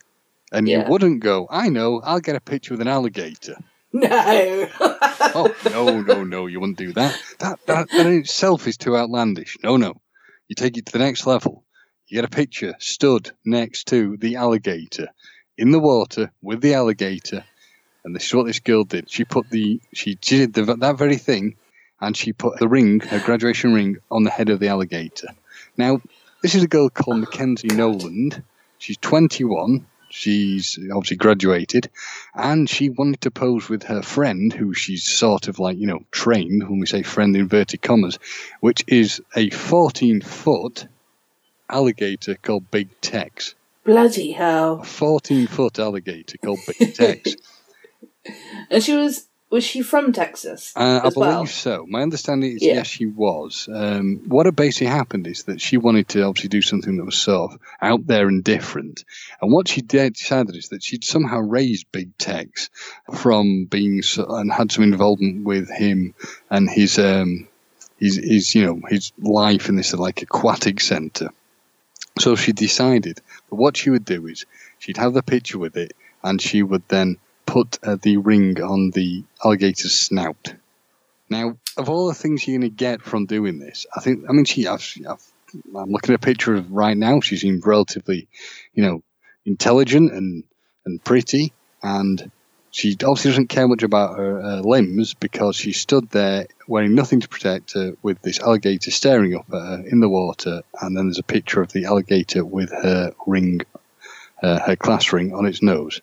And 0.52 0.68
Yeah. 0.68 0.84
you 0.86 0.92
wouldn't 0.92 1.22
go, 1.22 1.48
I 1.50 1.70
know, 1.70 2.02
I'll 2.04 2.20
get 2.20 2.36
a 2.36 2.42
picture 2.42 2.74
with 2.74 2.82
an 2.82 2.88
alligator. 2.88 3.56
No. 3.94 4.68
Oh, 4.82 5.56
no, 5.72 6.02
no, 6.02 6.24
no, 6.26 6.48
you 6.48 6.60
wouldn't 6.60 6.78
do 6.78 6.92
that. 6.94 7.18
That, 7.40 7.60
that. 7.68 7.90
that 7.92 8.06
in 8.06 8.20
itself 8.20 8.68
is 8.68 8.76
too 8.76 8.98
outlandish. 8.98 9.58
No, 9.64 9.78
no. 9.78 10.02
You 10.50 10.56
take 10.56 10.78
it 10.78 10.86
to 10.88 10.92
the 10.92 11.00
next 11.00 11.26
level. 11.26 11.64
You 12.08 12.18
get 12.18 12.26
a 12.26 12.30
picture 12.30 12.76
stood 12.80 13.32
next 13.46 13.88
to 13.88 14.18
the 14.18 14.36
alligator 14.36 15.08
in 15.58 15.72
the 15.72 15.80
water 15.80 16.32
with 16.42 16.60
the 16.60 16.74
alligator. 16.74 17.46
And 18.04 18.14
this 18.14 18.26
is 18.26 18.34
what 18.34 18.48
this 18.48 18.60
girl 18.60 18.84
did. 18.84 19.10
She 19.10 19.24
put 19.24 19.50
the, 19.50 19.80
she 19.94 20.16
did 20.16 20.54
the, 20.54 20.76
that 20.76 20.98
very 20.98 21.16
thing 21.18 21.56
and 22.06 22.16
she 22.16 22.34
put 22.34 22.60
the 22.60 22.68
ring, 22.68 23.00
her 23.00 23.20
graduation 23.20 23.74
ring, 23.74 23.98
on 24.12 24.24
the 24.24 24.30
head 24.30 24.50
of 24.50 24.60
the 24.60 24.68
alligator. 24.68 25.30
Now, 25.76 26.02
this 26.44 26.54
is 26.54 26.62
a 26.62 26.68
girl 26.68 26.90
called 26.90 27.20
Mackenzie 27.20 27.70
Noland. 27.70 28.44
She's 28.78 28.98
21. 28.98 29.88
She's 30.10 30.78
obviously 30.94 31.18
graduated 31.18 31.90
and 32.36 32.70
she 32.70 32.90
wanted 32.90 33.22
to 33.22 33.32
pose 33.32 33.68
with 33.68 33.84
her 33.84 34.04
friend, 34.04 34.54
who 34.54 34.76
she's 34.76 35.04
sort 35.04 35.48
of 35.48 35.58
like, 35.58 35.78
you 35.78 35.88
know, 35.88 36.04
trained, 36.12 36.70
when 36.70 36.80
we 36.80 36.86
say 36.86 37.02
friend 37.02 37.36
in 37.36 37.42
inverted 37.42 37.82
commas, 37.82 38.20
which 38.60 38.84
is 38.88 39.20
a 39.36 39.50
14 39.50 40.22
foot 40.22 40.88
alligator 41.68 42.36
called 42.36 42.70
Big 42.70 42.90
Tex. 43.02 43.56
Bloody 43.84 44.32
hell. 44.32 44.82
A 44.82 44.86
14 44.86 45.48
foot 45.48 45.80
alligator 45.80 46.38
called 46.38 46.60
Big 46.68 46.94
Tex. 46.94 47.36
And 48.72 48.84
she 48.84 48.96
was 48.96 49.28
was 49.52 49.64
she 49.64 49.82
from 49.82 50.12
Texas? 50.12 50.74
Uh, 50.76 51.02
I 51.04 51.10
believe 51.10 51.16
well? 51.16 51.46
so. 51.46 51.86
My 51.88 52.02
understanding 52.02 52.56
is 52.56 52.64
Yeah. 52.64 52.76
yes, 52.76 52.88
she 52.88 53.06
was. 53.06 53.70
Um, 53.72 54.22
what 54.28 54.48
had 54.48 54.56
basically 54.56 54.88
happened 54.88 55.28
is 55.28 55.44
that 55.44 55.62
she 55.62 55.78
wanted 55.78 56.10
to 56.10 56.24
obviously 56.24 56.50
do 56.50 56.62
something 56.62 56.98
that 56.98 57.06
was 57.06 57.18
sort 57.18 57.52
of 57.54 57.60
out 57.82 58.08
there 58.08 58.28
and 58.28 58.44
different. 58.44 59.06
And 59.42 59.52
what 59.52 59.68
she 59.68 59.82
did 59.82 60.14
decided 60.14 60.56
is 60.56 60.70
that 60.70 60.84
she'd 60.84 61.04
somehow 61.04 61.40
raised 61.40 61.92
Big 61.92 62.18
Tex 62.18 62.70
from 63.14 63.66
being 63.66 64.02
so, 64.02 64.26
and 64.26 64.52
had 64.52 64.72
some 64.72 64.84
involvement 64.84 65.46
with 65.46 65.70
him 65.70 66.16
and 66.50 66.70
his 66.70 66.98
um, 66.98 67.48
his 68.00 68.16
his 68.18 68.56
you 68.56 68.66
know 68.66 68.82
his 68.90 69.12
life 69.20 69.70
in 69.70 69.76
this 69.76 69.94
like 69.94 70.22
aquatic 70.22 70.80
centre. 70.82 71.30
So 72.18 72.36
she 72.36 72.52
decided 72.52 73.18
that 73.50 73.56
what 73.56 73.78
she 73.78 73.90
would 73.90 74.06
do 74.06 74.26
is 74.28 74.46
she'd 74.80 74.98
have 74.98 75.14
the 75.14 75.24
picture 75.24 75.60
with 75.60 75.78
it, 75.78 75.94
and 76.24 76.42
she 76.42 76.64
would 76.64 76.84
then 76.88 77.18
put 77.46 77.80
uh, 77.84 77.98
the 78.02 78.18
ring 78.18 78.62
on 78.62 78.92
the 78.92 79.24
alligator's 79.44 79.94
snout. 79.94 80.54
Now, 81.30 81.58
of 81.78 81.90
all 81.90 82.08
the 82.08 82.14
things 82.14 82.48
you're 82.48 82.60
going 82.60 82.70
to 82.70 82.76
get 82.76 83.02
from 83.02 83.26
doing 83.26 83.60
this, 83.60 83.86
I 83.96 84.00
think, 84.00 84.26
I 84.30 84.34
mean, 84.34 84.46
she, 84.46 84.68
I've, 84.68 84.94
I've, 85.10 85.24
I'm 85.76 85.90
looking 85.90 86.14
at 86.14 86.24
a 86.24 86.26
picture 86.26 86.56
of 86.56 86.72
right 86.72 86.96
now. 86.98 87.22
She 87.22 87.38
seems 87.38 87.66
relatively, 87.66 88.28
you 88.74 88.84
know, 88.84 89.04
intelligent 89.46 90.12
and, 90.12 90.44
and 90.86 91.04
pretty, 91.04 91.54
and 91.82 92.32
she 92.72 92.98
obviously 93.06 93.32
doesn't 93.32 93.48
care 93.48 93.68
much 93.68 93.84
about 93.84 94.18
her 94.18 94.42
uh, 94.42 94.60
limbs 94.60 95.14
because 95.14 95.56
she 95.56 95.72
stood 95.72 96.10
there 96.10 96.48
wearing 96.68 96.94
nothing 96.94 97.22
to 97.22 97.30
protect 97.30 97.74
her 97.74 97.94
with 98.04 98.22
this 98.22 98.40
alligator 98.40 98.92
staring 98.92 99.34
up 99.34 99.46
at 99.54 99.62
her 99.62 99.84
in 99.88 100.02
the 100.02 100.10
water, 100.10 100.62
and 100.82 100.96
then 100.96 101.08
there's 101.08 101.20
a 101.20 101.24
picture 101.24 101.62
of 101.62 101.72
the 101.72 101.86
alligator 101.86 102.44
with 102.44 102.72
her 102.72 103.14
ring, 103.26 103.62
uh, 104.44 104.60
her 104.60 104.76
class 104.76 105.14
ring 105.14 105.34
on 105.34 105.46
its 105.46 105.62
nose. 105.62 106.02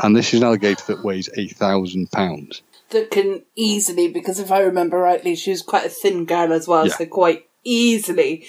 And 0.00 0.14
this 0.16 0.32
is 0.32 0.40
an 0.40 0.46
alligator 0.46 0.84
that 0.94 1.04
weighs 1.04 1.28
a 1.36 1.48
thousand 1.48 2.10
pounds. 2.12 2.62
That 2.90 3.10
can 3.10 3.42
easily, 3.54 4.08
because 4.08 4.38
if 4.38 4.50
I 4.50 4.60
remember 4.60 4.98
rightly, 4.98 5.34
she 5.34 5.50
was 5.50 5.62
quite 5.62 5.84
a 5.86 5.90
thin 5.90 6.24
girl 6.24 6.52
as 6.52 6.66
well, 6.68 6.86
Yeah. 6.86 6.94
so 6.94 7.06
quite 7.06 7.46
easily 7.64 8.46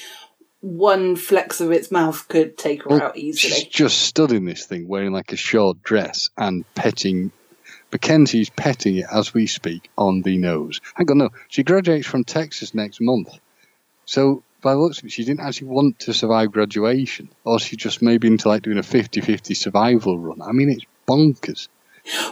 one 0.62 1.16
flex 1.16 1.62
of 1.62 1.72
its 1.72 1.90
mouth 1.92 2.28
could 2.28 2.58
take 2.58 2.84
her 2.84 2.90
Well, 2.90 3.02
out 3.02 3.18
easily. 3.18 3.54
She's 3.54 3.64
just 3.66 4.00
stood 4.02 4.32
in 4.32 4.46
this 4.46 4.66
thing 4.66 4.88
wearing 4.88 5.14
like 5.14 5.32
a 5.32 5.38
short 5.38 5.82
dress 5.84 6.30
and 6.38 6.66
petting. 6.76 7.32
Mackenzie's 7.92 8.50
petting 8.50 8.98
it 8.98 9.06
as 9.12 9.34
we 9.34 9.48
speak 9.48 9.90
on 9.98 10.22
the 10.22 10.38
nose. 10.38 10.80
Hang 10.96 11.10
on, 11.12 11.18
no. 11.18 11.30
She 11.48 11.64
graduates 11.64 12.06
from 12.08 12.24
Texas 12.24 12.76
next 12.76 13.00
month. 13.02 13.30
So, 14.06 14.44
by 14.62 14.74
the 14.74 14.80
looks 14.80 15.00
of 15.00 15.06
it, 15.06 15.12
she 15.12 15.24
didn't 15.24 15.40
actually 15.40 15.70
want 15.70 16.00
to 16.00 16.14
survive 16.14 16.52
graduation. 16.52 17.30
Or 17.46 17.60
she 17.60 17.78
just 17.78 18.02
maybe 18.02 18.28
into 18.28 18.50
like 18.50 18.62
doing 18.62 18.78
a 18.78 18.84
50 18.84 19.22
50 19.22 19.54
survival 19.54 20.20
run. 20.20 20.42
I 20.42 20.52
mean, 20.52 20.70
it's 20.70 20.86
bonkers. 21.10 21.68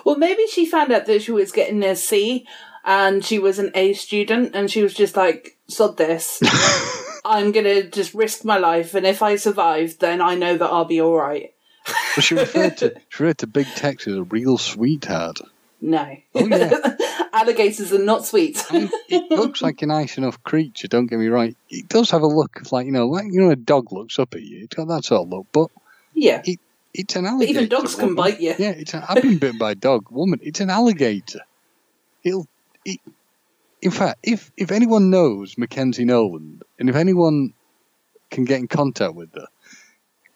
Well, 0.06 0.18
maybe 0.18 0.46
she 0.48 0.66
found 0.66 0.92
out 0.92 1.06
that 1.06 1.22
she 1.22 1.32
was 1.32 1.52
getting 1.52 1.84
a 1.84 1.96
C 1.96 2.48
and 2.84 3.24
she 3.24 3.40
was 3.40 3.60
an 3.60 3.72
A 3.76 3.94
student 3.94 4.56
and 4.56 4.72
she 4.72 4.82
was 4.82 4.94
just 4.94 5.16
like, 5.16 5.58
sod 5.68 5.98
this. 5.98 6.42
I'm 7.26 7.52
going 7.52 7.66
to 7.66 7.90
just 7.90 8.14
risk 8.14 8.46
my 8.46 8.58
life 8.58 8.94
and 8.94 9.06
if 9.06 9.22
I 9.22 9.36
survive, 9.36 10.00
then 10.00 10.22
I 10.22 10.36
know 10.36 10.58
that 10.58 10.70
I'll 10.70 10.86
be 10.86 11.02
alright. 11.02 11.54
But 12.16 12.24
she 12.24 12.36
referred 12.36 12.78
to, 12.78 12.94
she 13.10 13.24
referred 13.24 13.40
to 13.40 13.48
Big 13.48 13.68
Tex 13.76 14.08
as 14.08 14.16
a 14.16 14.24
real 14.24 14.58
sweetheart. 14.58 15.42
No. 15.80 16.18
Oh, 16.34 16.48
yeah. 16.48 16.96
Alligators 17.34 17.94
are 17.94 18.00
not 18.00 18.26
sweet. 18.26 18.66
I 18.70 18.80
mean, 18.80 18.90
it 19.10 19.30
looks 19.30 19.62
like 19.62 19.82
a 19.82 19.86
nice 19.86 20.18
enough 20.18 20.42
creature. 20.44 20.88
Don't 20.88 21.06
get 21.06 21.20
me 21.20 21.28
right. 21.28 21.56
It 21.70 21.88
does 21.88 22.10
have 22.12 22.24
a 22.24 22.28
look 22.28 22.62
of 22.62 22.72
like 22.72 22.88
you 22.88 22.92
know, 22.92 23.08
like 23.08 23.26
you 23.26 23.42
know, 23.42 23.52
a 23.52 23.56
dog 23.56 23.92
looks 23.92 24.18
up 24.18 24.34
at 24.34 24.42
you. 24.42 24.64
It's 24.64 24.76
got 24.76 24.88
that 24.88 25.06
sort 25.06 25.22
of 25.22 25.30
look, 25.30 25.46
but 25.52 25.70
yeah. 26.16 26.42
It's 26.98 27.16
an 27.16 27.24
But 27.24 27.30
alligator. 27.32 27.52
even 27.60 27.70
dogs 27.70 27.96
can 27.96 28.02
woman. 28.10 28.16
bite 28.16 28.42
you. 28.42 28.56
Yeah, 28.58 28.72
it's. 28.72 28.94
A, 28.94 29.06
I've 29.08 29.22
been 29.22 29.38
bitten 29.38 29.58
by 29.58 29.72
a 29.72 29.76
dog, 29.76 30.12
woman. 30.12 30.40
It's 30.44 30.60
an 30.60 30.70
alligator. 30.70 31.42
It'll. 32.24 32.48
It, 32.86 33.00
in 33.82 33.92
fact, 33.92 34.20
if 34.24 34.52
if 34.58 34.72
anyone 34.72 35.10
knows 35.10 35.58
Mackenzie 35.58 36.06
Noland, 36.06 36.64
and 36.80 36.90
if 36.90 36.96
anyone 36.96 37.54
can 38.32 38.44
get 38.46 38.60
in 38.60 38.68
contact 38.68 39.14
with 39.16 39.34
her, 39.36 39.48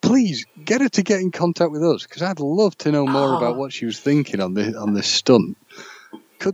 please 0.02 0.46
get 0.64 0.82
her 0.82 0.90
to 0.90 1.02
get 1.04 1.20
in 1.22 1.32
contact 1.32 1.72
with 1.72 1.84
us 1.84 2.04
because 2.04 2.22
I'd 2.22 2.40
love 2.40 2.78
to 2.80 2.92
know 2.92 3.06
more 3.06 3.34
Oh. 3.34 3.38
about 3.38 3.58
what 3.58 3.74
she 3.74 3.86
was 3.86 4.00
thinking 4.00 4.40
on 4.40 4.54
this 4.54 4.76
on 4.76 4.94
this 4.94 5.08
stunt. 5.08 5.58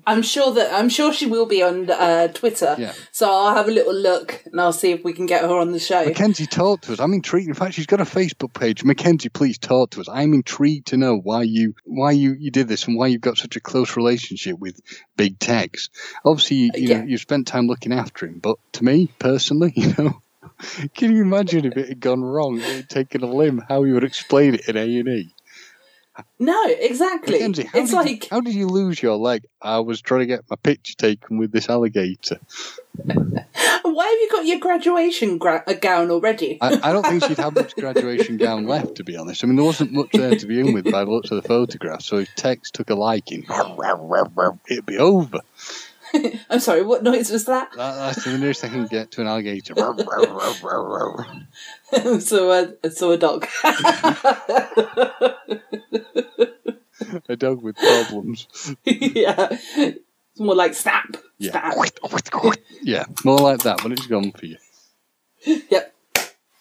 I'm 0.05 0.21
sure 0.21 0.53
that 0.53 0.73
I'm 0.73 0.89
sure 0.89 1.13
she 1.13 1.25
will 1.25 1.45
be 1.45 1.61
on 1.63 1.89
uh, 1.89 2.27
Twitter. 2.29 2.75
Yeah. 2.77 2.93
So 3.11 3.29
I'll 3.29 3.55
have 3.55 3.67
a 3.67 3.71
little 3.71 3.93
look 3.95 4.43
and 4.45 4.59
I'll 4.59 4.73
see 4.73 4.91
if 4.91 5.03
we 5.03 5.13
can 5.13 5.25
get 5.25 5.41
her 5.41 5.57
on 5.57 5.71
the 5.71 5.79
show. 5.79 6.05
Mackenzie, 6.05 6.45
talk 6.45 6.81
to 6.81 6.93
us. 6.93 6.99
I'm 6.99 7.13
intrigued. 7.13 7.47
In 7.47 7.53
fact, 7.53 7.73
she's 7.75 7.85
got 7.85 8.01
a 8.01 8.05
Facebook 8.05 8.53
page. 8.53 8.83
Mackenzie, 8.83 9.29
please 9.29 9.57
talk 9.57 9.91
to 9.91 10.01
us. 10.01 10.07
I'm 10.09 10.33
intrigued 10.33 10.87
to 10.87 10.97
know 10.97 11.17
why 11.17 11.43
you 11.43 11.73
why 11.85 12.11
you, 12.11 12.35
you 12.39 12.51
did 12.51 12.67
this 12.67 12.87
and 12.87 12.97
why 12.97 13.07
you've 13.07 13.21
got 13.21 13.37
such 13.37 13.55
a 13.55 13.59
close 13.59 13.95
relationship 13.97 14.59
with 14.59 14.79
Big 15.15 15.39
Tex. 15.39 15.89
Obviously, 16.25 16.57
you, 16.57 16.71
you 16.75 16.87
Yeah. 16.89 16.97
know 16.99 17.05
you 17.05 17.17
spent 17.17 17.47
time 17.47 17.67
looking 17.67 17.93
after 17.93 18.25
him, 18.25 18.39
but 18.39 18.57
to 18.73 18.83
me 18.83 19.09
personally, 19.19 19.73
you 19.75 19.93
know, 19.97 20.21
can 20.95 21.15
you 21.15 21.21
imagine 21.21 21.65
if 21.65 21.77
it 21.77 21.89
had 21.89 21.99
gone 21.99 22.21
wrong, 22.23 22.57
it 22.59 22.63
had 22.75 22.89
taken 22.89 23.23
a 23.23 23.27
limb, 23.27 23.63
how 23.67 23.83
you 23.83 23.93
would 23.93 24.03
explain 24.03 24.55
it 24.55 24.67
in 24.67 24.77
A 24.77 24.99
and 24.99 25.07
E? 25.07 25.33
No, 26.39 26.63
exactly. 26.67 27.33
Mackenzie, 27.33 27.63
how 27.63 27.79
it's 27.79 27.91
did 27.91 27.95
like 27.95 28.23
you, 28.23 28.29
how 28.31 28.41
did 28.41 28.53
you 28.53 28.67
lose 28.67 29.01
your 29.01 29.15
leg? 29.17 29.45
I 29.61 29.79
was 29.79 30.01
trying 30.01 30.21
to 30.21 30.25
get 30.25 30.43
my 30.49 30.55
picture 30.55 30.95
taken 30.95 31.37
with 31.37 31.51
this 31.51 31.69
alligator. 31.69 32.39
Why 33.03 34.05
have 34.05 34.19
you 34.19 34.29
got 34.31 34.45
your 34.45 34.59
graduation 34.59 35.37
gra- 35.37 35.63
uh, 35.65 35.73
gown 35.73 36.11
already? 36.11 36.57
I, 36.61 36.79
I 36.83 36.93
don't 36.93 37.05
think 37.05 37.25
she'd 37.25 37.37
have 37.37 37.55
much 37.55 37.75
graduation 37.75 38.37
gown 38.37 38.67
left, 38.67 38.95
to 38.95 39.03
be 39.03 39.17
honest. 39.17 39.43
I 39.43 39.47
mean, 39.47 39.55
there 39.55 39.65
wasn't 39.65 39.91
much 39.91 40.11
there 40.11 40.35
to 40.35 40.45
begin 40.45 40.73
with 40.73 40.91
by 40.91 41.03
the 41.03 41.11
looks 41.11 41.31
of 41.31 41.41
the 41.41 41.47
photograph, 41.47 42.01
so 42.01 42.17
if 42.17 42.33
Tex 42.35 42.71
took 42.71 42.89
a 42.89 42.95
liking, 42.95 43.45
it'd 44.69 44.85
be 44.85 44.97
over. 44.97 45.41
I'm 46.49 46.59
sorry, 46.59 46.83
what 46.83 47.03
noise 47.03 47.29
was 47.31 47.45
that? 47.45 47.69
That, 47.75 47.95
that's 47.95 48.23
the 48.23 48.37
nearest 48.37 48.63
I 48.63 48.69
can 48.69 48.85
get 48.87 49.11
to 49.11 49.21
an 49.21 49.27
alligator. 49.27 49.73
so, 52.19 52.51
uh, 52.51 52.67
so 52.89 53.11
a 53.11 53.17
dog. 53.17 53.45
a 57.29 57.35
dog 57.35 57.61
with 57.61 57.75
problems. 57.77 58.47
yeah. 58.85 59.47
It's 59.51 60.39
more 60.39 60.55
like 60.55 60.73
snap. 60.75 61.17
Yeah. 61.37 61.51
Snap. 61.51 61.73
Yeah, 62.81 63.03
more 63.25 63.39
like 63.39 63.59
that, 63.63 63.81
but 63.83 63.91
it's 63.91 64.07
gone 64.07 64.31
for 64.31 64.45
you. 64.45 64.57
Yep. 65.45 65.93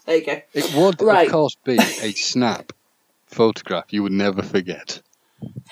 There 0.07 0.17
you 0.17 0.25
go. 0.25 0.41
It 0.55 0.75
would, 0.75 1.01
Right. 1.03 1.27
of 1.27 1.33
course, 1.33 1.57
be 1.65 1.77
a 1.79 2.13
snap 2.13 2.73
photograph 3.27 3.93
you 3.93 4.03
would 4.03 4.13
never 4.13 4.43
forget. 4.43 5.03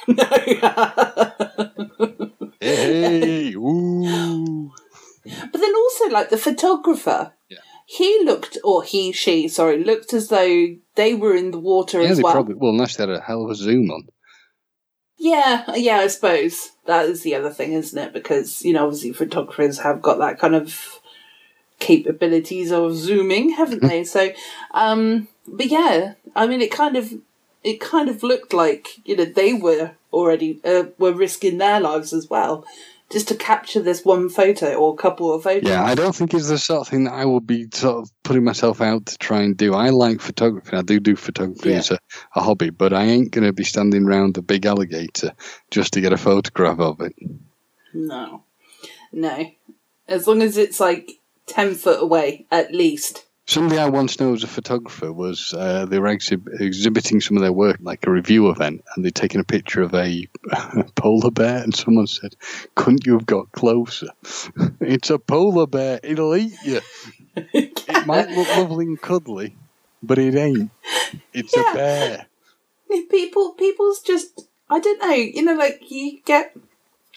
Hey, 2.60 3.52
ooh. 3.54 4.70
But 5.24 5.60
then 5.60 5.74
also, 5.74 6.08
like 6.08 6.30
the 6.30 6.38
photographer, 6.38 7.32
Yeah. 7.48 7.58
he 7.86 8.24
looked, 8.24 8.56
or 8.64 8.82
he, 8.82 9.12
she, 9.12 9.48
sorry, 9.48 9.82
looked 9.84 10.12
as 10.14 10.28
though 10.28 10.68
they 10.94 11.14
were 11.14 11.34
in 11.34 11.50
the 11.50 11.58
water 11.58 12.00
Yeah, 12.00 12.10
as 12.10 12.22
well. 12.22 12.32
probably 12.32 12.54
well, 12.54 12.76
they 12.76 12.86
had 12.98 13.10
a 13.10 13.20
hell 13.20 13.44
of 13.44 13.50
a 13.50 13.54
zoom 13.54 13.90
on. 13.90 14.08
Yeah, 15.18 15.64
yeah, 15.76 15.98
I 15.98 16.06
suppose 16.08 16.70
that 16.86 17.06
is 17.06 17.22
the 17.22 17.34
other 17.34 17.50
thing, 17.50 17.72
isn't 17.72 17.98
it? 17.98 18.12
Because 18.12 18.62
you 18.62 18.72
know, 18.72 18.84
obviously, 18.84 19.12
photographers 19.12 19.78
have 19.80 20.02
got 20.02 20.18
that 20.18 20.38
kind 20.38 20.54
of 20.54 21.00
capabilities 21.78 22.72
of 22.72 22.94
zooming, 22.94 23.50
haven't 23.50 23.82
they? 23.82 24.04
So, 24.04 24.30
um, 24.72 25.28
but 25.46 25.66
yeah, 25.66 26.14
I 26.34 26.46
mean, 26.46 26.60
it 26.60 26.70
kind 26.70 26.96
of, 26.96 27.12
it 27.64 27.80
kind 27.80 28.08
of 28.08 28.22
looked 28.22 28.52
like 28.52 28.88
you 29.06 29.16
know 29.16 29.24
they 29.24 29.54
were 29.54 29.92
already 30.12 30.60
uh, 30.64 30.84
were 30.98 31.12
risking 31.12 31.58
their 31.58 31.80
lives 31.80 32.12
as 32.12 32.28
well, 32.30 32.64
just 33.10 33.26
to 33.28 33.34
capture 33.34 33.80
this 33.80 34.04
one 34.04 34.28
photo 34.28 34.74
or 34.74 34.92
a 34.94 34.96
couple 34.96 35.32
of 35.32 35.42
photos. 35.42 35.68
Yeah, 35.68 35.82
I 35.82 35.94
don't 35.94 36.14
think 36.14 36.34
it's 36.34 36.48
the 36.48 36.58
sort 36.58 36.82
of 36.82 36.88
thing 36.88 37.04
that 37.04 37.14
I 37.14 37.24
would 37.24 37.46
be 37.46 37.66
sort 37.72 37.96
of 38.02 38.10
putting 38.22 38.44
myself 38.44 38.80
out 38.80 39.06
to 39.06 39.18
try 39.18 39.42
and 39.42 39.56
do. 39.56 39.74
I 39.74 39.88
like 39.90 40.20
photography. 40.20 40.76
I 40.76 40.82
do 40.82 41.00
do 41.00 41.16
photography 41.16 41.70
Yeah. 41.70 41.78
as 41.78 41.90
a, 41.90 41.98
a 42.36 42.42
hobby, 42.42 42.70
but 42.70 42.92
I 42.92 43.04
ain't 43.04 43.32
going 43.32 43.46
to 43.46 43.52
be 43.52 43.64
standing 43.64 44.06
round 44.06 44.34
the 44.34 44.42
big 44.42 44.66
alligator 44.66 45.32
just 45.70 45.94
to 45.94 46.00
get 46.00 46.12
a 46.12 46.16
photograph 46.18 46.78
of 46.78 47.00
it. 47.00 47.14
No, 47.92 48.44
no, 49.12 49.50
as 50.08 50.26
long 50.26 50.42
as 50.42 50.56
it's 50.56 50.80
like 50.80 51.12
ten 51.46 51.74
foot 51.74 52.02
away 52.02 52.46
at 52.50 52.74
least. 52.74 53.24
Somebody 53.46 53.78
I 53.78 53.88
once 53.90 54.18
knew 54.18 54.32
as 54.32 54.42
a 54.42 54.46
photographer 54.46 55.12
was 55.12 55.52
uh, 55.56 55.84
they 55.84 55.98
were 55.98 56.08
exhib- 56.08 56.60
exhibiting 56.60 57.20
some 57.20 57.36
of 57.36 57.42
their 57.42 57.52
work 57.52 57.76
like 57.80 58.06
a 58.06 58.10
review 58.10 58.48
event, 58.48 58.82
and 58.96 59.04
they'd 59.04 59.14
taken 59.14 59.38
a 59.40 59.44
picture 59.44 59.82
of 59.82 59.94
a 59.94 60.26
polar 60.96 61.30
bear, 61.30 61.62
and 61.62 61.74
someone 61.74 62.06
said, 62.06 62.34
"Couldn't 62.74 63.04
you 63.06 63.12
have 63.12 63.26
got 63.26 63.52
closer? 63.52 64.08
it's 64.80 65.10
a 65.10 65.18
polar 65.18 65.66
bear. 65.66 66.00
It'll 66.02 66.34
eat 66.34 66.54
you. 66.64 66.80
It 67.36 68.06
might 68.06 68.30
look 68.30 68.48
lovely 68.56 68.86
and 68.86 69.00
cuddly, 69.00 69.56
but 70.02 70.18
it 70.18 70.34
ain't. 70.34 70.70
It's 71.34 71.54
Yeah. 71.54 71.70
a 71.70 71.74
bear." 71.74 72.26
people 73.10 73.52
people's 73.52 74.00
just 74.00 74.48
i 74.70 74.78
don't 74.78 75.00
know 75.00 75.10
you 75.10 75.42
know 75.42 75.54
like 75.54 75.80
you 75.90 76.20
get 76.24 76.56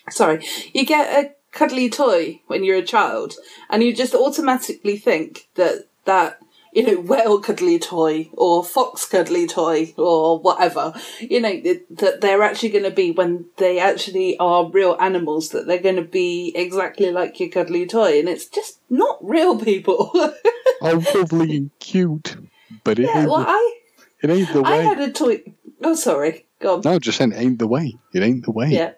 sorry 0.10 0.44
you 0.74 0.86
get 0.86 1.24
a 1.26 1.32
cuddly 1.52 1.90
toy 1.90 2.42
when 2.48 2.64
you're 2.64 2.78
a 2.78 2.84
child 2.84 3.36
and 3.70 3.84
you 3.84 3.94
just 3.94 4.16
automatically 4.16 4.98
think 4.98 5.48
that 5.56 5.87
that 6.08 6.40
you 6.74 6.86
know 6.86 7.00
whale 7.00 7.40
cuddly 7.40 7.80
toy 7.80 8.30
or 8.34 8.64
fox 8.64 9.06
cuddly 9.06 9.48
toy 9.48 9.94
or 9.98 10.40
whatever 10.40 10.94
you 11.20 11.40
know 11.40 11.62
that, 11.90 12.22
they're 12.22 12.44
actually 12.44 12.70
going 12.70 12.84
to 12.84 12.92
be 12.92 13.12
when 13.12 13.46
they 13.58 13.80
actually 13.80 14.38
are 14.38 14.70
real 14.70 14.98
animals 15.00 15.50
that 15.50 15.66
they're 15.66 15.80
going 15.80 15.96
to 15.96 16.02
be 16.02 16.52
exactly 16.56 17.12
like 17.12 17.40
your 17.40 17.50
cuddly 17.50 17.86
toy 17.86 18.20
and 18.20 18.28
it's 18.28 18.46
just 18.46 18.80
not 18.90 19.18
real 19.22 19.60
people 19.60 20.12
lovely 20.82 21.58
and 21.58 21.72
cute, 21.80 22.36
but 22.84 23.00
it 23.00 23.04
yeah 23.04 23.22
ain't. 23.22 23.30
well 23.30 23.40
the, 23.40 23.50
i 23.50 23.80
it 24.22 24.30
ain't 24.30 24.54
the 24.54 24.62
way 24.62 24.80
i 24.80 24.84
had 24.84 25.00
a 25.00 25.12
toy 25.12 25.42
oh 25.84 25.96
sorry 25.96 26.46
go 26.60 26.76
on 26.76 26.82
no, 26.84 27.00
just 27.00 27.18
saying, 27.18 27.32
it 27.32 27.38
ain't 27.38 27.60
the 27.60 27.68
way. 27.68 27.98
It 28.14 28.24
ain't 28.24 28.46
the 28.46 28.52
way. 28.52 28.70
Yeah. 28.70 28.92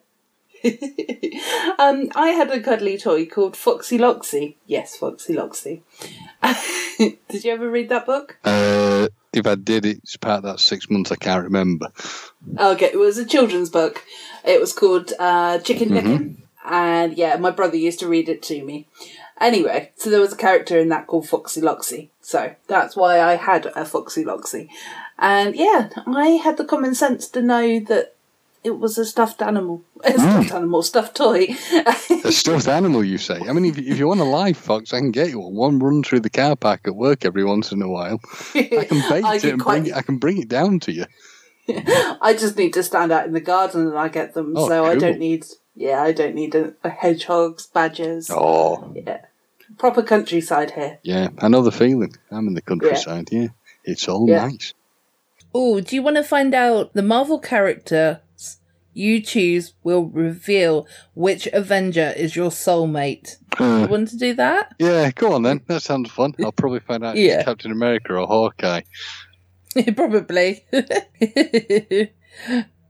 um, 1.79 2.09
I 2.15 2.29
had 2.35 2.51
a 2.51 2.61
cuddly 2.61 2.97
toy 2.97 3.25
called 3.25 3.55
Foxy 3.55 3.97
Loxy. 3.97 4.55
Yes, 4.65 4.97
Foxy 4.97 5.33
Loxy. 5.33 5.81
Did 6.97 7.43
you 7.43 7.51
ever 7.51 7.69
read 7.69 7.89
that 7.89 8.05
book? 8.05 8.37
Uh, 8.43 9.07
if 9.33 9.45
I 9.45 9.55
did, 9.55 9.85
it's 9.85 10.17
part 10.17 10.37
of 10.37 10.43
that 10.43 10.59
six 10.59 10.89
months 10.89 11.11
I 11.11 11.15
can't 11.15 11.43
remember. 11.43 11.91
Okay, 12.57 12.87
it 12.87 12.99
was 12.99 13.17
a 13.17 13.25
children's 13.25 13.69
book. 13.69 14.03
It 14.43 14.59
was 14.59 14.73
called 14.73 15.13
uh, 15.19 15.59
Chicken 15.59 15.89
Licken. 15.89 16.43
And 16.65 17.17
yeah, 17.17 17.35
my 17.37 17.51
brother 17.51 17.77
used 17.77 17.99
to 17.99 18.07
read 18.07 18.29
it 18.29 18.41
to 18.43 18.63
me. 18.63 18.87
Anyway, 19.39 19.91
so 19.95 20.09
there 20.09 20.19
was 20.19 20.33
a 20.33 20.37
character 20.37 20.77
in 20.77 20.89
that 20.89 21.07
called 21.07 21.27
Foxy 21.27 21.61
Loxy. 21.61 22.09
So 22.21 22.55
that's 22.67 22.95
why 22.95 23.21
I 23.21 23.35
had 23.35 23.67
a 23.67 23.85
Foxy 23.85 24.25
Loxy. 24.25 24.67
And 25.17 25.55
yeah, 25.55 25.89
I 26.05 26.39
had 26.43 26.57
the 26.57 26.65
common 26.65 26.93
sense 26.95 27.27
to 27.29 27.41
know 27.41 27.79
that 27.81 28.15
it 28.63 28.77
was 28.79 28.97
a 28.97 29.05
stuffed 29.05 29.41
animal. 29.41 29.83
A 30.03 30.11
hmm. 30.11 30.17
stuffed 30.19 30.51
animal, 30.53 30.81
stuffed 30.83 31.15
toy. 31.15 31.47
A 32.23 32.31
stuffed 32.31 32.67
animal, 32.67 33.03
you 33.03 33.17
say? 33.17 33.39
I 33.47 33.51
mean, 33.53 33.65
if, 33.65 33.77
if 33.77 33.97
you 33.99 34.07
want 34.07 34.19
a 34.19 34.25
live 34.25 34.57
fox, 34.57 34.93
I 34.93 34.99
can 34.99 35.11
get 35.11 35.29
you 35.29 35.39
one. 35.39 35.55
One 35.55 35.79
run 35.79 36.03
through 36.03 36.21
the 36.21 36.29
car 36.29 36.55
park 36.55 36.81
at 36.85 36.95
work 36.95 37.25
every 37.25 37.43
once 37.43 37.71
in 37.71 37.81
a 37.81 37.89
while. 37.89 38.19
I 38.55 38.85
can 38.89 38.99
bait 39.09 39.23
I 39.23 39.35
it 39.35 39.43
and 39.45 39.61
quite- 39.61 39.83
bring 39.83 39.85
it. 39.87 39.95
I 39.95 40.01
can 40.01 40.17
bring 40.17 40.37
it 40.41 40.47
down 40.49 40.79
to 40.81 40.91
you. 40.91 41.05
I 42.21 42.35
just 42.37 42.57
need 42.57 42.73
to 42.73 42.83
stand 42.83 43.11
out 43.11 43.27
in 43.27 43.33
the 43.33 43.41
garden 43.41 43.87
and 43.87 43.97
I 43.97 44.07
get 44.07 44.33
them. 44.33 44.53
Oh, 44.55 44.67
so 44.67 44.85
I 44.85 44.95
don't 44.95 45.19
need, 45.19 45.45
yeah, 45.75 46.01
I 46.01 46.11
don't 46.13 46.33
need 46.33 46.55
a, 46.55 46.73
a 46.83 46.89
hedgehogs, 46.89 47.67
badgers. 47.67 48.29
Oh, 48.31 48.91
Yeah. 48.95 49.21
Proper 49.77 50.01
countryside 50.01 50.71
here. 50.71 50.97
yeah. 51.03 51.29
I 51.37 51.47
know 51.47 51.61
the 51.61 51.71
feeling. 51.71 52.15
I'm 52.31 52.47
in 52.47 52.55
the 52.55 52.61
countryside. 52.61 53.29
Yeah, 53.31 53.49
it's 53.83 54.07
all 54.09 54.27
Yeah. 54.27 54.47
nice. 54.47 54.73
Oh, 55.53 55.79
do 55.79 55.95
you 55.95 56.01
want 56.01 56.17
to 56.17 56.23
find 56.23 56.55
out 56.55 56.93
the 56.93 57.03
Marvel 57.03 57.37
characters 57.39 58.17
you 58.99 59.21
choose 59.21 59.73
will 59.83 60.05
reveal 60.05 60.85
which 61.15 61.47
Avenger 61.53 62.13
is 62.15 62.35
your 62.35 62.49
soulmate? 62.51 63.37
Uh, 63.59 63.81
You 63.83 63.87
want 63.87 64.09
to 64.09 64.17
do 64.17 64.33
that? 64.35 64.75
yeah, 64.79 65.09
go 65.11 65.33
on 65.33 65.43
then. 65.43 65.61
That 65.67 65.81
sounds 65.81 66.11
fun. 66.11 66.33
I'll 66.43 66.51
probably 66.51 66.79
find 66.81 67.03
out 67.05 67.17
if 67.17 67.23
Yeah. 67.25 67.35
it's 67.37 67.45
Captain 67.45 67.71
America 67.71 68.13
or 68.13 68.27
Hawkeye. 68.27 68.81
Probably. 69.95 70.65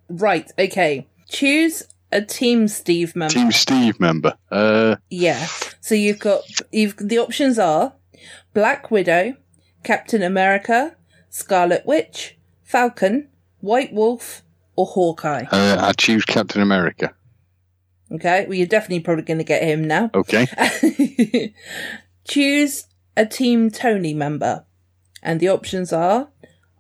right, 0.10 0.52
okay. 0.58 1.08
Choose 1.28 1.84
a 2.12 2.22
Team 2.22 2.68
Steve 2.68 3.16
member. 3.16 3.34
Team 3.34 3.52
Steve 3.52 4.00
member. 4.00 4.34
Uh, 4.52 4.96
Yeah. 5.10 5.46
So 5.82 5.96
you've 5.96 6.20
got 6.20 6.42
you've 6.72 6.96
the 6.98 7.18
options 7.20 7.60
are 7.60 7.94
Black 8.54 8.90
Widow, 8.92 9.36
Captain 9.84 10.24
America, 10.24 10.96
Scarlet 11.30 11.86
Witch, 11.86 12.38
Falcon, 12.64 13.28
White 13.60 13.94
Wolf, 13.94 14.42
or 14.80 14.86
Hawkeye. 14.86 15.44
uh, 15.52 15.78
I 15.82 15.92
choose 15.92 16.24
Captain 16.24 16.62
America. 16.62 17.14
Okay, 18.12 18.46
well 18.46 18.56
you're 18.56 18.66
definitely 18.66 19.02
probably 19.02 19.26
going 19.26 19.38
to 19.40 19.44
get 19.44 19.62
him 19.62 19.84
now. 19.84 20.10
Okay. 20.16 20.48
Choose 22.28 22.86
a 23.18 23.26
Team 23.26 23.70
Tony 23.70 24.14
member, 24.14 24.66
and 25.22 25.40
the 25.40 25.50
options 25.50 25.92
are 25.92 26.30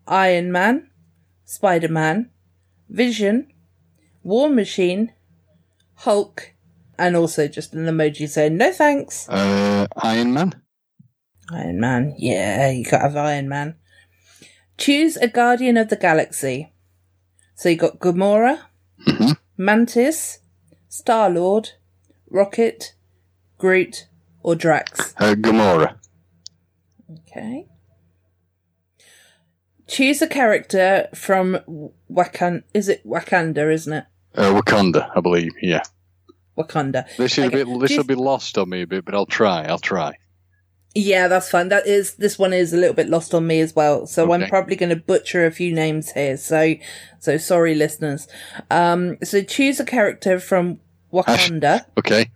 Iron 0.07 0.51
Man, 0.51 0.89
Spider 1.43 1.89
Man, 1.89 2.31
Vision, 2.87 3.51
War 4.23 4.49
Machine, 4.49 5.11
Hulk, 5.95 6.53
and 6.97 7.15
also 7.17 7.47
just 7.47 7.73
an 7.73 7.85
emoji 7.85 8.27
saying 8.29 8.55
no 8.57 8.71
thanks. 8.71 9.27
Uh, 9.27 9.87
Iron 9.97 10.33
Man. 10.33 10.53
Iron 11.51 11.79
Man. 11.79 12.15
Yeah, 12.17 12.69
you 12.71 12.85
gotta 12.85 13.03
have 13.03 13.17
Iron 13.17 13.49
Man. 13.49 13.75
Choose 14.77 15.17
a 15.17 15.27
Guardian 15.27 15.75
of 15.77 15.89
the 15.89 15.95
Galaxy. 15.97 16.73
So 17.59 17.67
you 17.67 17.75
got 17.75 17.99
Gamora, 17.99 18.57
Mhm. 19.05 19.35
Mantis, 19.57 20.39
Star 20.87 21.29
Lord, 21.29 21.71
Rocket, 22.29 22.93
Groot, 23.57 24.07
or 24.41 24.55
Drax. 24.55 25.13
Uh, 25.17 25.35
Gamora. 25.35 25.97
Okay. 27.11 27.67
Choose 29.87 30.21
a 30.21 30.27
character 30.27 31.09
from 31.13 31.57
Wakanda. 32.09 32.63
Is 32.73 32.87
it 32.87 33.05
Wakanda, 33.05 33.73
isn't 33.73 33.91
it? 33.91 34.05
Uh, 34.35 34.53
Wakanda, 34.57 35.11
I 35.13 35.19
believe. 35.19 35.51
Yeah. 35.61 35.81
Wakanda. 36.57 37.07
This 37.17 37.37
is 37.37 37.39
Okay. 37.45 37.61
a 37.61 37.65
bit. 37.65 37.79
This 37.81 37.97
will 37.97 38.05
be 38.05 38.15
lost 38.15 38.57
on 38.57 38.69
me 38.69 38.83
a 38.83 38.87
bit, 38.87 39.03
but 39.03 39.13
I'll 39.15 39.25
try. 39.25 39.65
I'll 39.65 39.79
try. 39.79 40.13
Yeah, 40.95 41.27
that's 41.27 41.49
fine. 41.49 41.69
That 41.69 41.85
is 41.85 42.15
this 42.15 42.39
one 42.39 42.51
is 42.51 42.73
a 42.73 42.77
little 42.77 42.95
bit 42.95 43.09
lost 43.09 43.33
on 43.33 43.45
me 43.45 43.59
as 43.61 43.75
well. 43.75 44.07
So 44.07 44.31
I'm 44.33 44.47
probably 44.49 44.75
going 44.75 44.89
to 44.89 44.95
butcher 44.95 45.45
a 45.45 45.51
few 45.51 45.73
names 45.73 46.11
here. 46.11 46.35
So 46.35 46.75
so 47.19 47.37
sorry, 47.37 47.75
listeners. 47.75 48.27
Um, 48.71 49.17
so 49.23 49.43
choose 49.43 49.79
a 49.79 49.85
character 49.85 50.39
from 50.39 50.79
Wakanda. 51.13 51.85
Okay. 51.97 52.31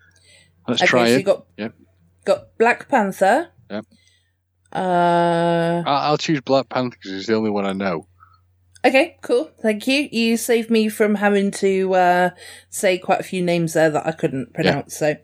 Let's 0.67 0.81
okay, 0.81 0.87
try 0.87 1.05
so 1.07 1.13
it. 1.13 1.17
you 1.17 1.23
got 1.23 1.45
Yep. 1.57 1.73
got 2.25 2.57
Black 2.59 2.87
Panther. 2.89 3.49
Yep. 3.71 3.85
Uh, 4.71 5.83
I'll 5.85 6.17
choose 6.17 6.41
Black 6.41 6.69
Panther 6.69 6.95
because 6.97 7.11
it's 7.19 7.27
the 7.27 7.35
only 7.35 7.49
one 7.49 7.65
I 7.65 7.73
know. 7.73 8.07
okay, 8.85 9.17
cool. 9.21 9.49
Thank 9.61 9.87
you. 9.87 10.09
You 10.11 10.37
saved 10.37 10.69
me 10.69 10.89
from 10.89 11.15
having 11.15 11.51
to 11.51 11.93
uh, 11.93 12.29
say 12.69 12.97
quite 12.97 13.19
a 13.19 13.23
few 13.23 13.41
names 13.43 13.73
there 13.73 13.89
that 13.89 14.05
I 14.05 14.11
couldn't 14.11 14.53
pronounce. 14.53 14.97
So 14.97 15.15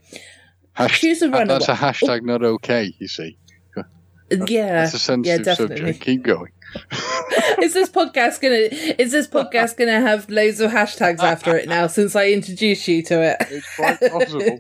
Hasht- 0.79 0.99
Choose 0.99 1.21
a 1.21 1.27
uh, 1.27 1.45
That's 1.45 1.67
a 1.67 1.73
runaway. 1.73 1.91
hashtag 1.91 2.21
not 2.23 2.43
okay. 2.43 2.93
You 2.99 3.07
see. 3.07 3.37
uh, 3.77 3.83
yeah, 4.47 4.83
That's 4.83 4.93
a 4.93 4.99
sensitive 4.99 5.39
yeah, 5.39 5.43
definitely. 5.43 5.77
subject. 5.77 6.01
Keep 6.01 6.23
going. 6.23 6.51
is 7.61 7.73
this 7.73 7.89
podcast 7.89 8.41
gonna 8.41 8.69
is 8.99 9.11
this 9.11 9.27
podcast 9.27 9.75
gonna 9.77 9.99
have 10.01 10.29
loads 10.29 10.59
of 10.59 10.71
hashtags 10.71 11.19
after 11.19 11.57
it 11.57 11.67
now 11.67 11.87
since 11.87 12.15
I 12.15 12.29
introduced 12.29 12.87
you 12.87 13.01
to 13.03 13.21
it? 13.23 13.37
It's 13.49 13.75
quite 13.75 13.99
possible. 13.99 14.59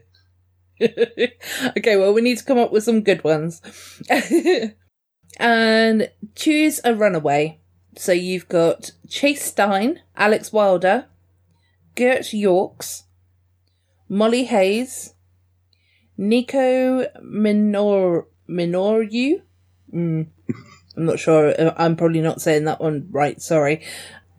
okay, 1.77 1.97
well 1.97 2.13
we 2.13 2.21
need 2.21 2.37
to 2.39 2.43
come 2.43 2.57
up 2.57 2.71
with 2.71 2.83
some 2.83 3.01
good 3.01 3.23
ones. 3.23 3.61
and 5.37 6.09
choose 6.35 6.81
a 6.83 6.95
runaway. 6.95 7.59
So 7.95 8.11
you've 8.11 8.47
got 8.47 8.91
Chase 9.07 9.43
Stein, 9.43 10.01
Alex 10.15 10.53
Wilder, 10.53 11.05
Gert 11.95 12.33
Yorks, 12.33 13.03
Molly 14.07 14.45
Hayes, 14.45 15.13
Nico 16.19 17.07
Minor 17.23 18.25
Minoru, 18.49 19.41
I'm 19.93 20.27
not 20.97 21.17
sure. 21.17 21.53
uh, 21.59 21.73
I'm 21.77 21.95
probably 21.95 22.19
not 22.19 22.41
saying 22.41 22.65
that 22.65 22.81
one 22.81 23.07
right. 23.09 23.41
Sorry. 23.41 23.85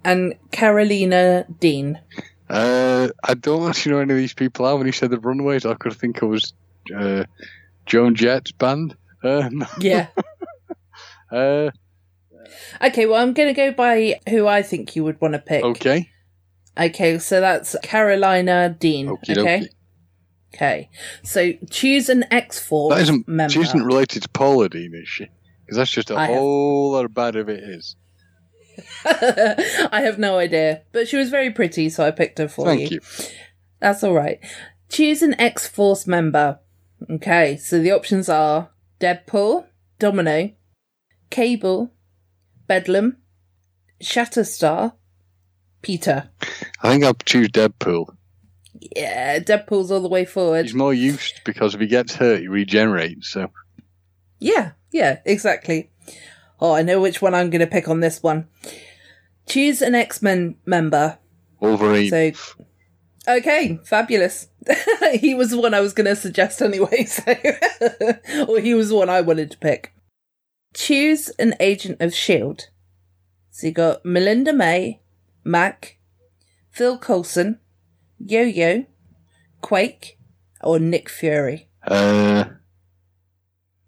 And 0.04 0.34
Karolina 0.50 1.46
Dean. 1.58 1.98
Uh, 2.50 3.08
I 3.24 3.32
don't 3.32 3.66
actually 3.66 3.92
know 3.92 4.00
any 4.00 4.12
of 4.12 4.18
these 4.18 4.34
people 4.34 4.66
are. 4.66 4.76
When 4.76 4.84
he 4.84 4.92
said 4.92 5.10
the 5.10 5.18
Runaways, 5.18 5.64
I 5.64 5.72
could 5.72 5.94
think 5.94 6.18
it 6.18 6.26
was 6.26 6.52
uh, 6.94 7.24
Joan 7.86 8.14
Jett's 8.14 8.52
band. 8.52 8.94
Um, 9.24 9.66
Yeah. 9.78 10.08
uh, 11.32 11.70
okay. 12.82 13.06
Well, 13.06 13.22
I'm 13.22 13.32
going 13.32 13.48
to 13.48 13.54
go 13.54 13.72
by 13.72 14.20
who 14.28 14.46
I 14.46 14.60
think 14.60 14.94
you 14.96 15.04
would 15.04 15.18
want 15.20 15.32
to 15.32 15.40
pick. 15.40 15.64
okay. 15.64 16.10
Okay, 16.78 17.18
so 17.18 17.40
that's 17.40 17.74
Karolina 17.82 18.78
Dean. 18.78 19.08
Okay. 19.08 19.68
Okay. 20.54 20.90
So 21.22 21.52
choose 21.70 22.08
an 22.08 22.24
X 22.32 22.58
Force 22.58 22.94
That 22.94 23.02
isn't. 23.02 23.28
member. 23.28 23.52
She 23.52 23.60
isn't 23.60 23.82
related 23.84 24.22
to 24.24 24.28
Paula 24.30 24.68
Deen, 24.68 24.94
is 24.94 25.08
she? 25.08 25.28
Because 25.64 25.76
that's 25.76 25.90
just 25.90 26.10
a 26.10 26.16
I 26.16 26.26
have- 26.26 26.36
whole 26.36 26.92
lot 26.92 27.04
of 27.04 27.14
bad 27.14 27.36
if 27.36 27.48
it 27.48 27.62
is. 27.62 27.96
I 29.04 30.00
have 30.04 30.18
no 30.18 30.38
idea, 30.38 30.82
but 30.92 31.06
she 31.08 31.16
was 31.16 31.28
very 31.30 31.50
pretty, 31.50 31.88
so 31.90 32.04
I 32.04 32.10
picked 32.10 32.38
her 32.38 32.48
for 32.48 32.64
Thank 32.64 32.90
you. 32.90 33.00
That's 33.80 34.02
all 34.02 34.14
right. 34.14 34.38
Choose 34.88 35.22
an 35.22 35.38
X 35.40 35.68
Force 35.68 36.06
member. 36.06 36.60
Okay, 37.10 37.56
so 37.56 37.78
the 37.80 37.92
options 37.92 38.28
are 38.28 38.70
Deadpool, 39.00 39.66
Domino, 39.98 40.50
Cable, 41.30 41.92
Bedlam, 42.66 43.16
Shatterstar, 44.02 44.94
Peter. 45.82 46.30
I 46.82 46.90
think 46.90 47.04
I'll 47.04 47.14
choose 47.14 47.48
Deadpool. 47.48 48.16
Yeah, 48.80 49.38
Deadpool's 49.40 49.90
all 49.90 50.00
the 50.00 50.08
way 50.08 50.24
forward. 50.24 50.64
He's 50.64 50.74
more 50.74 50.94
used 50.94 51.40
because 51.44 51.74
if 51.74 51.80
he 51.80 51.86
gets 51.86 52.14
hurt, 52.14 52.40
he 52.40 52.48
regenerates. 52.48 53.28
So 53.28 53.50
Yeah, 54.38 54.72
yeah, 54.90 55.20
exactly. 55.24 55.90
Oh, 56.60 56.72
I 56.72 56.82
know 56.82 57.00
which 57.00 57.22
one 57.22 57.34
I'm 57.34 57.50
going 57.50 57.60
to 57.60 57.66
pick 57.66 57.88
on 57.88 58.00
this 58.00 58.22
one. 58.22 58.48
Choose 59.46 59.82
an 59.82 59.94
X 59.94 60.22
Men 60.22 60.56
member. 60.66 61.18
Wolverine. 61.60 62.10
So, 62.10 62.32
okay, 63.28 63.78
fabulous. 63.84 64.48
he 65.14 65.34
was 65.34 65.50
the 65.50 65.60
one 65.60 65.74
I 65.74 65.80
was 65.80 65.92
going 65.92 66.06
to 66.06 66.16
suggest 66.16 66.62
anyway, 66.62 67.04
so. 67.06 67.34
or 68.48 68.60
he 68.60 68.74
was 68.74 68.90
the 68.90 68.96
one 68.96 69.10
I 69.10 69.20
wanted 69.20 69.50
to 69.50 69.58
pick. 69.58 69.94
Choose 70.74 71.30
an 71.30 71.54
agent 71.60 72.00
of 72.00 72.08
S.H.I.E.L.D. 72.12 72.64
So 73.50 73.66
you 73.66 73.72
got 73.72 74.04
Melinda 74.04 74.52
May, 74.52 75.00
Mac, 75.44 75.98
Phil 76.70 76.98
Coulson, 76.98 77.58
Yo 78.24 78.42
Yo, 78.42 78.84
Quake, 79.62 80.18
or 80.62 80.78
Nick 80.78 81.08
Fury. 81.08 81.68
Uh, 81.86 82.44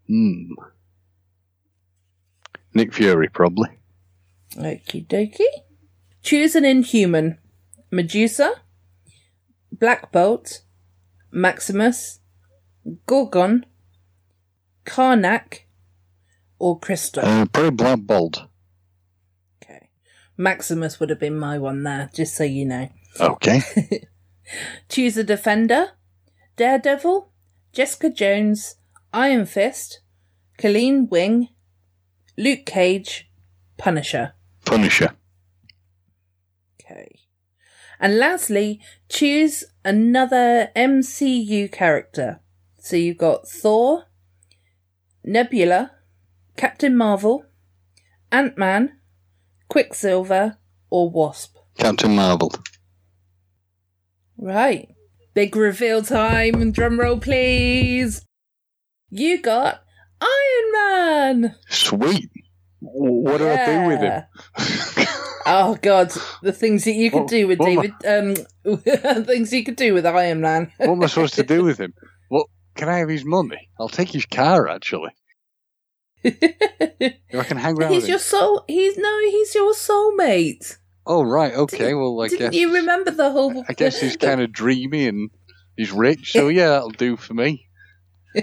hmm. 0.06 0.52
Nick 2.74 2.94
Fury, 2.94 3.28
probably. 3.28 3.68
Okie 4.56 5.06
dokie. 5.06 5.44
Choose 6.22 6.54
an 6.54 6.64
inhuman. 6.64 7.38
Medusa, 7.90 8.62
Black 9.70 10.10
Bolt, 10.10 10.62
Maximus, 11.30 12.20
Gorgon, 13.06 13.66
Karnak, 14.86 15.60
or 16.58 16.78
Crystal. 16.78 17.22
Uh, 17.22 17.44
probably 17.46 17.70
Black 17.70 17.98
Bolt. 18.00 18.44
Okay. 19.62 19.90
Maximus 20.38 20.98
would 20.98 21.10
have 21.10 21.20
been 21.20 21.38
my 21.38 21.58
one 21.58 21.82
there, 21.82 22.08
just 22.14 22.34
so 22.34 22.44
you 22.44 22.64
know. 22.64 22.88
Okay. 23.20 23.60
Choose 24.88 25.16
a 25.16 25.24
defender. 25.24 25.92
Daredevil, 26.56 27.32
Jessica 27.72 28.10
Jones, 28.10 28.76
Iron 29.12 29.46
Fist, 29.46 30.00
Colleen 30.58 31.08
Wing, 31.08 31.48
Luke 32.36 32.66
Cage, 32.66 33.30
Punisher. 33.78 34.34
Punisher. 34.64 35.10
Okay. 36.80 37.18
And 37.98 38.18
lastly, 38.18 38.80
choose 39.08 39.64
another 39.84 40.70
MCU 40.76 41.70
character. 41.70 42.40
So 42.78 42.96
you've 42.96 43.18
got 43.18 43.48
Thor, 43.48 44.04
Nebula, 45.24 45.92
Captain 46.56 46.96
Marvel, 46.96 47.44
Ant 48.30 48.58
Man, 48.58 48.98
Quicksilver, 49.68 50.58
or 50.90 51.10
Wasp. 51.10 51.56
Captain 51.78 52.14
Marvel. 52.14 52.52
Right. 54.42 54.88
Big 55.34 55.54
reveal 55.56 56.02
time. 56.02 56.72
Drum 56.72 56.98
roll, 56.98 57.18
please. 57.18 58.24
You 59.10 59.40
got 59.40 59.82
Iron 60.20 60.72
Man. 61.42 61.54
Sweet. 61.68 62.28
What 62.80 63.38
do 63.38 63.48
I 63.48 63.64
do 63.66 63.86
with 63.86 64.00
him? 64.00 64.22
Oh 65.46 65.76
God, 65.80 66.12
the 66.42 66.52
things 66.52 66.84
that 66.84 66.92
you 66.94 67.10
could 67.10 67.20
What- 67.22 67.28
do 67.30 67.46
with 67.48 67.60
am 67.60 67.78
I- 67.78 67.92
David, 68.04 68.36
um, 68.66 69.24
things 69.24 69.52
you 69.52 69.64
could 69.64 69.76
do 69.76 69.94
with 69.94 70.06
Iron 70.06 70.40
Man. 70.40 70.72
what 70.78 70.90
am 70.90 71.02
I 71.02 71.06
supposed 71.06 71.34
to 71.34 71.42
do 71.44 71.62
with 71.68 71.78
him? 71.78 71.92
What 72.28 72.46
can 72.76 72.88
I 72.88 72.98
have 72.98 73.08
his 73.08 73.24
money? 73.24 73.68
I'll 73.78 73.88
take 73.88 74.10
his 74.10 74.26
car 74.26 74.68
actually. 74.68 75.10
I 76.24 77.44
can 77.44 77.56
hang 77.56 77.76
around 77.76 77.92
he's 77.92 78.06
your 78.08 78.16
him. 78.18 78.22
soul. 78.22 78.64
He's 78.68 78.96
no, 78.96 79.20
he's 79.30 79.54
your 79.54 79.72
soulmate. 79.74 80.76
Oh 81.06 81.22
right, 81.22 81.52
okay. 81.54 81.94
Well, 81.94 82.20
I 82.22 82.28
Didn't 82.28 82.50
guess 82.52 82.60
you 82.60 82.74
remember 82.74 83.10
the 83.10 83.30
whole? 83.30 83.64
I 83.68 83.72
guess 83.72 84.00
he's 84.00 84.16
kind 84.28 84.40
of 84.40 84.52
dreamy 84.52 85.08
and 85.08 85.30
he's 85.76 85.90
rich, 85.92 86.32
so 86.32 86.48
yeah, 86.58 86.68
that'll 86.68 86.90
do 86.90 87.16
for 87.16 87.34
me. 87.34 87.66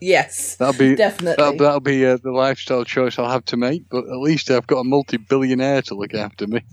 yes, 0.00 0.54
That'll 0.56 0.78
be 0.78 0.94
definitely. 0.94 1.42
that'll, 1.42 1.58
that'll 1.58 1.80
be 1.80 2.06
uh, 2.06 2.16
the 2.22 2.30
lifestyle 2.30 2.84
choice 2.84 3.18
I'll 3.18 3.28
have 3.30 3.44
to 3.46 3.56
make. 3.56 3.88
But 3.88 4.04
at 4.04 4.18
least 4.18 4.50
I've 4.50 4.66
got 4.68 4.78
a 4.80 4.84
multi-billionaire 4.84 5.82
to 5.82 5.94
look 5.96 6.14
after 6.14 6.46
me. 6.46 6.64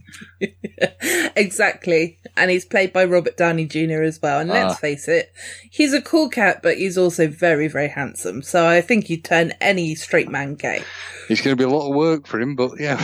exactly. 1.35 2.19
And 2.37 2.51
he's 2.51 2.65
played 2.65 2.93
by 2.93 3.05
Robert 3.05 3.37
Downey 3.37 3.65
Jr. 3.65 4.03
as 4.03 4.21
well. 4.21 4.39
And 4.39 4.49
let's 4.49 4.73
Ah. 4.75 4.77
face 4.77 5.07
it, 5.07 5.31
he's 5.71 5.93
a 5.93 6.01
cool 6.01 6.29
cat, 6.29 6.59
but 6.61 6.77
he's 6.77 6.97
also 6.97 7.27
very, 7.27 7.67
very 7.67 7.87
handsome. 7.89 8.43
So 8.43 8.67
I 8.67 8.81
think 8.81 9.05
he'd 9.05 9.23
turn 9.23 9.53
any 9.61 9.95
straight 9.95 10.29
man 10.29 10.53
gay. 10.55 10.83
It's 11.29 11.41
going 11.41 11.57
to 11.57 11.59
be 11.59 11.67
a 11.67 11.73
lot 11.75 11.89
of 11.89 11.95
work 11.95 12.27
for 12.27 12.39
him, 12.39 12.55
but 12.55 12.79
yeah. 12.79 12.97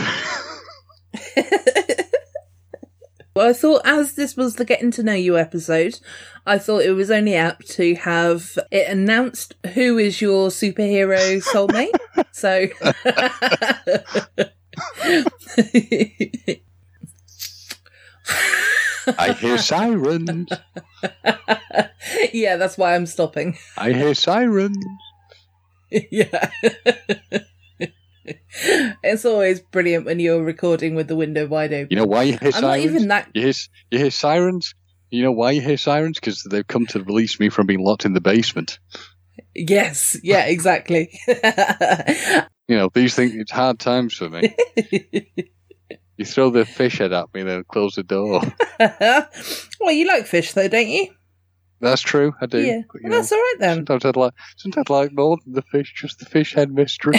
Well, 3.34 3.48
I 3.48 3.54
thought 3.54 3.80
as 3.86 4.12
this 4.12 4.36
was 4.36 4.56
the 4.56 4.64
getting 4.64 4.90
to 4.92 5.02
know 5.02 5.14
you 5.14 5.38
episode, 5.38 5.98
I 6.46 6.58
thought 6.58 6.82
it 6.82 6.92
was 6.92 7.10
only 7.10 7.34
apt 7.34 7.66
to 7.72 7.94
have 7.94 8.58
it 8.70 8.90
announced 8.90 9.54
who 9.72 9.96
is 9.96 10.20
your 10.20 10.50
superhero 10.50 11.42
soulmate. 11.42 11.96
so. 12.32 12.68
I 19.18 19.32
hear 19.32 19.56
sirens. 19.56 20.50
yeah, 22.34 22.56
that's 22.56 22.76
why 22.76 22.94
I'm 22.94 23.06
stopping. 23.06 23.56
I 23.78 23.92
hear 23.92 24.14
sirens. 24.14 24.76
yeah. 25.90 26.50
it's 29.02 29.24
always 29.24 29.60
brilliant 29.60 30.06
when 30.06 30.20
you're 30.20 30.42
recording 30.42 30.94
with 30.94 31.08
the 31.08 31.16
window 31.16 31.46
wide 31.46 31.72
open. 31.72 31.88
You 31.90 31.96
know 31.96 32.06
why 32.06 32.24
you 32.24 32.38
hear 32.38 32.52
I'm 32.54 32.62
not 32.62 32.68
sirens? 32.70 32.84
even 32.84 33.08
that. 33.08 33.28
You 33.34 33.42
hear, 33.42 33.52
you 33.90 33.98
hear 33.98 34.10
sirens? 34.10 34.74
You 35.10 35.22
know 35.22 35.32
why 35.32 35.50
you 35.50 35.60
hear 35.60 35.76
sirens? 35.76 36.18
Because 36.18 36.42
they've 36.42 36.66
come 36.66 36.86
to 36.86 37.02
release 37.02 37.38
me 37.38 37.48
from 37.48 37.66
being 37.66 37.84
locked 37.84 38.04
in 38.04 38.12
the 38.14 38.20
basement. 38.20 38.78
Yes, 39.54 40.16
yeah, 40.22 40.46
exactly. 40.46 41.18
You 42.68 42.78
know, 42.78 42.88
these 42.94 43.14
things, 43.14 43.34
it's 43.34 43.50
hard 43.50 43.78
times 43.78 44.14
for 44.14 44.30
me. 44.30 44.54
you 46.16 46.24
throw 46.24 46.48
the 46.48 46.64
fish 46.64 46.98
head 46.98 47.12
at 47.12 47.26
me 47.34 47.42
then 47.42 47.64
close 47.64 47.96
the 47.96 48.02
door. 48.02 48.40
well, 48.78 49.92
you 49.92 50.06
like 50.06 50.26
fish 50.26 50.52
though, 50.52 50.68
don't 50.68 50.88
you? 50.88 51.08
That's 51.80 52.00
true, 52.00 52.32
I 52.40 52.46
do. 52.46 52.62
Yeah. 52.62 52.82
Well, 53.02 53.12
that's 53.12 53.32
all 53.32 53.38
right 53.38 53.56
then. 53.58 53.76
Sometimes 53.78 54.04
I'd 54.04 54.16
like, 54.16 54.32
sometimes 54.56 54.86
I'd 54.88 54.92
like 54.92 55.12
more 55.12 55.36
than 55.44 55.52
the 55.54 55.62
fish, 55.62 55.92
just 55.94 56.20
the 56.20 56.24
fish 56.24 56.54
head 56.54 56.70
mystery. 56.70 57.18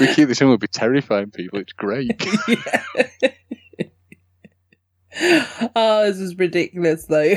We 0.00 0.06
keep 0.14 0.28
this 0.28 0.40
in, 0.40 0.48
we'll 0.48 0.56
be 0.58 0.66
terrifying 0.68 1.30
people. 1.30 1.58
It's 1.58 1.72
great. 1.72 2.10
oh, 5.76 6.04
this 6.06 6.18
is 6.20 6.36
ridiculous 6.38 7.06
though. 7.06 7.34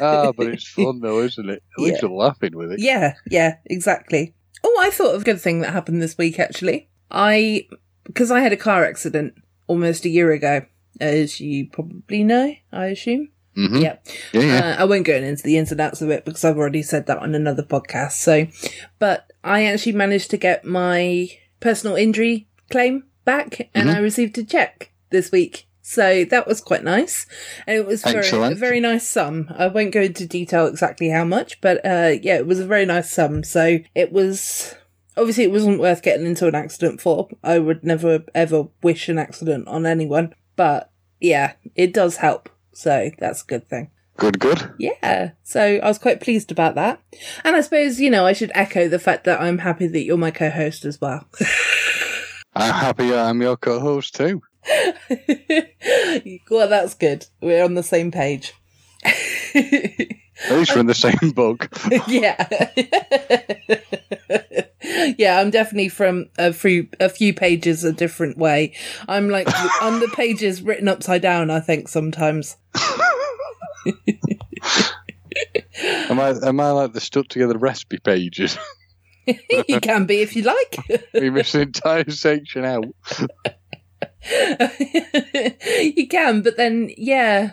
ah, 0.00 0.32
but 0.36 0.48
it's 0.48 0.66
fun 0.66 1.00
though, 1.00 1.20
isn't 1.22 1.48
it? 1.48 1.62
At 1.78 1.82
least 1.82 2.02
Yeah. 2.02 2.08
you're 2.08 2.16
laughing 2.18 2.56
with 2.56 2.72
it. 2.72 2.80
Yeah, 2.80 3.14
yeah, 3.30 3.56
exactly. 3.66 4.34
Oh, 4.64 4.78
I 4.80 4.90
thought 4.90 5.14
of 5.14 5.22
a 5.22 5.24
good 5.24 5.40
thing 5.40 5.60
that 5.60 5.72
happened 5.72 6.02
this 6.02 6.18
week 6.18 6.38
actually. 6.38 6.88
I, 7.10 7.66
because 8.04 8.30
I 8.30 8.40
had 8.40 8.52
a 8.52 8.56
car 8.56 8.84
accident 8.84 9.34
almost 9.66 10.04
a 10.04 10.08
year 10.08 10.32
ago, 10.32 10.62
as 11.00 11.40
you 11.40 11.68
probably 11.68 12.24
know, 12.24 12.54
I 12.72 12.86
assume. 12.86 13.28
Hmm 13.54 13.76
Yeah. 13.76 13.96
Yeah, 14.32 14.40
yeah. 14.42 14.74
Uh, 14.78 14.82
I 14.82 14.84
won't 14.84 15.06
go 15.06 15.14
into 15.14 15.42
the 15.42 15.56
ins 15.58 15.72
and 15.72 15.80
outs 15.80 16.02
of 16.02 16.10
it 16.10 16.24
because 16.24 16.44
I've 16.44 16.58
already 16.58 16.82
said 16.82 17.06
that 17.06 17.18
on 17.18 17.34
another 17.34 17.62
podcast. 17.62 18.12
So, 18.12 18.46
but 18.98 19.30
I 19.44 19.64
actually 19.66 19.92
managed 19.92 20.30
to 20.30 20.36
get 20.36 20.64
my 20.64 21.28
personal 21.60 21.96
injury 21.96 22.48
claim 22.70 23.04
back 23.24 23.68
and 23.74 23.88
Mhm. 23.88 23.94
I 23.94 23.98
received 23.98 24.38
a 24.38 24.44
check 24.44 24.90
this 25.10 25.30
week 25.30 25.66
So 25.84 26.24
that 26.26 26.46
was 26.46 26.60
quite 26.60 26.84
nice. 26.84 27.26
And 27.66 27.76
it 27.76 27.84
was 27.86 28.02
very, 28.02 28.28
a 28.52 28.54
very 28.54 28.78
nice 28.78 29.06
sum. 29.06 29.52
I 29.58 29.66
won't 29.66 29.90
go 29.92 30.02
into 30.02 30.26
detail 30.26 30.66
exactly 30.68 31.08
how 31.08 31.24
much, 31.24 31.60
but 31.60 31.84
uh, 31.84 32.12
yeah, 32.22 32.36
it 32.36 32.46
was 32.46 32.60
a 32.60 32.66
very 32.66 32.86
nice 32.86 33.10
sum. 33.10 33.42
So 33.42 33.80
it 33.94 34.12
was 34.12 34.76
obviously 35.16 35.42
it 35.42 35.50
wasn't 35.50 35.80
worth 35.80 36.02
getting 36.02 36.24
into 36.24 36.46
an 36.46 36.54
accident 36.54 37.00
for. 37.00 37.28
I 37.42 37.58
would 37.58 37.82
never 37.82 38.24
ever 38.32 38.68
wish 38.82 39.08
an 39.08 39.18
accident 39.18 39.66
on 39.66 39.84
anyone, 39.84 40.34
but 40.54 40.88
yeah, 41.20 41.54
it 41.74 41.92
does 41.92 42.16
help. 42.18 42.48
So 42.72 43.10
that's 43.18 43.42
a 43.42 43.46
good 43.46 43.68
thing. 43.68 43.90
Good, 44.18 44.38
good. 44.38 44.74
Yeah, 44.78 45.32
so 45.42 45.80
I 45.82 45.88
was 45.88 45.98
quite 45.98 46.20
pleased 46.20 46.52
about 46.52 46.74
that. 46.74 47.00
And 47.44 47.56
I 47.56 47.60
suppose, 47.62 47.98
you 47.98 48.10
know, 48.10 48.26
I 48.26 48.34
should 48.34 48.52
echo 48.54 48.86
the 48.88 48.98
fact 48.98 49.24
that 49.24 49.40
I'm 49.40 49.58
happy 49.58 49.86
that 49.86 50.04
you're 50.04 50.18
my 50.18 50.30
co 50.30 50.50
host 50.50 50.84
as 50.84 51.00
well. 51.00 51.26
I'm 52.54 52.74
happy 52.74 53.14
I'm 53.14 53.40
your 53.40 53.56
co-host 53.56 54.14
too. 54.14 54.42
well, 56.50 56.68
that's 56.68 56.94
good. 56.94 57.26
We're 57.40 57.64
on 57.64 57.74
the 57.74 57.82
same 57.82 58.10
page. 58.10 58.52
At 59.04 60.50
least 60.50 60.74
we're 60.74 60.80
in 60.80 60.86
the 60.86 60.94
same 60.94 61.30
book. 61.30 61.68
yeah. 62.08 62.36
Yeah, 65.18 65.40
I'm 65.40 65.50
definitely 65.50 65.88
from 65.88 66.26
a 66.38 66.52
few, 66.52 66.88
a 67.00 67.08
few 67.08 67.34
pages 67.34 67.84
a 67.84 67.92
different 67.92 68.38
way. 68.38 68.74
I'm 69.08 69.28
like 69.28 69.48
on 69.82 70.00
the 70.00 70.08
pages 70.08 70.62
written 70.62 70.88
upside 70.88 71.22
down, 71.22 71.50
I 71.50 71.60
think, 71.60 71.88
sometimes. 71.88 72.56
Am 76.08 76.20
I 76.20 76.34
am 76.42 76.60
I 76.60 76.70
like 76.70 76.92
the 76.92 77.00
stuck 77.00 77.28
together 77.28 77.56
recipe 77.56 77.98
pages? 77.98 78.58
you 79.26 79.80
can 79.80 80.06
be 80.06 80.20
if 80.20 80.36
you 80.36 80.42
like. 80.42 80.76
we 81.14 81.30
miss 81.30 81.54
an 81.54 81.62
entire 81.62 82.10
section 82.10 82.64
out. 82.64 82.84
you 85.80 86.08
can, 86.08 86.42
but 86.42 86.56
then, 86.56 86.90
yeah. 86.96 87.52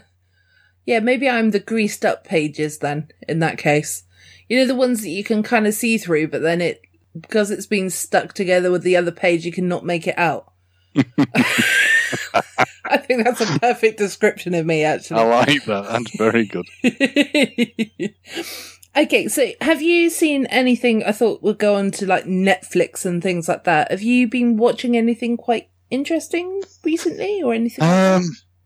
Yeah, 0.86 1.00
maybe 1.00 1.30
I'm 1.30 1.52
the 1.52 1.60
greased 1.60 2.04
up 2.06 2.26
pages 2.26 2.80
then, 2.80 3.12
in 3.28 3.39
that 3.39 3.58
case. 3.58 4.04
You 4.47 4.58
know, 4.58 4.66
the 4.66 4.76
ones 4.76 5.02
that 5.02 5.10
you 5.10 5.24
can 5.24 5.43
kind 5.43 5.68
of 5.68 5.74
see 5.74 5.97
through, 5.97 6.30
but 6.30 6.41
then 6.41 6.62
it, 6.62 6.82
because 7.20 7.51
it's 7.51 7.68
been 7.68 7.89
stuck 7.89 8.34
together 8.34 8.72
with 8.72 8.84
the 8.84 8.95
other 8.95 9.12
page, 9.12 9.45
you 9.45 9.51
cannot 9.51 9.86
make 9.86 10.07
it 10.07 10.18
out. 10.18 10.51
I 12.86 12.97
think 12.97 13.24
that's 13.24 13.41
a 13.41 13.60
perfect 13.60 13.99
description 13.99 14.53
of 14.53 14.66
me, 14.66 14.84
actually. 14.84 15.22
I 15.22 15.24
like 15.24 15.66
that. 15.66 15.86
That's 15.86 16.18
very 16.18 16.45
good. 16.45 16.68
okay, 18.97 19.28
so 19.28 19.51
have 19.62 19.82
you 19.82 20.10
seen 20.10 20.45
anything? 20.47 21.03
I 21.03 21.12
thought 21.12 21.43
we'd 21.43 21.60
go 21.60 21.76
on 21.76 21.91
to 21.91 22.07
like 22.07 22.26
Netflix 22.26 23.05
and 23.05 23.22
things 23.22 23.47
like 23.47 23.66
that. 23.66 23.91
Have 23.91 24.01
you 24.01 24.28
been 24.28 24.57
watching 24.57 24.97
anything 24.97 25.38
quite 25.38 25.70
interesting 25.91 26.64
recently 26.84 27.43
or 27.43 27.53
anything? 27.53 27.84
Um, 27.84 28.24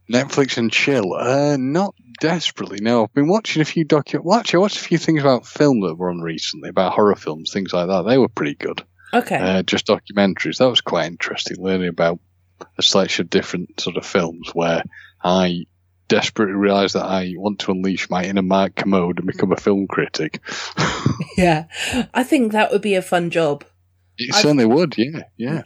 Netflix 0.10 0.58
and 0.58 0.72
chill. 0.72 1.14
Uh, 1.14 1.58
not 1.58 1.94
desperately. 2.20 2.80
No, 2.82 3.04
I've 3.04 3.14
been 3.14 3.28
watching 3.28 3.62
a 3.62 3.66
few 3.66 3.86
docu. 3.86 4.20
Well, 4.24 4.40
actually, 4.40 4.58
I 4.58 4.62
watched 4.62 4.78
a 4.78 4.84
few 4.84 4.98
things 4.98 5.22
about 5.22 5.46
film 5.46 5.82
that 5.82 5.96
were 5.96 6.10
on 6.10 6.22
recently 6.22 6.70
about 6.70 6.94
horror 6.94 7.16
films, 7.16 7.52
things 7.52 7.74
like 7.74 7.88
that. 7.88 8.04
They 8.04 8.18
were 8.18 8.30
pretty 8.30 8.56
good. 8.56 8.84
okay. 9.14 9.38
Uh, 9.38 9.64
just 9.64 9.88
documentaries. 9.88 10.58
That 10.58 10.70
was 10.70 10.82
quite 10.82 11.06
interesting, 11.08 11.58
learning 11.64 11.90
about 11.90 12.20
a 12.78 12.82
selection 12.82 13.24
of 13.26 13.30
different 13.30 13.80
sort 13.80 13.98
of 13.98 14.06
films 14.06 14.52
where 14.54 14.84
I 15.24 15.66
desperately 16.08 16.54
realised 16.56 16.96
that 16.96 17.06
I 17.06 17.34
want 17.38 17.60
to 17.60 17.72
unleash 17.72 18.10
my 18.10 18.24
inner 18.24 18.42
Mark 18.42 18.76
Kermode 18.76 19.20
and 19.20 19.28
become 19.28 19.52
a 19.52 19.58
film 19.58 19.88
critic. 19.88 20.42
yeah. 21.38 21.66
I 22.14 22.24
think 22.24 22.52
that 22.52 22.72
would 22.72 22.82
be 22.82 22.96
a 22.96 23.02
fun 23.02 23.30
job. 23.30 23.64
It 24.18 24.34
I've- 24.34 24.42
certainly 24.42 24.66
would. 24.66 24.96
Yeah, 24.98 25.24
yeah. 25.38 25.64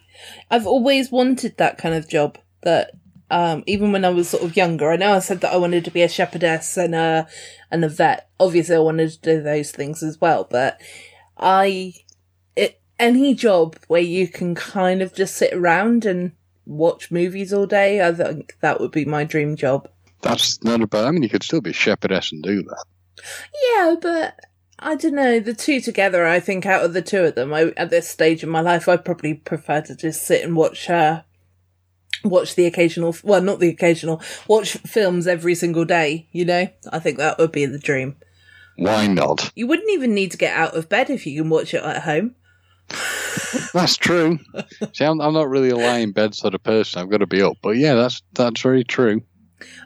I've 0.50 0.68
always 0.68 1.12
wanted 1.12 1.58
that 1.58 1.78
kind 1.78 1.94
of 1.96 2.08
job. 2.10 2.38
That 2.64 2.92
um, 3.30 3.64
even 3.68 3.92
when 3.92 4.06
I 4.06 4.10
was 4.10 4.30
sort 4.30 4.44
of 4.44 4.56
younger, 4.56 4.92
I 4.92 4.96
know 4.96 5.14
I 5.14 5.20
said 5.20 5.42
that 5.42 5.54
I 5.54 5.58
wanted 5.58 5.84
to 5.86 5.92
be 5.92 6.02
a 6.02 6.10
shepherdess 6.10 6.78
and 6.78 6.96
a 6.96 7.28
and 7.70 7.84
a 7.84 7.90
vet. 7.90 8.30
Obviously, 8.40 8.76
I 8.76 8.80
wanted 8.80 9.10
to 9.12 9.20
do 9.20 9.42
those 9.42 9.72
things 9.72 10.02
as 10.02 10.22
well. 10.22 10.48
But 10.50 10.80
I, 11.38 11.94
it, 12.56 12.80
any 13.00 13.34
job 13.34 13.78
where 13.88 14.02
you 14.02 14.28
can 14.28 14.56
kind 14.56 15.02
of 15.02 15.14
just 15.14 15.36
sit 15.36 15.54
around 15.54 16.06
and 16.06 16.32
watch 16.66 17.12
movies 17.12 17.52
all 17.52 17.66
day, 17.66 18.06
I 18.06 18.14
think 18.14 18.58
that 18.62 18.80
would 18.80 18.92
be 18.92 19.06
my 19.06 19.24
dream 19.24 19.56
job. 19.56 19.90
That's 20.22 20.64
not 20.64 20.82
a 20.82 20.88
bad. 20.88 21.06
I 21.06 21.12
mean, 21.12 21.24
you 21.24 21.30
could 21.30 21.44
still 21.44 21.62
be 21.62 21.72
a 21.72 21.74
shepherdess 21.74 22.32
and 22.32 22.42
do 22.42 22.64
that. 22.64 22.86
Yeah, 23.64 23.96
but 24.02 24.40
I 24.80 24.96
don't 24.96 25.16
know. 25.16 25.40
The 25.40 25.54
two 25.54 25.82
together, 25.82 26.26
I 26.26 26.40
think 26.40 26.66
out 26.66 26.84
of 26.84 26.94
the 26.94 27.02
two 27.02 27.26
of 27.26 27.36
them, 27.36 27.54
I, 27.54 27.74
at 27.78 27.90
this 27.90 28.10
stage 28.10 28.44
in 28.44 28.50
my 28.50 28.62
life, 28.62 28.88
I'd 28.88 29.06
probably 29.06 29.34
prefer 29.34 29.82
to 29.82 29.96
just 29.96 30.26
sit 30.26 30.44
and 30.44 30.56
watch, 30.56 30.90
uh, 30.90 31.24
watch 32.24 32.56
the 32.56 32.66
occasional, 32.66 33.16
well, 33.24 33.42
not 33.42 33.60
the 33.60 33.70
occasional, 33.70 34.22
watch 34.48 34.74
films 34.78 35.28
every 35.28 35.56
single 35.56 35.86
day, 35.86 36.28
you 36.32 36.46
know? 36.46 36.68
I 36.92 37.00
think 37.00 37.18
that 37.18 37.38
would 37.38 37.52
be 37.52 37.66
the 37.66 37.80
dream. 37.80 38.16
Why 38.78 39.08
not? 39.08 39.52
You 39.56 39.68
wouldn't 39.68 39.90
even 39.92 40.14
need 40.14 40.32
to 40.32 40.38
get 40.38 40.56
out 40.56 40.76
of 40.76 40.88
bed 40.90 41.10
if 41.10 41.26
you 41.26 41.42
can 41.42 41.50
watch 41.50 41.74
it 41.74 41.84
at 41.84 42.04
home. 42.04 42.36
That's 43.74 43.98
true. 43.98 44.40
See, 44.94 45.04
I'm, 45.04 45.20
I'm 45.20 45.34
not 45.34 45.50
really 45.50 45.70
a 45.70 45.76
lying 45.76 46.04
in 46.04 46.12
bed 46.12 46.36
sort 46.36 46.56
of 46.56 46.64
person. 46.64 47.02
I've 47.02 47.10
got 47.10 47.18
to 47.18 47.28
be 47.28 47.42
up. 47.42 47.58
But 47.62 47.72
yeah, 47.78 47.96
that's 47.96 48.22
that's 48.34 48.62
very 48.62 48.84
true. 48.84 49.22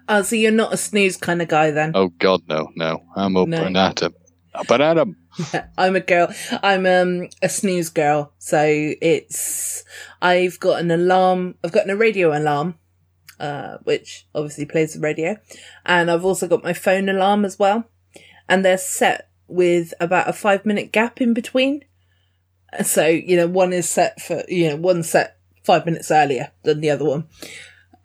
Oh, 0.07 0.21
so 0.21 0.35
you're 0.35 0.51
not 0.51 0.73
a 0.73 0.77
snooze 0.77 1.17
kind 1.17 1.41
of 1.41 1.47
guy 1.47 1.71
then? 1.71 1.93
Oh 1.95 2.09
God, 2.09 2.41
no, 2.47 2.69
no. 2.75 3.03
I'm 3.15 3.35
up 3.37 3.47
No. 3.47 3.63
and 3.63 3.75
at 3.77 4.03
'em. 4.03 4.13
Up 4.53 4.69
and 4.69 4.83
at 4.83 4.97
'em. 4.97 5.15
I'm 5.77 5.95
a 5.95 5.99
girl. 5.99 6.33
I'm 6.63 6.85
um 6.85 7.29
a 7.41 7.49
snooze 7.49 7.89
girl. 7.89 8.33
So 8.37 8.63
it's 8.65 9.83
I've 10.21 10.59
got 10.59 10.81
an 10.81 10.91
alarm. 10.91 11.55
I've 11.63 11.71
got 11.71 11.89
a 11.89 11.95
radio 11.95 12.37
alarm, 12.37 12.75
uh, 13.39 13.77
which 13.83 14.27
obviously 14.35 14.65
plays 14.65 14.93
the 14.93 14.99
radio, 14.99 15.37
and 15.85 16.11
I've 16.11 16.25
also 16.25 16.47
got 16.47 16.63
my 16.63 16.73
phone 16.73 17.09
alarm 17.09 17.45
as 17.45 17.57
well, 17.57 17.85
and 18.47 18.63
they're 18.63 18.77
set 18.77 19.29
with 19.47 19.93
about 19.99 20.29
a 20.29 20.33
five 20.33 20.65
minute 20.65 20.91
gap 20.91 21.21
in 21.21 21.33
between. 21.33 21.83
So 22.83 23.07
you 23.07 23.37
know, 23.37 23.47
one 23.47 23.73
is 23.73 23.89
set 23.89 24.21
for 24.21 24.43
you 24.47 24.69
know 24.69 24.75
one 24.77 25.03
set 25.03 25.37
five 25.63 25.85
minutes 25.85 26.11
earlier 26.11 26.51
than 26.63 26.81
the 26.81 26.89
other 26.89 27.05
one, 27.05 27.27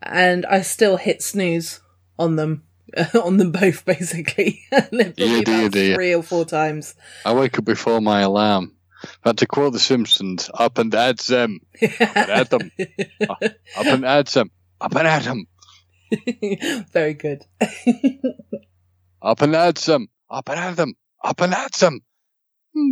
and 0.01 0.45
I 0.45 0.61
still 0.61 0.97
hit 0.97 1.21
snooze 1.21 1.81
on 2.19 2.35
them. 2.35 2.63
on 3.23 3.37
them 3.37 3.51
both, 3.51 3.85
basically. 3.85 4.61
and 4.71 4.87
they've 4.91 5.15
Dear, 5.15 5.43
probably 5.43 5.61
about 5.65 5.71
dear. 5.71 5.95
three 5.95 6.13
or 6.13 6.23
four 6.23 6.45
times. 6.45 6.95
I 7.25 7.33
wake 7.33 7.57
up 7.59 7.65
before 7.65 8.01
my 8.01 8.21
alarm. 8.21 8.73
But 9.23 9.37
to 9.37 9.45
quote 9.45 9.73
The 9.73 9.79
Simpsons, 9.79 10.49
up 10.53 10.77
and 10.79 10.93
at 10.95 11.17
them, 11.27 11.59
up 11.83 11.99
and 11.99 12.29
at 12.29 12.49
them, 12.49 12.71
up 13.29 13.85
and 13.85 14.05
at 14.05 14.25
them, 14.27 14.51
up 14.81 14.95
and 14.95 15.07
at 15.07 15.23
them, 15.23 15.45
Very 16.91 17.13
good. 17.13 17.43
up 19.21 19.41
and 19.41 19.55
at 19.55 19.75
them, 19.75 20.07
up 20.31 20.49
and 20.49 20.59
at 20.59 20.75
them, 20.77 20.93
up 21.23 21.41
and 21.41 21.53
at 21.53 21.73
them. 21.73 22.01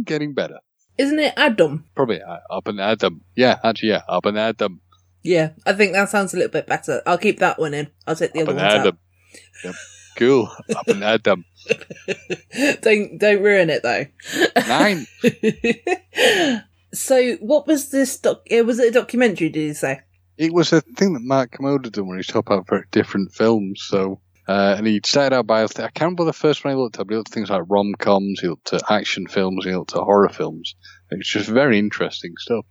Getting 0.05 0.33
better. 0.35 0.59
Isn't 0.97 1.19
it 1.19 1.33
Adam? 1.35 1.85
Probably 1.95 2.21
uh, 2.21 2.37
up 2.51 2.67
and 2.67 2.79
them. 2.99 3.21
Yeah, 3.35 3.59
actually, 3.63 3.89
yeah, 3.89 4.01
up 4.07 4.25
and 4.25 4.57
them, 4.57 4.81
Yeah, 5.23 5.51
I 5.65 5.73
think 5.73 5.93
that 5.93 6.09
sounds 6.09 6.33
a 6.33 6.37
little 6.37 6.51
bit 6.51 6.67
better. 6.67 7.01
I'll 7.05 7.17
keep 7.17 7.39
that 7.39 7.59
one 7.59 7.73
in. 7.73 7.89
I'll 8.07 8.15
take 8.15 8.33
the 8.33 8.43
up 8.43 8.49
other 8.49 8.57
one 8.57 8.65
out. 8.87 8.97
Yep. 9.63 9.75
Cool. 10.17 10.49
Up 10.75 10.88
and 10.88 11.03
at 11.03 11.23
them. 11.23 11.45
don't 12.81 13.17
don't 13.17 13.43
ruin 13.43 13.69
it 13.69 13.83
though. 13.83 14.05
Nine. 14.67 15.05
so, 16.93 17.33
what 17.36 17.67
was 17.67 17.89
this? 17.89 18.17
Doc- 18.17 18.43
it 18.45 18.65
was 18.65 18.79
it 18.79 18.89
a 18.89 18.91
documentary? 18.91 19.49
Did 19.49 19.61
you 19.61 19.73
say? 19.73 20.01
It 20.38 20.53
was 20.53 20.71
a 20.73 20.81
thing 20.81 21.13
that 21.13 21.21
Mark 21.21 21.51
Kermode 21.51 21.83
did 21.83 21.97
when 21.97 22.15
he 22.15 22.17
was 22.17 22.27
talking 22.27 22.53
about 22.53 22.69
very 22.69 22.86
different 22.91 23.33
films. 23.33 23.81
So, 23.83 24.19
uh, 24.47 24.75
and 24.77 24.86
he 24.86 25.01
started 25.03 25.36
out 25.36 25.47
by, 25.47 25.63
I 25.63 25.67
can't 25.67 26.01
remember 26.01 26.25
the 26.25 26.33
first 26.33 26.63
one 26.63 26.73
he 26.73 26.79
looked 26.79 26.99
at, 26.99 27.07
but 27.07 27.13
he 27.13 27.17
looked 27.17 27.29
at 27.29 27.33
things 27.33 27.49
like 27.49 27.63
rom 27.67 27.93
coms, 27.97 28.41
he 28.41 28.47
looked 28.47 28.73
at 28.73 28.91
action 28.91 29.27
films, 29.27 29.63
he 29.63 29.73
looked 29.73 29.95
at 29.95 30.03
horror 30.03 30.29
films. 30.29 30.75
It's 31.09 31.29
just 31.29 31.49
very 31.49 31.79
interesting 31.79 32.33
stuff. 32.38 32.65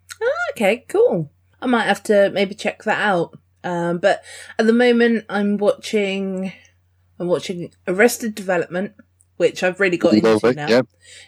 Okay, 0.52 0.84
cool. 0.88 1.32
I 1.60 1.66
might 1.66 1.84
have 1.84 2.02
to 2.04 2.30
maybe 2.30 2.54
check 2.54 2.82
that 2.84 3.00
out. 3.00 3.38
Um, 3.64 3.98
but 3.98 4.22
at 4.58 4.66
the 4.66 4.72
moment, 4.72 5.24
I'm 5.28 5.56
watching. 5.56 6.52
I'm 7.18 7.28
watching 7.28 7.72
Arrested 7.86 8.34
Development, 8.34 8.92
which 9.36 9.62
I've 9.62 9.80
really 9.80 9.96
got 9.96 10.14
into 10.14 10.32
Love 10.32 10.44
it, 10.44 10.56
now. 10.56 10.68
Yep. 10.68 10.86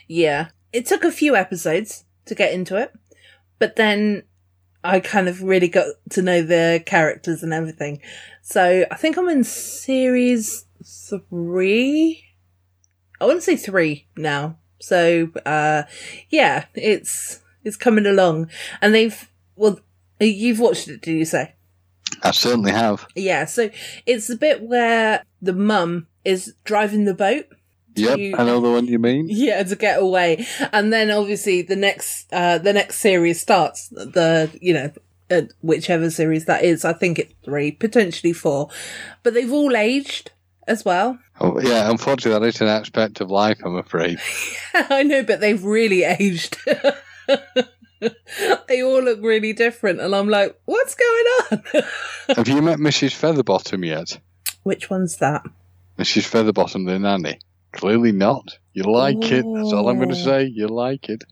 Yeah. 0.09 0.49
It 0.73 0.85
took 0.87 1.05
a 1.05 1.13
few 1.13 1.37
episodes 1.37 2.05
to 2.27 2.35
get 2.35 2.53
into 2.53 2.77
it, 2.77 2.93
but 3.59 3.77
then 3.77 4.25
I 4.87 5.01
kind 5.01 5.29
of 5.29 5.43
really 5.43 5.69
got 5.69 5.87
to 6.11 6.23
know 6.23 6.43
the 6.43 6.83
characters 6.87 7.43
and 7.43 7.53
everything. 7.53 8.01
So 8.43 8.85
I 8.91 8.95
think 8.95 9.17
I'm 9.17 9.29
in 9.29 9.43
series 9.43 10.67
three. 10.85 12.25
I 13.21 13.25
wouldn't 13.25 13.43
say 13.43 13.57
three 13.57 14.07
now. 14.17 14.59
So, 14.79 15.31
uh, 15.45 15.85
yeah, 16.31 16.67
it's, 16.75 17.41
it's 17.65 17.77
coming 17.77 18.07
along 18.07 18.51
and 18.81 18.95
they've, 18.95 19.29
well, 19.57 19.81
you've 20.21 20.61
watched 20.61 20.87
it, 20.87 21.01
did 21.01 21.17
you 21.17 21.25
say? 21.25 21.56
I 22.23 22.31
certainly 22.31 22.73
have. 22.73 23.07
Yeah. 23.15 23.45
So 23.47 23.71
it's 24.07 24.27
the 24.29 24.37
bit 24.37 24.63
where 24.63 25.23
the 25.43 25.53
mum 25.53 26.07
is 26.25 26.55
driving 26.65 27.05
the 27.05 27.15
boat. 27.15 27.47
Yep, 27.95 28.19
You- 28.19 28.37
I 28.37 28.45
know 28.45 28.61
the 28.61 28.71
one 28.71 28.87
you 28.87 28.99
mean. 28.99 29.27
Yeah, 29.31 29.63
to 29.63 29.77
get 29.77 30.01
away. 30.01 30.47
And 30.73 30.93
then 30.93 31.11
obviously 31.11 31.63
the 31.63 31.77
next, 31.77 32.27
uh, 32.33 32.59
the 32.59 32.73
next 32.73 32.99
series 32.99 33.41
starts. 33.41 33.89
The, 33.89 34.51
you 34.61 34.75
know, 34.75 34.91
uh, 35.31 35.43
whichever 35.63 36.11
series 36.11 36.45
that 36.45 36.63
is. 36.65 36.85
I 36.85 36.93
think 36.93 37.19
it's 37.19 37.33
three, 37.45 37.73
potentially 37.73 38.33
four, 38.33 38.69
but 39.23 39.35
they've 39.35 39.53
all 39.53 39.77
aged 39.77 40.31
as 40.69 40.85
well. 40.85 41.19
Oh, 41.41 41.61
yeah, 41.61 41.91
unfortunately, 41.91 42.39
that 42.41 42.47
is 42.55 42.61
an 42.61 42.69
aspect 42.69 43.21
of 43.21 43.31
life, 43.31 43.59
I'm 43.65 43.77
afraid. 43.77 44.19
I 44.75 45.03
know, 45.03 45.23
but 45.23 45.41
they've 45.41 45.63
really 45.63 46.03
aged. 46.05 46.57
they 48.69 48.83
all 48.83 49.03
look 49.03 49.21
really 49.23 49.53
different, 49.53 50.01
and 50.01 50.15
I'm 50.15 50.29
like, 50.29 50.59
what's 50.65 50.95
going 50.95 51.27
on? 51.75 51.83
Have 52.37 52.49
you 52.49 52.63
met 52.63 52.79
Mrs. 52.79 53.13
Featherbottom 53.15 53.85
yet? 53.87 54.19
Which 54.63 54.91
one's 54.91 55.17
that? 55.19 55.43
Mrs. 55.99 56.29
Featherbottom, 56.31 56.87
the 56.87 56.99
nanny? 56.99 57.39
Clearly 57.73 58.13
not. 58.13 58.59
You 58.73 58.85
like 58.85 59.23
it. 59.33 59.45
That's 59.55 59.73
all 59.73 59.89
I'm 59.89 59.97
going 59.97 60.09
to 60.11 60.15
say. 60.17 60.45
You 60.45 60.69
like 60.69 61.09
it. 61.09 61.25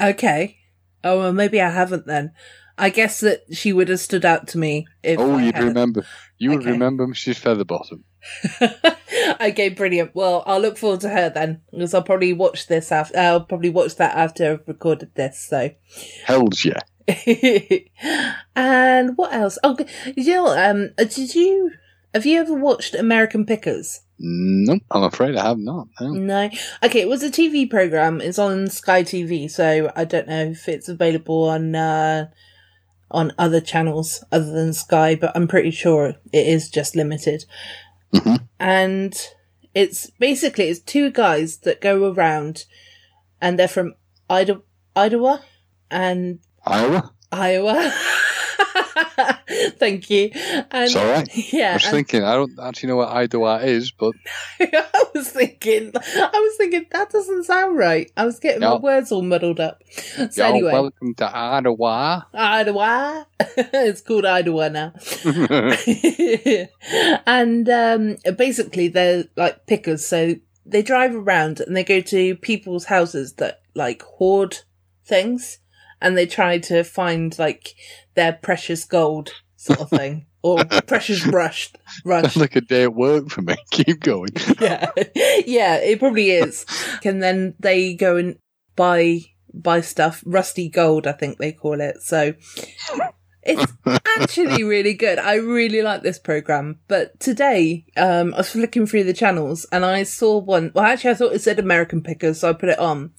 Okay. 0.00 0.56
Oh, 1.04 1.18
well, 1.18 1.32
maybe 1.32 1.60
I 1.60 1.70
haven't 1.70 2.06
then. 2.06 2.32
I 2.78 2.88
guess 2.90 3.20
that 3.20 3.40
she 3.52 3.72
would 3.72 3.88
have 3.88 4.00
stood 4.00 4.24
out 4.24 4.48
to 4.48 4.58
me 4.58 4.86
if. 5.02 5.18
oh, 5.18 5.34
I 5.36 5.42
you'd 5.44 5.54
hadn't. 5.54 5.68
remember. 5.68 6.06
You 6.38 6.50
would 6.50 6.60
Okay. 6.60 6.70
remember 6.72 7.06
Mrs. 7.06 7.38
Featherbottom. 7.40 8.02
okay, 9.40 9.68
brilliant. 9.70 10.14
Well, 10.14 10.42
I'll 10.46 10.60
look 10.60 10.78
forward 10.78 11.00
to 11.00 11.08
her 11.08 11.30
then, 11.30 11.62
because 11.70 11.94
I'll 11.94 12.02
probably 12.02 12.32
watch 12.32 12.66
this 12.66 12.92
after. 12.92 13.18
I'll 13.18 13.44
probably 13.44 13.70
watch 13.70 13.96
that 13.96 14.16
after 14.16 14.52
I've 14.52 14.68
recorded 14.68 15.14
this. 15.14 15.38
So, 15.48 15.70
Hells 16.24 16.64
yeah. 16.64 16.80
and 18.56 19.16
what 19.16 19.32
else? 19.32 19.58
Oh, 19.64 19.76
you 20.16 20.34
know, 20.34 20.46
um, 20.46 20.90
did 20.96 21.34
you 21.34 21.72
have 22.14 22.26
you 22.26 22.40
ever 22.40 22.54
watched 22.54 22.94
American 22.94 23.46
Pickers? 23.46 24.00
No, 24.18 24.78
I'm 24.90 25.04
afraid 25.04 25.36
I 25.36 25.48
have 25.48 25.58
not. 25.58 25.88
No. 26.00 26.10
No. 26.10 26.50
Okay, 26.82 27.00
it 27.00 27.08
was 27.08 27.22
a 27.22 27.30
TV 27.30 27.68
program. 27.70 28.20
It's 28.20 28.38
on 28.38 28.68
Sky 28.68 29.02
TV, 29.02 29.50
so 29.50 29.90
I 29.96 30.04
don't 30.04 30.28
know 30.28 30.50
if 30.50 30.68
it's 30.68 30.88
available 30.88 31.48
on 31.48 31.74
uh, 31.74 32.28
on 33.10 33.32
other 33.38 33.60
channels 33.60 34.22
other 34.30 34.50
than 34.50 34.72
Sky, 34.72 35.14
but 35.14 35.32
I'm 35.34 35.48
pretty 35.48 35.70
sure 35.70 36.14
it 36.32 36.46
is 36.46 36.68
just 36.68 36.96
limited. 36.96 37.44
Mhm. 38.14 38.40
And 38.58 39.14
it's 39.74 40.10
basically 40.18 40.68
it's 40.68 40.80
two 40.80 41.10
guys 41.10 41.58
that 41.58 41.80
go 41.80 42.10
around, 42.12 42.64
and 43.40 43.58
they're 43.58 43.68
from 43.68 43.94
Ida- 44.28 44.62
Idaho 44.96 45.38
and 45.90 46.40
Iowa? 46.66 47.12
Iowa. 47.32 47.92
Thank 49.80 50.10
you. 50.10 50.30
And 50.34 50.84
It's 50.84 50.94
all 50.94 51.06
right. 51.06 51.28
yeah, 51.52 51.70
I 51.70 51.74
was 51.74 51.84
and- 51.84 51.92
thinking, 51.92 52.22
I 52.22 52.34
don't 52.34 52.52
actually 52.60 52.90
know 52.90 52.96
what 52.96 53.08
Idaho 53.08 53.56
is, 53.56 53.90
but 53.90 54.12
I 54.60 55.04
was 55.14 55.30
thinking, 55.30 55.90
I 55.94 56.30
was 56.32 56.56
thinking 56.58 56.84
that 56.92 57.10
doesn't 57.10 57.44
sound 57.44 57.78
right. 57.78 58.12
I 58.14 58.26
was 58.26 58.38
getting 58.38 58.60
my 58.60 58.76
words 58.76 59.10
all 59.10 59.22
muddled 59.22 59.58
up. 59.58 59.82
So 59.90 60.28
you're 60.36 60.46
anyway, 60.46 60.72
welcome 60.72 61.14
to 61.14 61.34
Idaho. 61.34 62.22
Idaho. 62.34 63.24
it's 63.56 64.02
called 64.02 64.26
Idaho 64.26 64.68
now. 64.68 64.92
and 67.26 67.68
um, 67.68 68.16
basically, 68.36 68.88
they're 68.88 69.24
like 69.36 69.66
pickers. 69.66 70.06
So 70.06 70.34
they 70.66 70.82
drive 70.82 71.14
around 71.14 71.60
and 71.60 71.74
they 71.74 71.84
go 71.84 72.00
to 72.02 72.36
people's 72.36 72.84
houses 72.84 73.32
that 73.34 73.62
like 73.74 74.02
hoard 74.02 74.58
things, 75.06 75.58
and 76.02 76.16
they 76.18 76.26
try 76.26 76.58
to 76.58 76.84
find 76.84 77.38
like 77.38 77.74
their 78.14 78.34
precious 78.34 78.84
gold 78.84 79.30
sort 79.60 79.80
of 79.80 79.90
thing 79.90 80.26
or 80.42 80.64
precious 80.86 81.26
rush. 81.26 81.70
Rush. 82.04 82.22
That's 82.22 82.36
like 82.36 82.56
a 82.56 82.62
day 82.62 82.84
at 82.84 82.94
work 82.94 83.28
for 83.28 83.42
me. 83.42 83.56
Keep 83.70 84.00
going. 84.00 84.30
yeah, 84.60 84.90
yeah, 85.46 85.76
it 85.76 85.98
probably 85.98 86.30
is. 86.30 86.64
And 87.04 87.22
then 87.22 87.54
they 87.60 87.94
go 87.94 88.16
and 88.16 88.38
buy 88.74 89.20
buy 89.52 89.82
stuff, 89.82 90.22
rusty 90.24 90.68
gold, 90.68 91.06
I 91.06 91.12
think 91.12 91.38
they 91.38 91.52
call 91.52 91.80
it. 91.80 92.00
So 92.00 92.34
it's 93.42 93.72
actually 94.18 94.64
really 94.64 94.94
good. 94.94 95.18
I 95.18 95.34
really 95.34 95.82
like 95.82 96.02
this 96.02 96.18
program. 96.18 96.78
But 96.88 97.18
today, 97.20 97.84
um, 97.98 98.32
I 98.32 98.38
was 98.38 98.50
flicking 98.50 98.86
through 98.86 99.04
the 99.04 99.12
channels 99.12 99.66
and 99.72 99.84
I 99.84 100.04
saw 100.04 100.38
one. 100.38 100.72
Well, 100.74 100.84
actually, 100.84 101.10
I 101.10 101.14
thought 101.14 101.34
it 101.34 101.42
said 101.42 101.58
American 101.58 102.02
Pickers, 102.02 102.40
so 102.40 102.48
I 102.48 102.52
put 102.54 102.70
it 102.70 102.78
on. 102.78 103.12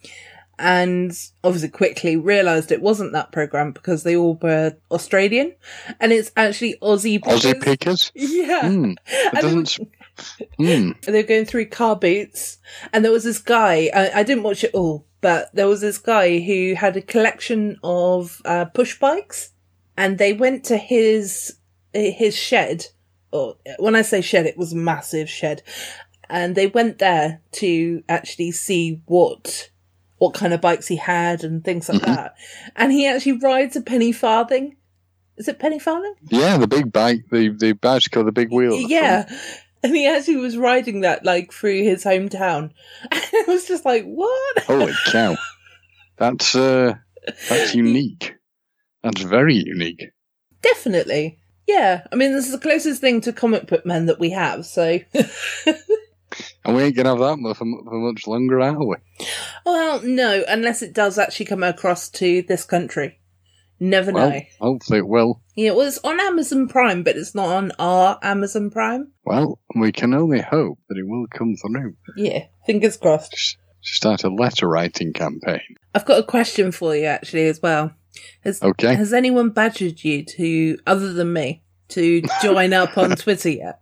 And 0.64 1.12
obviously, 1.44 1.70
quickly 1.70 2.18
realised 2.18 2.72
it 2.72 2.84
wasn't 2.84 3.14
that 3.14 3.32
program 3.32 3.72
because 3.72 4.04
they 4.04 4.16
all 4.16 4.36
were 4.40 4.78
Australian, 4.92 5.56
and 6.00 6.12
it's 6.12 6.32
actually 6.38 6.76
Aussie 6.84 7.20
Pickers. 7.24 7.42
Aussie 7.44 7.62
pickers? 7.64 8.12
Yeah, 8.16 8.70
Hmm. 8.70 8.92
It 9.08 9.42
doesn't. 9.42 9.80
s- 9.80 9.88
Hmm. 10.58 10.92
they 11.02 11.22
were 11.24 11.28
going 11.28 11.46
through 11.46 11.66
car 11.70 11.96
boots, 11.96 12.60
and 12.94 13.04
there 13.04 13.12
was 13.12 13.24
this 13.24 13.40
guy. 13.40 13.90
I, 13.92 14.20
I 14.20 14.24
didn't 14.24 14.44
watch 14.44 14.64
it 14.64 14.76
all, 14.76 15.08
but 15.20 15.50
there 15.56 15.68
was 15.68 15.82
this 15.82 15.98
guy 15.98 16.38
who 16.40 16.76
had 16.76 16.96
a 16.96 17.02
collection 17.02 17.80
of 17.84 18.40
uh, 18.46 18.66
push 18.66 19.00
bikes, 19.00 19.50
and 19.98 20.20
they 20.20 20.34
went 20.34 20.66
to 20.66 20.78
his 20.78 21.56
his 21.92 22.36
shed. 22.38 22.86
Or 23.32 23.56
when 23.80 23.96
I 23.96 24.04
say 24.04 24.22
shed, 24.22 24.46
it 24.46 24.58
was 24.60 24.74
a 24.74 24.78
massive 24.78 25.28
shed, 25.28 25.64
and 26.30 26.54
they 26.54 26.68
went 26.68 27.00
there 27.00 27.42
to 27.54 28.04
actually 28.08 28.52
see 28.52 29.02
what 29.08 29.71
what 30.22 30.36
kind 30.36 30.54
of 30.54 30.62
bikes 30.62 30.86
he 30.86 30.98
had 30.98 31.44
and 31.44 31.66
things 31.66 31.90
like 31.90 32.04
that. 32.04 32.36
And 32.76 32.92
he 32.92 33.08
actually 33.08 33.40
rides 33.40 33.76
a 33.76 33.82
penny 33.82 34.12
farthing. 34.12 34.76
Is 35.36 35.48
it 35.48 35.58
penny 35.58 35.80
farthing? 35.80 36.14
Yeah, 36.30 36.60
the 36.60 36.68
big 36.68 36.94
bike, 36.94 37.24
the, 37.32 37.50
the 37.50 37.72
bicycle, 37.72 38.24
the 38.24 38.32
big 38.32 38.52
wheel. 38.52 38.76
Yeah. 38.76 39.28
And 39.82 39.96
he 39.96 40.06
actually 40.06 40.36
was 40.36 40.58
riding 40.58 41.02
that 41.02 41.26
like 41.26 41.52
through 41.52 41.82
his 41.82 42.04
hometown. 42.04 42.70
And 43.12 43.24
I 43.34 43.46
was 43.48 43.68
just 43.68 43.84
like, 43.84 44.04
what? 44.06 44.60
Holy 44.60 44.94
cow. 45.08 45.38
That's, 46.18 46.56
uh, 46.56 46.94
that's 47.50 47.74
unique. 47.74 48.36
That's 49.02 49.24
very 49.24 49.56
unique. 49.56 50.12
Definitely. 50.62 51.40
Yeah. 51.68 52.06
I 52.12 52.16
mean, 52.16 52.32
this 52.34 52.46
is 52.46 52.52
the 52.52 52.60
closest 52.60 53.02
thing 53.02 53.22
to 53.22 53.34
comic 53.34 53.66
book 53.66 53.88
men 53.88 54.06
that 54.06 54.20
we 54.20 54.30
have. 54.30 54.68
So, 54.68 55.00
And 56.66 56.76
we 56.76 56.84
ain't 56.84 56.96
going 56.96 57.06
to 57.06 57.12
have 57.12 57.20
that 57.40 57.56
for, 57.58 57.66
for 57.66 58.00
much 58.00 58.28
longer, 58.28 58.60
are 58.62 58.86
we? 58.86 58.96
well, 59.66 60.02
no, 60.04 60.44
unless 60.48 60.82
it 60.82 60.94
does 60.94 61.18
actually 61.18 61.46
come 61.48 61.64
across 61.64 62.10
to 62.10 62.42
this 62.44 62.64
country. 62.66 63.20
Never 63.80 64.12
Well, 64.12 64.30
know. 64.30 64.42
hopefully 64.60 65.00
it 65.00 65.08
will. 65.08 65.42
Yeah, 65.56 65.72
well, 65.72 65.88
it's 65.88 65.98
on 66.04 66.20
Amazon 66.20 66.68
Prime, 66.68 67.02
but 67.02 67.16
it's 67.18 67.34
not 67.34 67.48
on 67.48 67.72
our 67.80 68.20
Amazon 68.22 68.70
Prime. 68.70 69.12
Well, 69.26 69.60
we 69.76 69.92
can 69.92 70.14
only 70.14 70.40
hope 70.42 70.78
that 70.88 70.98
it 71.00 71.08
will 71.08 71.26
come 71.34 71.56
through. 71.56 71.96
Yeah, 72.16 72.46
fingers 72.68 72.96
crossed. 72.98 73.58
Start 73.82 74.24
a 74.24 74.30
letter 74.30 74.68
writing 74.68 75.14
campaign. 75.14 75.62
I've 75.96 76.06
got 76.06 76.20
a 76.20 76.24
question 76.24 76.72
for 76.72 76.96
you 76.96 77.06
actually 77.06 77.48
as 77.48 77.60
well. 77.62 77.92
Has, 78.44 78.62
Okay. 78.62 78.94
has 78.94 79.14
anyone 79.14 79.50
badgered 79.50 80.04
you 80.04 80.24
to, 80.26 80.78
other 80.86 81.12
than 81.14 81.34
me, 81.34 81.64
to 81.90 82.22
join 82.44 82.74
up 82.74 82.98
on 83.00 83.10
Twitter 83.16 83.50
yet? 83.50 83.82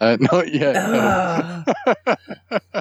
Uh, 0.00 0.16
not 0.32 0.52
yet. 0.52 0.74
no. 0.74 1.00
Ah. 1.00 1.64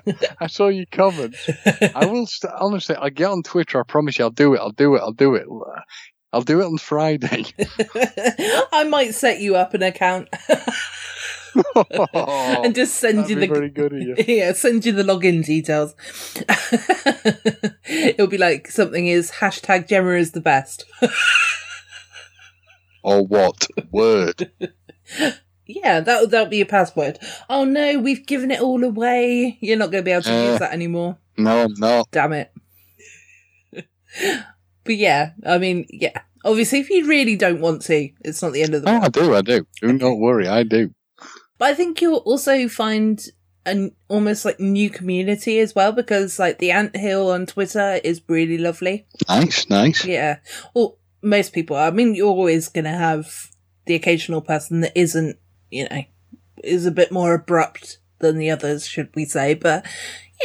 I 0.40 0.48
saw 0.48 0.68
you 0.68 0.86
comments. 0.88 1.50
I 1.96 2.06
will 2.06 2.26
st- 2.26 2.54
honestly. 2.60 2.96
I 2.96 3.10
get 3.10 3.30
on 3.30 3.44
Twitter. 3.44 3.80
I 3.80 3.84
promise 3.84 4.18
you, 4.18 4.26
I'll 4.26 4.32
do 4.32 4.54
it. 4.56 4.60
I'll 4.60 4.72
do 4.72 4.96
it. 4.96 5.00
I'll 5.02 5.12
do 5.12 5.36
it. 5.36 5.46
I'll 6.34 6.42
do 6.42 6.62
it 6.62 6.66
on 6.66 6.78
Friday. 6.78 7.46
I 8.72 8.86
might 8.86 9.14
set 9.14 9.42
you 9.42 9.56
up 9.58 9.74
an 9.74 9.84
account 9.84 10.30
and 12.64 12.74
just 12.74 12.96
send 12.96 13.30
you 13.30 13.36
the 13.36 13.48
very 13.48 13.70
good 13.70 13.92
of 13.92 14.00
you. 14.00 14.16
yeah, 14.26 14.54
send 14.54 14.86
you 14.86 14.94
the 14.94 15.04
login 15.04 15.46
details. 15.46 15.94
It'll 17.86 18.28
be 18.28 18.38
like 18.38 18.72
something 18.72 19.08
is 19.08 19.32
hashtag 19.32 19.88
Gemma 19.90 20.12
is 20.12 20.32
the 20.32 20.40
best. 20.40 20.86
Or 23.04 23.26
what 23.26 23.68
word? 23.92 24.52
Yeah, 25.68 26.00
that 26.02 26.30
that'll 26.32 26.48
be 26.48 26.58
your 26.58 26.66
password. 26.66 27.20
Oh 27.50 27.64
no, 27.66 28.00
we've 28.00 28.26
given 28.26 28.52
it 28.52 28.60
all 28.62 28.84
away. 28.84 29.58
You're 29.62 29.78
not 29.78 29.92
going 29.92 30.04
to 30.04 30.06
be 30.06 30.12
able 30.12 30.24
to 30.24 30.34
Uh. 30.34 30.50
use 30.52 30.60
that 30.60 30.74
anymore. 30.74 31.18
No, 31.38 31.68
I'm. 31.82 32.04
Damn 32.12 32.34
it. 32.34 32.52
but 34.84 34.96
yeah, 34.96 35.32
I 35.46 35.58
mean, 35.58 35.86
yeah. 35.90 36.22
Obviously, 36.44 36.80
if 36.80 36.90
you 36.90 37.08
really 37.08 37.36
don't 37.36 37.62
want 37.62 37.84
to, 37.84 38.10
it's 38.22 38.42
not 38.42 38.52
the 38.52 38.64
end 38.64 38.74
of 38.74 38.82
the 38.82 38.90
Oh, 38.90 38.94
world. 38.94 39.04
I 39.06 39.10
do. 39.10 39.36
I 39.36 39.42
do. 39.42 39.68
Do 39.82 39.94
not 39.94 40.18
worry. 40.18 40.48
I 40.48 40.64
do. 40.64 40.94
But 41.60 41.70
I 41.70 41.74
think 41.76 42.02
you'll 42.02 42.18
also 42.18 42.68
find 42.68 43.24
an 43.64 43.92
almost 44.08 44.44
like 44.44 44.60
new 44.60 44.90
community 44.90 45.60
as 45.60 45.76
well 45.76 45.92
because 45.92 46.40
like 46.40 46.58
the 46.58 46.72
ant 46.72 46.96
hill 46.96 47.30
on 47.30 47.46
Twitter 47.46 48.00
is 48.04 48.22
really 48.28 48.58
lovely. 48.58 49.06
Nice, 49.30 49.70
nice. 49.70 50.04
Yeah. 50.04 50.38
Well, 50.74 50.98
most 51.22 51.54
people. 51.54 51.78
I 51.78 51.92
mean, 51.92 52.16
you're 52.16 52.28
always 52.28 52.68
going 52.70 52.86
to 52.86 52.90
have 52.92 53.52
the 53.86 53.94
occasional 53.94 54.42
person 54.42 54.82
that 54.82 54.98
isn't, 55.00 55.38
you 55.72 55.88
know, 55.90 56.04
is 56.64 56.86
a 56.86 56.92
bit 56.92 57.12
more 57.12 57.34
abrupt 57.34 57.98
than 58.20 58.38
the 58.38 58.52
others, 58.52 58.86
should 58.86 59.10
we 59.16 59.26
say? 59.26 59.54
But 59.56 59.86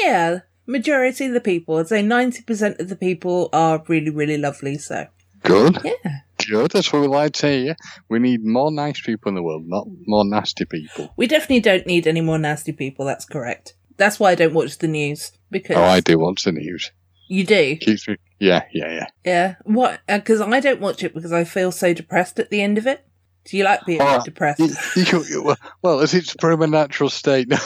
yeah, 0.03 0.41
majority 0.67 1.27
of 1.27 1.33
the 1.35 1.41
people, 1.41 1.77
I'd 1.77 1.89
say 1.89 2.03
90% 2.03 2.81
of 2.81 2.89
the 2.89 2.97
people 2.97 3.51
are 3.53 3.83
really, 3.89 4.11
really 4.11 4.39
lovely. 4.39 4.79
So 4.79 5.07
Good. 5.43 5.79
yeah, 5.85 6.21
Good. 6.49 6.71
That's 6.71 6.93
what 6.93 7.03
we 7.03 7.09
like 7.09 7.33
to 7.35 7.49
hear. 7.49 7.77
We 8.09 8.19
need 8.19 8.45
more 8.45 8.71
nice 8.73 9.01
people 9.01 9.29
in 9.29 9.35
the 9.35 9.43
world, 9.43 9.65
not 9.67 9.87
more 10.07 10.25
nasty 10.25 10.65
people. 10.65 11.13
we 11.17 11.27
definitely 11.27 11.61
don't 11.61 11.87
need 11.87 12.07
any 12.07 12.21
more 12.21 12.39
nasty 12.39 12.73
people. 12.73 13.05
That's 13.05 13.25
correct. 13.27 13.75
That's 13.99 14.21
why 14.21 14.33
I 14.33 14.35
don't 14.35 14.55
watch 14.55 14.79
the 14.79 14.89
news 14.89 15.33
because 15.51 15.77
Oh, 15.77 15.83
I 15.85 16.01
do 16.01 16.19
watch 16.19 16.45
the 16.45 16.53
news. 16.53 16.93
you 17.29 17.45
do. 17.45 17.77
Keeps 17.77 18.07
me 18.09 18.17
Yeah, 18.39 18.65
yeah, 18.73 18.93
yeah. 18.93 19.07
Yeah. 19.25 19.55
What? 19.65 20.01
Uh, 20.09 20.19
because 20.19 20.41
I 20.41 20.61
don't 20.61 20.81
watch 20.81 21.03
it 21.03 21.15
because 21.15 21.33
I 21.33 21.45
feel 21.45 21.73
so 21.73 21.95
depressed 21.95 22.39
at 22.39 22.51
the 22.51 22.61
end 22.63 22.77
of 22.79 22.87
it. 22.87 23.07
Do 23.49 23.57
you 23.57 23.65
like 23.65 23.85
being 23.87 24.01
Oh, 24.03 24.21
depressed? 24.25 24.61
You- 24.97 25.25
you- 25.25 25.55
well- 25.83 26.01
as 26.01 26.15
it's 26.15 26.35
from 26.41 26.63
a 26.63 26.67
natural 26.67 27.11
state 27.11 27.49
now. 27.49 27.59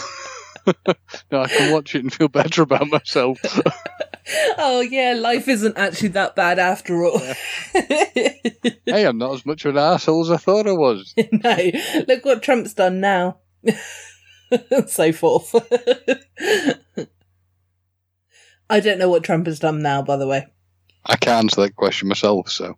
no, 1.32 1.40
I 1.42 1.48
can 1.48 1.72
watch 1.72 1.94
it 1.94 2.02
and 2.02 2.12
feel 2.12 2.28
better 2.28 2.62
about 2.62 2.86
myself. 2.88 3.38
oh 4.58 4.80
yeah, 4.82 5.14
life 5.16 5.48
isn't 5.48 5.76
actually 5.78 6.08
that 6.10 6.36
bad 6.36 6.58
after 6.58 7.02
all. 7.04 7.18
hey, 7.72 9.06
I'm 9.06 9.16
not 9.18 9.32
as 9.34 9.46
much 9.46 9.64
of 9.64 9.74
an 9.74 9.82
asshole 9.82 10.20
as 10.22 10.30
I 10.30 10.36
thought 10.36 10.66
I 10.68 10.72
was. 10.72 11.14
no, 11.32 11.70
look 12.06 12.24
what 12.24 12.42
Trump's 12.42 12.74
done 12.74 13.00
now. 13.00 13.38
so 14.86 15.12
forth. 15.12 15.54
I 18.68 18.80
don't 18.80 18.98
know 18.98 19.08
what 19.08 19.24
Trump 19.24 19.46
has 19.46 19.58
done 19.58 19.82
now, 19.82 20.02
by 20.02 20.16
the 20.16 20.26
way. 20.26 20.46
I 21.06 21.16
can't 21.16 21.44
answer 21.44 21.62
that 21.62 21.76
question 21.76 22.08
myself, 22.08 22.50
so 22.50 22.76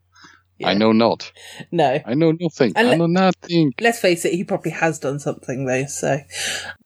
I 0.64 0.74
know 0.74 0.92
not. 0.92 1.32
No. 1.70 2.00
I 2.04 2.14
know 2.14 2.32
nothing. 2.38 2.72
And 2.76 2.88
I 2.88 2.94
know 2.96 3.06
nothing. 3.06 3.72
Let's 3.80 4.00
face 4.00 4.24
it, 4.24 4.34
he 4.34 4.44
probably 4.44 4.72
has 4.72 4.98
done 4.98 5.18
something 5.18 5.66
though, 5.66 5.86
so. 5.86 6.20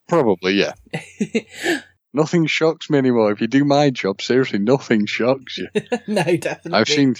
Probably, 0.08 0.54
yeah. 0.54 0.74
Nothing 2.16 2.46
shocks 2.46 2.88
me 2.88 2.96
anymore. 2.96 3.30
If 3.30 3.42
you 3.42 3.46
do 3.46 3.62
my 3.62 3.90
job, 3.90 4.22
seriously, 4.22 4.58
nothing 4.58 5.04
shocks 5.04 5.58
you. 5.58 5.68
no, 6.06 6.22
definitely. 6.22 6.72
I've 6.72 6.88
seen, 6.88 7.14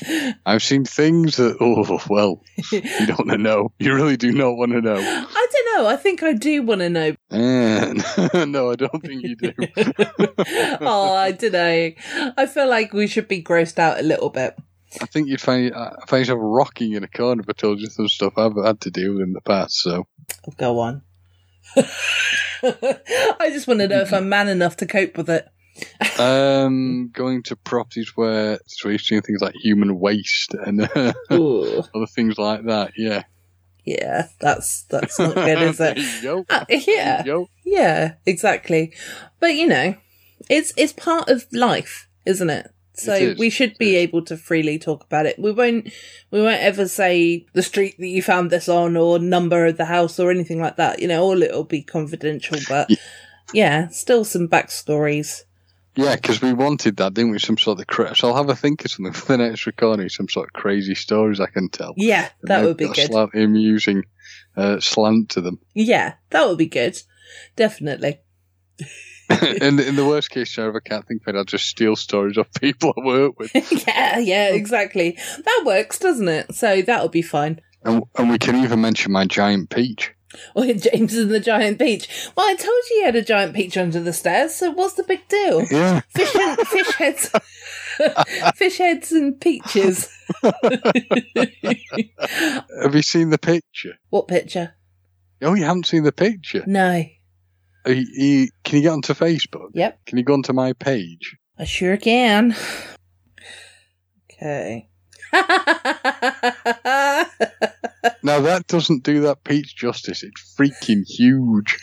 I've 0.46 0.62
seen 0.62 0.86
things 0.86 1.36
that. 1.36 1.58
Oh 1.66 2.00
well, 2.08 2.42
you 2.72 2.80
don't 3.06 3.18
want 3.18 3.30
to 3.30 3.38
know. 3.38 3.72
You 3.78 3.94
really 3.94 4.16
do 4.16 4.32
not 4.32 4.56
want 4.56 4.72
to 4.72 4.80
know. 4.80 4.96
I 4.96 5.46
don't 5.52 5.76
know. 5.76 5.86
I 5.86 5.96
think 5.96 6.22
I 6.22 6.32
do 6.32 6.62
want 6.62 6.80
to 6.80 6.88
know. 6.88 7.14
No, 7.30 8.70
I 8.70 8.76
don't 8.76 9.02
think 9.02 9.22
you 9.22 9.36
do. 9.36 9.52
oh, 10.80 11.14
I 11.14 11.32
don't 11.32 11.52
know. 11.52 11.90
I 12.38 12.46
feel 12.46 12.68
like 12.68 12.94
we 12.94 13.06
should 13.06 13.28
be 13.28 13.42
grossed 13.42 13.78
out 13.78 14.00
a 14.00 14.02
little 14.02 14.30
bit. 14.30 14.56
I 15.00 15.06
think 15.06 15.28
you'd 15.28 15.40
find 15.40 15.72
uh, 15.74 15.90
find 16.06 16.20
yourself 16.20 16.40
rocking 16.42 16.92
in 16.92 17.04
a 17.04 17.08
corner 17.08 17.42
if 17.42 17.48
I 17.48 17.52
told 17.52 17.80
you 17.80 17.86
some 17.86 18.08
stuff 18.08 18.34
I've 18.36 18.56
had 18.62 18.80
to 18.82 18.90
deal 18.90 19.14
with 19.14 19.22
in 19.22 19.32
the 19.32 19.40
past. 19.40 19.76
So 19.76 20.06
Oh, 20.46 20.52
go 20.56 20.78
on. 20.80 21.02
I 21.76 23.50
just 23.50 23.66
want 23.66 23.80
to 23.80 23.88
know 23.88 24.00
if 24.00 24.12
I'm 24.12 24.28
man 24.28 24.48
enough 24.48 24.76
to 24.78 24.86
cope 24.86 25.16
with 25.16 25.28
it. 25.28 25.46
um, 26.18 27.10
going 27.12 27.42
to 27.42 27.56
properties 27.56 28.12
where 28.16 28.58
so 28.66 28.96
things 28.96 29.42
like 29.42 29.54
human 29.56 29.98
waste 29.98 30.54
and 30.54 30.82
uh, 30.94 31.12
other 31.30 32.06
things 32.06 32.38
like 32.38 32.64
that. 32.64 32.92
Yeah, 32.96 33.24
Yeah, 33.84 34.28
that's 34.40 34.82
that's 34.84 35.18
not 35.18 35.34
good, 35.34 35.62
is 35.62 35.80
it? 35.80 35.98
Uh, 36.48 36.64
yeah, 36.68 37.22
yeah, 37.64 38.14
exactly. 38.24 38.94
But 39.38 39.54
you 39.54 39.66
know, 39.66 39.96
it's 40.48 40.72
it's 40.76 40.92
part 40.92 41.28
of 41.28 41.46
life, 41.52 42.08
isn't 42.24 42.50
it? 42.50 42.70
So 42.98 43.34
we 43.38 43.50
should 43.50 43.76
be 43.78 43.96
able 43.96 44.22
to 44.24 44.36
freely 44.36 44.78
talk 44.78 45.04
about 45.04 45.26
it. 45.26 45.38
We 45.38 45.52
won't 45.52 45.90
we 46.30 46.40
won't 46.40 46.62
ever 46.62 46.88
say 46.88 47.46
the 47.52 47.62
street 47.62 47.96
that 47.98 48.06
you 48.08 48.22
found 48.22 48.50
this 48.50 48.68
on 48.68 48.96
or 48.96 49.18
number 49.18 49.66
of 49.66 49.76
the 49.76 49.84
house 49.84 50.18
or 50.18 50.30
anything 50.30 50.60
like 50.60 50.76
that. 50.76 51.00
You 51.00 51.08
know, 51.08 51.22
all 51.22 51.42
it'll 51.42 51.64
be 51.64 51.82
confidential. 51.82 52.58
But 52.68 52.88
Yeah. 52.90 52.96
yeah, 53.52 53.88
still 53.88 54.24
some 54.24 54.48
backstories. 54.48 55.42
Yeah, 55.94 56.14
because 56.16 56.42
we 56.42 56.52
wanted 56.52 56.96
that, 56.98 57.14
didn't 57.14 57.30
we? 57.30 57.38
Some 57.38 57.56
sort 57.56 57.80
of 57.80 57.86
cra- 57.86 58.14
so 58.14 58.28
I'll 58.28 58.36
have 58.36 58.50
a 58.50 58.54
think 58.56 58.84
of 58.84 58.90
something 58.90 59.12
for 59.14 59.36
the 59.36 59.38
next 59.38 59.66
recording. 59.66 60.08
Some 60.08 60.28
sort 60.28 60.48
of 60.48 60.52
crazy 60.52 60.94
stories 60.94 61.40
I 61.40 61.46
can 61.46 61.68
tell. 61.68 61.94
Yeah, 61.96 62.28
that 62.42 62.64
would 62.64 62.76
be 62.76 62.84
a 62.84 62.88
good. 62.88 63.06
Slightly 63.08 63.42
amusing 63.42 64.04
uh, 64.56 64.80
slant 64.80 65.30
to 65.30 65.40
them. 65.40 65.58
Yeah, 65.74 66.14
that 66.30 66.48
would 66.48 66.58
be 66.58 66.66
good. 66.66 67.00
Definitely. 67.56 68.20
in, 69.60 69.78
in 69.80 69.96
the 69.96 70.06
worst 70.06 70.30
case 70.30 70.54
scenario, 70.54 70.76
I 70.76 70.80
can't 70.88 71.06
think 71.06 71.22
of 71.22 71.34
it, 71.34 71.38
I'll 71.38 71.44
just 71.44 71.66
steal 71.66 71.96
stories 71.96 72.36
of 72.36 72.52
people 72.54 72.94
I 72.96 73.04
work 73.04 73.38
with. 73.38 73.50
yeah, 73.86 74.18
yeah, 74.18 74.48
exactly. 74.52 75.18
That 75.44 75.62
works, 75.64 75.98
doesn't 75.98 76.28
it? 76.28 76.54
So 76.54 76.82
that'll 76.82 77.08
be 77.08 77.22
fine. 77.22 77.60
And, 77.84 78.04
and 78.16 78.30
we 78.30 78.38
can 78.38 78.56
even 78.56 78.80
mention 78.80 79.12
my 79.12 79.26
giant 79.26 79.70
peach. 79.70 80.12
Or 80.54 80.66
James 80.66 81.16
and 81.16 81.30
the 81.30 81.40
giant 81.40 81.78
peach. 81.78 82.08
Well, 82.36 82.46
I 82.46 82.54
told 82.56 82.82
you 82.90 82.96
you 82.96 83.04
had 83.06 83.16
a 83.16 83.22
giant 83.22 83.54
peach 83.54 83.76
under 83.76 84.00
the 84.00 84.12
stairs, 84.12 84.54
so 84.54 84.70
what's 84.70 84.94
the 84.94 85.02
big 85.02 85.26
deal? 85.28 85.64
Yeah. 85.70 86.00
Fish, 86.10 86.34
and, 86.34 86.58
fish 86.58 86.94
heads, 86.96 87.30
fish 88.54 88.78
heads 88.78 89.12
and 89.12 89.40
peaches. 89.40 90.10
Have 90.42 90.54
you 92.92 93.02
seen 93.02 93.30
the 93.30 93.38
picture? 93.40 93.94
what 94.10 94.28
picture? 94.28 94.74
Oh, 95.40 95.54
you 95.54 95.64
haven't 95.64 95.86
seen 95.86 96.02
the 96.02 96.12
picture? 96.12 96.64
No. 96.66 97.04
Are 97.86 97.92
you- 97.92 98.06
you- 98.12 98.48
can 98.64 98.76
you 98.76 98.82
get 98.82 98.92
onto 98.92 99.14
Facebook? 99.14 99.70
Yep, 99.74 100.04
Can 100.06 100.18
you 100.18 100.24
go 100.24 100.34
onto 100.34 100.52
my 100.52 100.72
page? 100.74 101.36
I 101.58 101.64
sure 101.64 101.96
can. 101.96 102.54
Okay. 104.30 104.88
Now 108.22 108.40
that 108.40 108.66
doesn't 108.66 109.02
do 109.04 109.20
that 109.22 109.44
peach 109.44 109.76
justice. 109.76 110.22
It's 110.24 110.54
freaking 110.58 111.04
huge. 111.06 111.76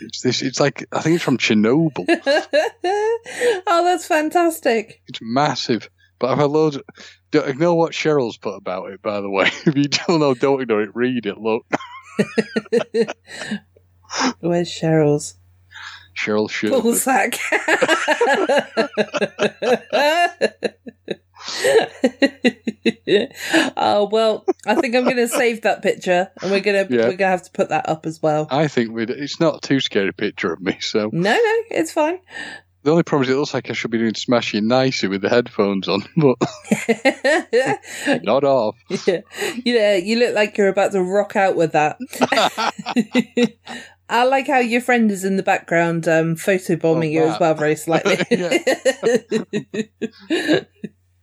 It's 0.00 0.20
this. 0.20 0.42
It's 0.42 0.58
like 0.60 0.84
I 0.92 1.00
think 1.00 1.16
it's 1.16 1.24
from 1.24 1.38
Chernobyl. 1.38 2.04
oh, 3.66 3.84
that's 3.84 4.06
fantastic. 4.06 5.00
It's 5.06 5.20
massive. 5.22 5.88
But 6.18 6.30
I've 6.30 6.38
had 6.38 6.50
loads. 6.50 6.76
Of, 6.76 6.82
don't 7.30 7.48
ignore 7.48 7.76
what 7.76 7.92
Cheryl's 7.92 8.36
put 8.36 8.54
about 8.56 8.90
it. 8.90 9.00
By 9.02 9.20
the 9.20 9.30
way, 9.30 9.46
if 9.66 9.76
you 9.76 9.84
don't 9.84 10.20
know, 10.20 10.34
don't 10.34 10.60
ignore 10.60 10.82
it. 10.82 10.90
Read 10.94 11.26
it. 11.26 11.38
Look, 11.38 11.64
Where's 14.40 14.68
Cheryl's? 14.70 15.34
Cheryl 16.16 16.48
should. 16.50 16.96
Sack. 16.96 17.38
oh 23.76 24.08
well, 24.10 24.44
I 24.66 24.74
think 24.76 24.94
I'm 24.94 25.04
going 25.04 25.16
to 25.16 25.28
save 25.28 25.62
that 25.62 25.82
picture, 25.82 26.30
and 26.42 26.50
we're 26.50 26.60
gonna 26.60 26.86
Yeah. 26.88 27.08
we're 27.08 27.16
gonna 27.16 27.30
have 27.30 27.42
to 27.44 27.50
put 27.52 27.68
that 27.70 27.88
up 27.88 28.06
as 28.06 28.22
well. 28.22 28.46
I 28.50 28.68
think 28.68 28.92
we'd. 28.92 29.10
It's 29.10 29.40
not 29.40 29.62
too 29.62 29.80
scary 29.80 30.12
picture 30.12 30.52
of 30.52 30.60
me. 30.60 30.78
So 30.80 31.10
No, 31.12 31.32
no, 31.32 31.62
it's 31.70 31.92
fine. 31.92 32.18
the 32.82 32.90
only 32.90 33.02
problem 33.02 33.28
is 33.28 33.34
it 33.34 33.38
looks 33.38 33.54
like 33.54 33.70
I 33.70 33.72
should 33.72 33.90
be 33.90 33.98
doing 33.98 34.14
smashing 34.14 34.66
nicey 34.68 35.08
with 35.08 35.22
the 35.22 35.28
headphones 35.28 35.88
on, 35.88 36.04
but 36.16 36.36
not 38.24 38.44
off. 38.44 38.76
yeah, 39.06 39.20
yeah, 39.64 39.96
you 39.96 40.18
look 40.18 40.34
like 40.34 40.56
you're 40.56 40.68
about 40.68 40.92
to 40.92 41.02
rock 41.02 41.36
out 41.36 41.56
with 41.56 41.72
that. 41.72 41.98
I 44.08 44.24
like 44.24 44.46
how 44.46 44.58
your 44.58 44.80
friend 44.80 45.10
is 45.10 45.24
in 45.24 45.36
the 45.36 45.42
background, 45.42 46.06
um, 46.06 46.36
photobombing 46.36 47.10
you 47.10 47.24
as 47.24 47.40
well, 47.40 47.54
very 47.54 47.76
slightly. 47.76 48.18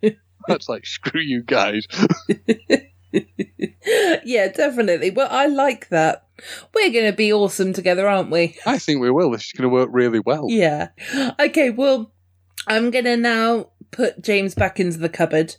That's 0.48 0.68
like 0.68 0.86
screw 0.86 1.22
you 1.22 1.44
guys. 1.44 1.88
yeah, 4.26 4.50
definitely. 4.50 5.12
Well, 5.12 5.30
I 5.32 5.48
like 5.48 5.88
that. 5.90 6.28
We're 6.74 6.92
going 6.92 7.06
to 7.06 7.16
be 7.16 7.32
awesome 7.32 7.74
together, 7.74 8.08
aren't 8.08 8.32
we? 8.32 8.58
I 8.66 8.80
think 8.80 9.00
we 9.00 9.12
will. 9.12 9.32
This 9.32 9.46
is 9.46 9.52
going 9.54 9.70
to 9.70 9.74
work 9.74 9.90
really 9.92 10.20
well. 10.20 10.48
Yeah. 10.50 10.90
Okay, 11.40 11.70
well, 11.70 12.12
I'm 12.68 12.92
going 12.92 13.06
to 13.06 13.16
now 13.16 13.70
put 13.92 14.22
James 14.22 14.56
back 14.56 14.80
into 14.80 14.98
the 14.98 15.10
cupboard. 15.10 15.56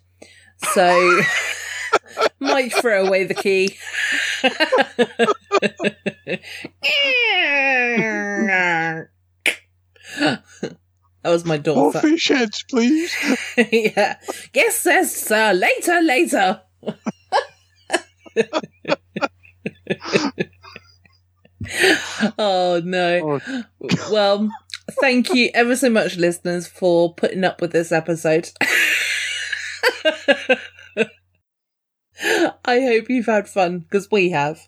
So, 0.72 1.22
might 2.41 2.73
throw 2.73 3.07
away 3.07 3.25
the 3.25 3.35
key. 3.35 3.77
that 10.19 10.43
was 11.25 11.45
my 11.45 11.57
More 11.57 11.62
daughter. 11.93 12.01
fish 12.01 12.29
heads, 12.29 12.65
please. 12.69 13.15
yeah. 13.57 14.19
Yes, 14.53 14.83
yes, 14.85 15.15
sir. 15.17 15.53
Later, 15.53 16.01
later. 16.03 16.61
oh 22.39 22.81
no. 22.85 23.41
Oh, 23.41 23.65
Well, 24.11 24.49
thank 25.01 25.33
you 25.35 25.51
ever 25.55 25.77
so 25.77 25.91
much, 25.91 26.17
listeners, 26.17 26.67
for 26.67 27.15
putting 27.15 27.45
up 27.45 27.61
with 27.61 27.73
this 27.73 27.93
episode. 27.93 28.51
I 32.65 32.81
hope 32.81 33.09
you've 33.09 33.27
had 33.27 33.49
fun 33.49 33.81
because 33.81 34.11
we 34.11 34.31
have. 34.31 34.61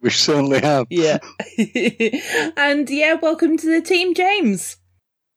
we 0.00 0.10
certainly 0.10 0.60
have. 0.60 0.86
Yeah. 0.90 1.18
and 2.56 2.88
yeah, 2.88 3.14
welcome 3.14 3.56
to 3.56 3.66
the 3.66 3.82
team, 3.82 4.14
James. 4.14 4.76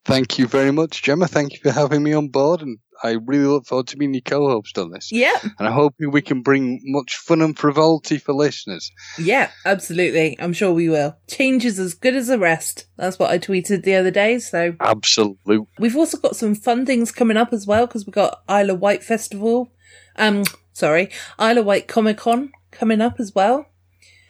Thank 0.05 0.39
you 0.39 0.47
very 0.47 0.71
much, 0.71 1.03
Gemma. 1.03 1.27
Thank 1.27 1.53
you 1.53 1.59
for 1.59 1.71
having 1.71 2.01
me 2.01 2.13
on 2.13 2.29
board, 2.29 2.61
and 2.61 2.79
I 3.03 3.17
really 3.25 3.45
look 3.45 3.65
forward 3.65 3.87
to 3.87 3.97
being 3.97 4.13
your 4.13 4.21
co-host 4.21 4.77
on 4.77 4.91
this. 4.91 5.11
Yeah. 5.11 5.37
And 5.59 5.67
I 5.67 5.71
hope 5.71 5.95
we 5.99 6.21
can 6.21 6.41
bring 6.41 6.81
much 6.83 7.17
fun 7.17 7.41
and 7.41 7.57
frivolity 7.57 8.17
for 8.17 8.33
listeners. 8.33 8.91
Yeah, 9.17 9.49
absolutely. 9.65 10.39
I'm 10.39 10.53
sure 10.53 10.71
we 10.71 10.89
will. 10.89 11.17
Change 11.27 11.65
is 11.65 11.79
as 11.79 11.93
good 11.93 12.15
as 12.15 12.27
the 12.27 12.39
rest. 12.39 12.85
That's 12.97 13.17
what 13.19 13.31
I 13.31 13.39
tweeted 13.39 13.83
the 13.83 13.95
other 13.95 14.11
day. 14.11 14.39
So 14.39 14.75
absolutely. 14.79 15.59
we've 15.79 15.95
also 15.97 16.17
got 16.17 16.35
some 16.35 16.55
fun 16.55 16.85
things 16.85 17.11
coming 17.11 17.37
up 17.37 17.53
as 17.53 17.65
well 17.65 17.87
because 17.87 18.05
we've 18.05 18.13
got 18.13 18.43
Isle 18.47 18.71
of 18.71 18.79
Wight 18.79 19.03
Festival. 19.03 19.71
Um, 20.15 20.43
sorry, 20.73 21.09
Isle 21.39 21.59
of 21.59 21.65
Wight 21.65 21.87
Comic 21.87 22.17
Con 22.17 22.51
coming 22.71 23.01
up 23.01 23.19
as 23.19 23.33
well. 23.35 23.65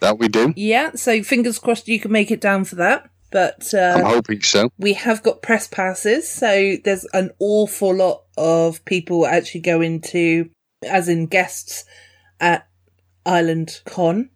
That 0.02 0.18
we 0.18 0.28
do. 0.28 0.54
Yeah, 0.56 0.92
so 0.96 1.22
fingers 1.24 1.60
crossed 1.60 1.88
you 1.88 2.00
can 2.00 2.12
make 2.12 2.32
it 2.32 2.42
down 2.42 2.64
for 2.66 2.76
that. 2.76 3.08
But 3.32 3.74
uh, 3.74 3.94
I'm 3.98 4.06
hoping 4.06 4.42
so. 4.42 4.72
we 4.78 4.94
have 4.94 5.24
got 5.24 5.42
press 5.42 5.66
passes, 5.68 6.28
so 6.28 6.76
there's 6.84 7.06
an 7.14 7.32
awful 7.40 7.96
lot 7.96 8.24
of 8.38 8.84
people 8.84 9.26
actually 9.26 9.62
going 9.62 10.02
to, 10.02 10.50
as 10.86 11.08
in 11.08 11.28
guests 11.28 11.86
at 12.42 12.68
Island 13.26 13.82
Con. 13.86 14.32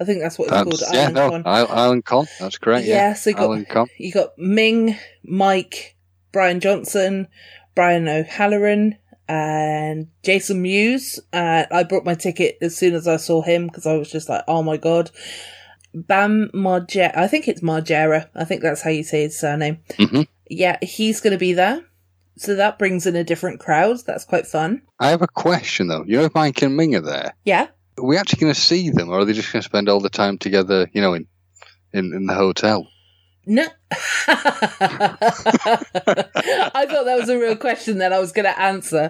I 0.00 0.04
think 0.04 0.20
that's 0.20 0.38
what 0.38 0.46
it's 0.48 0.52
That's, 0.52 0.82
called. 0.82 0.94
yeah, 0.94 1.00
Island 1.02 1.14
no, 1.14 1.30
Con. 1.30 1.42
Island 1.46 2.04
Con. 2.06 2.26
That's 2.40 2.58
correct. 2.58 2.86
Yeah, 2.86 2.94
Yeah, 3.10 3.14
so 3.14 3.30
you 3.30 3.36
got- 3.36 3.42
Island 3.44 3.68
Con. 3.68 3.86
You 3.98 4.12
got 4.12 4.38
Ming, 4.38 4.96
Mike, 5.22 5.96
Bryan 6.32 6.58
Johnson, 6.58 7.28
Brian 7.76 8.08
O'Halloran, 8.08 8.96
and 9.30 10.08
Jason 10.24 10.60
Mewes. 10.60 11.20
Uh, 11.32 11.64
I 11.70 11.84
brought 11.84 12.04
my 12.04 12.14
ticket 12.14 12.58
as 12.60 12.76
soon 12.76 12.94
as 12.94 13.06
I 13.06 13.16
saw 13.16 13.42
him 13.42 13.66
because 13.66 13.86
I 13.86 13.96
was 13.96 14.10
just 14.10 14.28
like, 14.28 14.42
oh 14.48 14.62
my 14.62 14.76
god. 14.76 15.10
Bam 15.94 16.50
Margera, 16.54 17.16
I 17.16 17.26
think 17.26 17.48
it's 17.48 17.62
Margera. 17.62 18.28
I 18.34 18.44
think 18.44 18.62
that's 18.62 18.82
how 18.82 18.90
you 18.90 19.02
say 19.02 19.22
his 19.22 19.38
surname. 19.38 19.78
Mhm. 19.98 20.26
Yeah, 20.48 20.78
he's 20.82 21.20
going 21.20 21.32
to 21.32 21.38
be 21.38 21.52
there. 21.52 21.82
So 22.36 22.54
that 22.56 22.78
brings 22.78 23.06
in 23.06 23.16
a 23.16 23.24
different 23.24 23.60
crowd. 23.60 23.98
That's 24.06 24.24
quite 24.24 24.46
fun. 24.46 24.82
I 24.98 25.08
have 25.10 25.22
a 25.22 25.26
question 25.28 25.88
though. 25.88 26.04
You 26.06 26.18
know, 26.18 26.24
if 26.24 26.34
Mike 26.34 26.62
and 26.62 26.76
Ming 26.76 26.94
are 26.94 27.00
there, 27.00 27.34
Yeah. 27.44 27.66
are 27.98 28.04
we 28.04 28.16
actually 28.16 28.40
going 28.40 28.54
to 28.54 28.60
see 28.60 28.90
them, 28.90 29.08
or 29.10 29.18
are 29.20 29.24
they 29.24 29.32
just 29.32 29.52
going 29.52 29.62
to 29.62 29.68
spend 29.68 29.88
all 29.88 30.00
the 30.00 30.08
time 30.10 30.38
together? 30.38 30.88
You 30.92 31.00
know, 31.02 31.14
in 31.14 31.26
in, 31.92 32.12
in 32.14 32.26
the 32.26 32.34
hotel. 32.34 32.86
No. 33.50 33.66
I 33.92 34.36
thought 36.88 37.04
that 37.04 37.16
was 37.18 37.28
a 37.28 37.36
real 37.36 37.56
question 37.56 37.98
that 37.98 38.12
I 38.12 38.20
was 38.20 38.30
going 38.30 38.44
to 38.44 38.60
answer. 38.60 39.08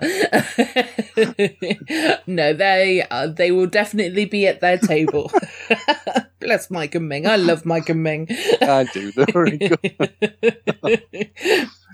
no, 2.26 2.54
they 2.54 3.02
uh, 3.10 3.26
they 3.26 3.50
will 3.50 3.66
definitely 3.66 4.24
be 4.24 4.46
at 4.46 4.62
their 4.62 4.78
table. 4.78 5.30
Bless 6.40 6.70
Mike 6.70 6.94
and 6.94 7.06
Ming. 7.06 7.26
I 7.26 7.36
love 7.36 7.66
Mike 7.66 7.90
and 7.90 8.02
Ming. 8.02 8.28
I 8.62 8.88
do. 8.90 9.12
They're 9.12 9.26
very 9.26 9.58
good. 9.58 9.78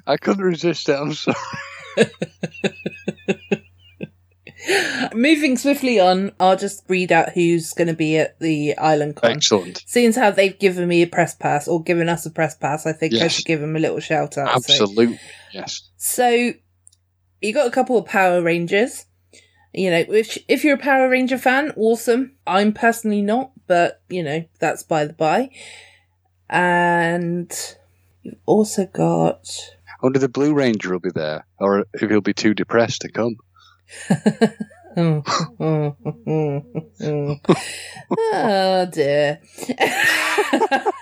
I 0.07 0.17
couldn't 0.17 0.45
resist 0.45 0.89
it. 0.89 0.93
I'm 0.93 1.15
sorry. 1.15 1.37
Moving 5.15 5.57
swiftly 5.57 6.01
on, 6.01 6.33
I'll 6.41 6.57
just 6.57 6.85
read 6.89 7.13
out 7.13 7.31
who's 7.33 7.73
going 7.73 7.89
to 7.89 7.95
be 7.95 8.17
at 8.19 8.39
the 8.41 8.77
Island 8.79 9.17
Con. 9.17 9.33
Excellent. 9.33 9.83
Seeing 9.87 10.09
as 10.09 10.17
how 10.17 10.31
they've 10.31 10.59
given 10.59 10.89
me 10.89 11.03
a 11.03 11.07
press 11.07 11.35
pass 11.35 11.69
or 11.69 11.83
given 11.83 12.09
us 12.09 12.27
a 12.27 12.31
press 12.31 12.57
pass, 12.57 12.87
I 12.87 12.93
think 12.93 13.13
I 13.15 13.29
should 13.29 13.45
give 13.47 13.61
them 13.61 13.77
a 13.77 13.79
little 13.79 14.01
shout 14.01 14.37
out. 14.39 14.49
So- 14.63 14.85
Yes. 15.53 15.83
So 15.97 16.53
you 17.41 17.53
got 17.55 17.67
a 17.67 17.71
couple 17.71 17.97
of 17.99 18.07
Power 18.07 18.43
Rangers. 18.43 19.07
You 19.73 19.91
know, 19.91 20.05
if 20.09 20.39
if 20.49 20.65
you're 20.65 20.77
a 20.77 20.79
Power 20.79 21.09
Ranger 21.09 21.37
fan, 21.39 21.73
awesome. 21.77 22.33
I'm 22.47 22.73
personally 22.73 23.21
not, 23.23 23.53
but 23.67 24.01
you 24.09 24.23
know, 24.23 24.45
that's 24.59 24.83
by 24.83 25.05
the 25.05 25.13
by. 25.13 25.51
And 26.49 27.53
you've 28.23 28.39
also 28.47 28.87
got 28.87 29.49
I 30.03 30.07
Only 30.07 30.19
the 30.21 30.29
Blue 30.29 30.55
Ranger 30.55 30.93
will 30.93 31.01
be 31.01 31.11
there, 31.11 31.45
or 31.59 31.87
if 31.93 32.09
he'll 32.09 32.21
be 32.21 32.35
too 32.35 32.55
depressed 32.55 33.03
to 33.03 33.11
come. 33.11 33.37
Oh 34.97 35.23
dear. 38.93 39.41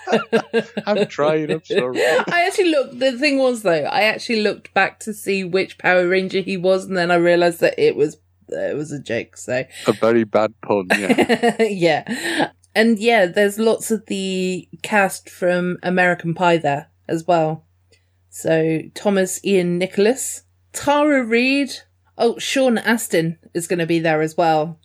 I'm 0.87 1.07
trying. 1.07 1.51
I'm 1.51 1.65
sorry. 1.65 2.05
I 2.05 2.45
actually 2.47 2.71
looked. 2.71 2.99
The 2.99 3.19
thing 3.19 3.39
was 3.39 3.63
though, 3.63 3.85
I 3.85 4.03
actually 4.03 4.43
looked 4.43 4.75
back 4.75 5.01
to 5.01 5.15
see 5.15 5.45
which 5.45 5.79
Power 5.79 6.09
Ranger 6.09 6.41
he 6.41 6.57
was, 6.57 6.87
and 6.87 6.97
then 6.97 7.11
I 7.11 7.17
realised 7.17 7.61
that 7.61 7.79
it 7.79 7.97
was 7.97 8.19
it 8.49 8.77
was 8.77 8.93
a 8.93 9.01
joke. 9.01 9.37
So 9.37 9.65
A 9.87 9.93
very 9.93 10.25
bad 10.25 10.53
pun. 10.63 10.87
Yeah. 10.91 11.63
yeah. 11.63 12.51
And 12.75 12.99
yeah, 12.99 13.27
there's 13.27 13.59
lots 13.59 13.91
of 13.91 14.07
the 14.07 14.69
cast 14.83 15.31
from 15.31 15.79
American 15.83 16.35
Pie 16.35 16.57
there 16.57 16.89
as 17.07 17.27
well. 17.27 17.65
So 18.31 18.81
Thomas 18.95 19.45
Ian 19.45 19.79
Nicholas, 19.79 20.43
Tara 20.73 21.23
Reid, 21.23 21.71
oh 22.19 22.39
Sean 22.39 22.79
Astin 22.79 23.39
is 23.53 23.67
going 23.67 23.79
to 23.79 23.87
be 23.87 23.99
there 23.99 24.23
as 24.23 24.37
well. 24.37 24.79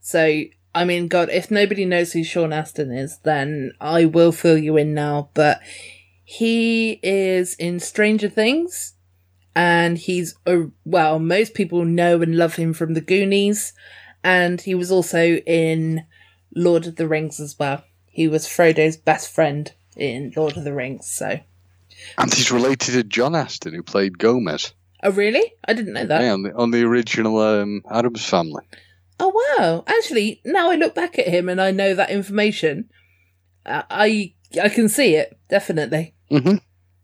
So 0.00 0.44
I 0.76 0.84
mean, 0.84 1.08
God, 1.08 1.30
if 1.30 1.50
nobody 1.50 1.86
knows 1.86 2.12
who 2.12 2.22
Sean 2.22 2.52
Astin 2.52 2.92
is, 2.92 3.18
then 3.22 3.72
I 3.80 4.04
will 4.04 4.30
fill 4.30 4.58
you 4.58 4.76
in 4.76 4.92
now. 4.92 5.30
But 5.32 5.62
he 6.22 7.00
is 7.02 7.54
in 7.54 7.80
Stranger 7.80 8.28
Things, 8.28 8.92
and 9.54 9.96
he's 9.96 10.34
a 10.44 10.66
well, 10.84 11.18
most 11.18 11.54
people 11.54 11.86
know 11.86 12.20
and 12.20 12.36
love 12.36 12.56
him 12.56 12.74
from 12.74 12.92
the 12.92 13.00
Goonies, 13.00 13.72
and 14.22 14.60
he 14.60 14.74
was 14.74 14.90
also 14.90 15.36
in 15.36 16.04
Lord 16.54 16.86
of 16.86 16.96
the 16.96 17.08
Rings 17.08 17.40
as 17.40 17.58
well. 17.58 17.82
He 18.10 18.28
was 18.28 18.46
Frodo's 18.46 18.98
best 18.98 19.34
friend 19.34 19.72
in 19.96 20.34
Lord 20.36 20.58
of 20.58 20.64
the 20.64 20.74
Rings. 20.74 21.06
So, 21.06 21.40
and 22.18 22.34
he's 22.34 22.52
related 22.52 22.92
to 22.92 23.02
John 23.02 23.34
Astin, 23.34 23.72
who 23.72 23.82
played 23.82 24.18
Gomez. 24.18 24.74
Oh 25.06 25.12
really? 25.12 25.52
I 25.68 25.72
didn't 25.72 25.92
know 25.92 26.04
that. 26.04 26.20
Yeah, 26.20 26.32
on 26.32 26.42
the, 26.42 26.52
on 26.56 26.70
the 26.72 26.82
original 26.82 27.38
um, 27.38 27.82
Addams 27.88 28.24
Family. 28.28 28.64
Oh 29.20 29.32
wow! 29.58 29.84
Actually, 29.86 30.40
now 30.44 30.68
I 30.70 30.74
look 30.74 30.96
back 30.96 31.16
at 31.16 31.28
him 31.28 31.48
and 31.48 31.60
I 31.60 31.70
know 31.70 31.94
that 31.94 32.10
information. 32.10 32.90
Uh, 33.64 33.82
I 33.88 34.34
I 34.60 34.68
can 34.68 34.88
see 34.88 35.14
it 35.14 35.38
definitely. 35.48 36.14
hmm 36.28 36.56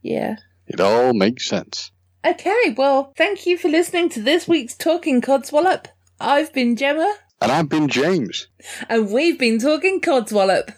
Yeah. 0.03 0.36
It 0.66 0.80
all 0.80 1.12
makes 1.14 1.46
sense. 1.46 1.92
Okay. 2.26 2.74
Well, 2.76 3.12
thank 3.16 3.46
you 3.46 3.57
for 3.57 3.68
listening 3.68 4.09
to 4.11 4.20
this 4.20 4.48
week's 4.48 4.74
Talking 4.76 5.20
Codswallop. 5.20 5.86
I've 6.18 6.53
been 6.53 6.74
Gemma, 6.74 7.14
And 7.40 7.53
I've 7.53 7.68
been 7.68 7.86
James. 7.88 8.48
and 8.88 9.12
we've 9.12 9.38
been 9.38 9.61
talking 9.61 10.00
Codswallop. 10.00 10.74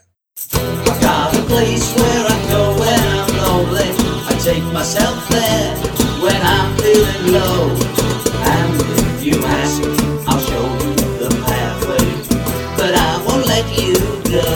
I've 0.53 1.01
got 1.01 1.35
a 1.35 1.43
place 1.45 1.95
where 1.97 2.27
I 2.29 2.49
go 2.51 2.79
when 2.81 3.01
I'm 3.03 3.37
lonely. 3.39 3.91
I 4.29 4.39
take 4.43 4.65
myself 4.75 5.27
there 5.29 6.04
when 6.25 6.41
I'm 6.41 6.77
feeling 6.79 7.33
low. 7.37 7.69
And 8.57 8.73
if 9.05 9.25
you 9.29 9.37
ask, 9.61 9.83
I'll 10.27 10.41
show 10.41 10.65
you 10.81 10.93
the 11.21 11.31
pathway. 11.45 12.07
But 12.79 12.93
I 12.97 13.13
won't 13.27 13.47
let 13.47 13.67
you 13.77 13.95
go. 14.33 14.49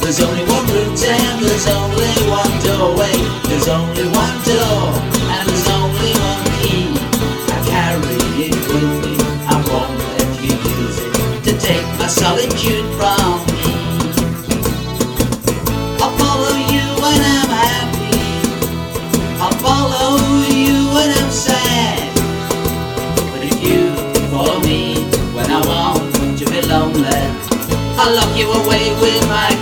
There's 0.00 0.20
only 0.20 0.44
one 0.46 0.66
route 0.74 1.04
and 1.18 1.42
there's 1.42 1.66
only 1.66 2.14
one 2.38 2.52
doorway. 2.62 3.16
There's 3.48 3.68
only 3.68 4.01
I'll 28.04 28.16
lock 28.16 28.36
you 28.36 28.50
away 28.50 28.90
with 29.00 29.28
my 29.28 29.61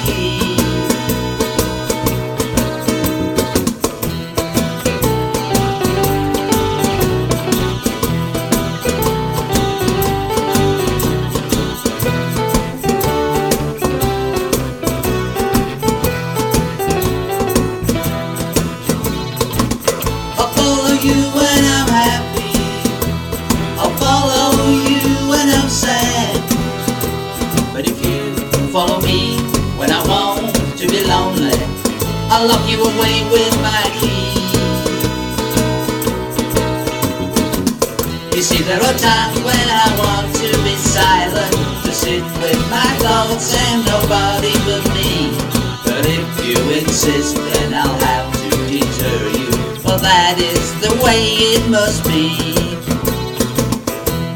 way 51.03 51.21
it 51.57 51.65
must 51.71 52.05
be. 52.05 52.31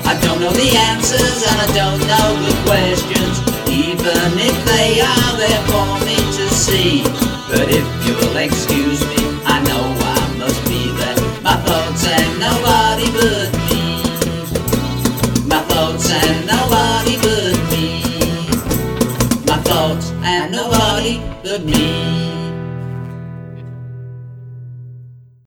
I 0.05 0.19
don't 0.23 0.41
know 0.41 0.53
the 0.53 0.71
answers 0.93 1.39
and 1.49 1.59
I 1.61 1.69
don't 1.81 2.01
know 2.11 2.29
the 2.47 2.55
questions, 2.69 3.37
even 3.69 4.29
if 4.49 4.57
they 4.71 5.01
are 5.01 5.33
there 5.37 5.63
for 5.71 5.87
me 6.07 6.17
to 6.17 6.45
see. 6.55 7.03
But 7.51 7.69
if 7.69 7.87
you'll 8.07 8.37
excuse 8.37 8.84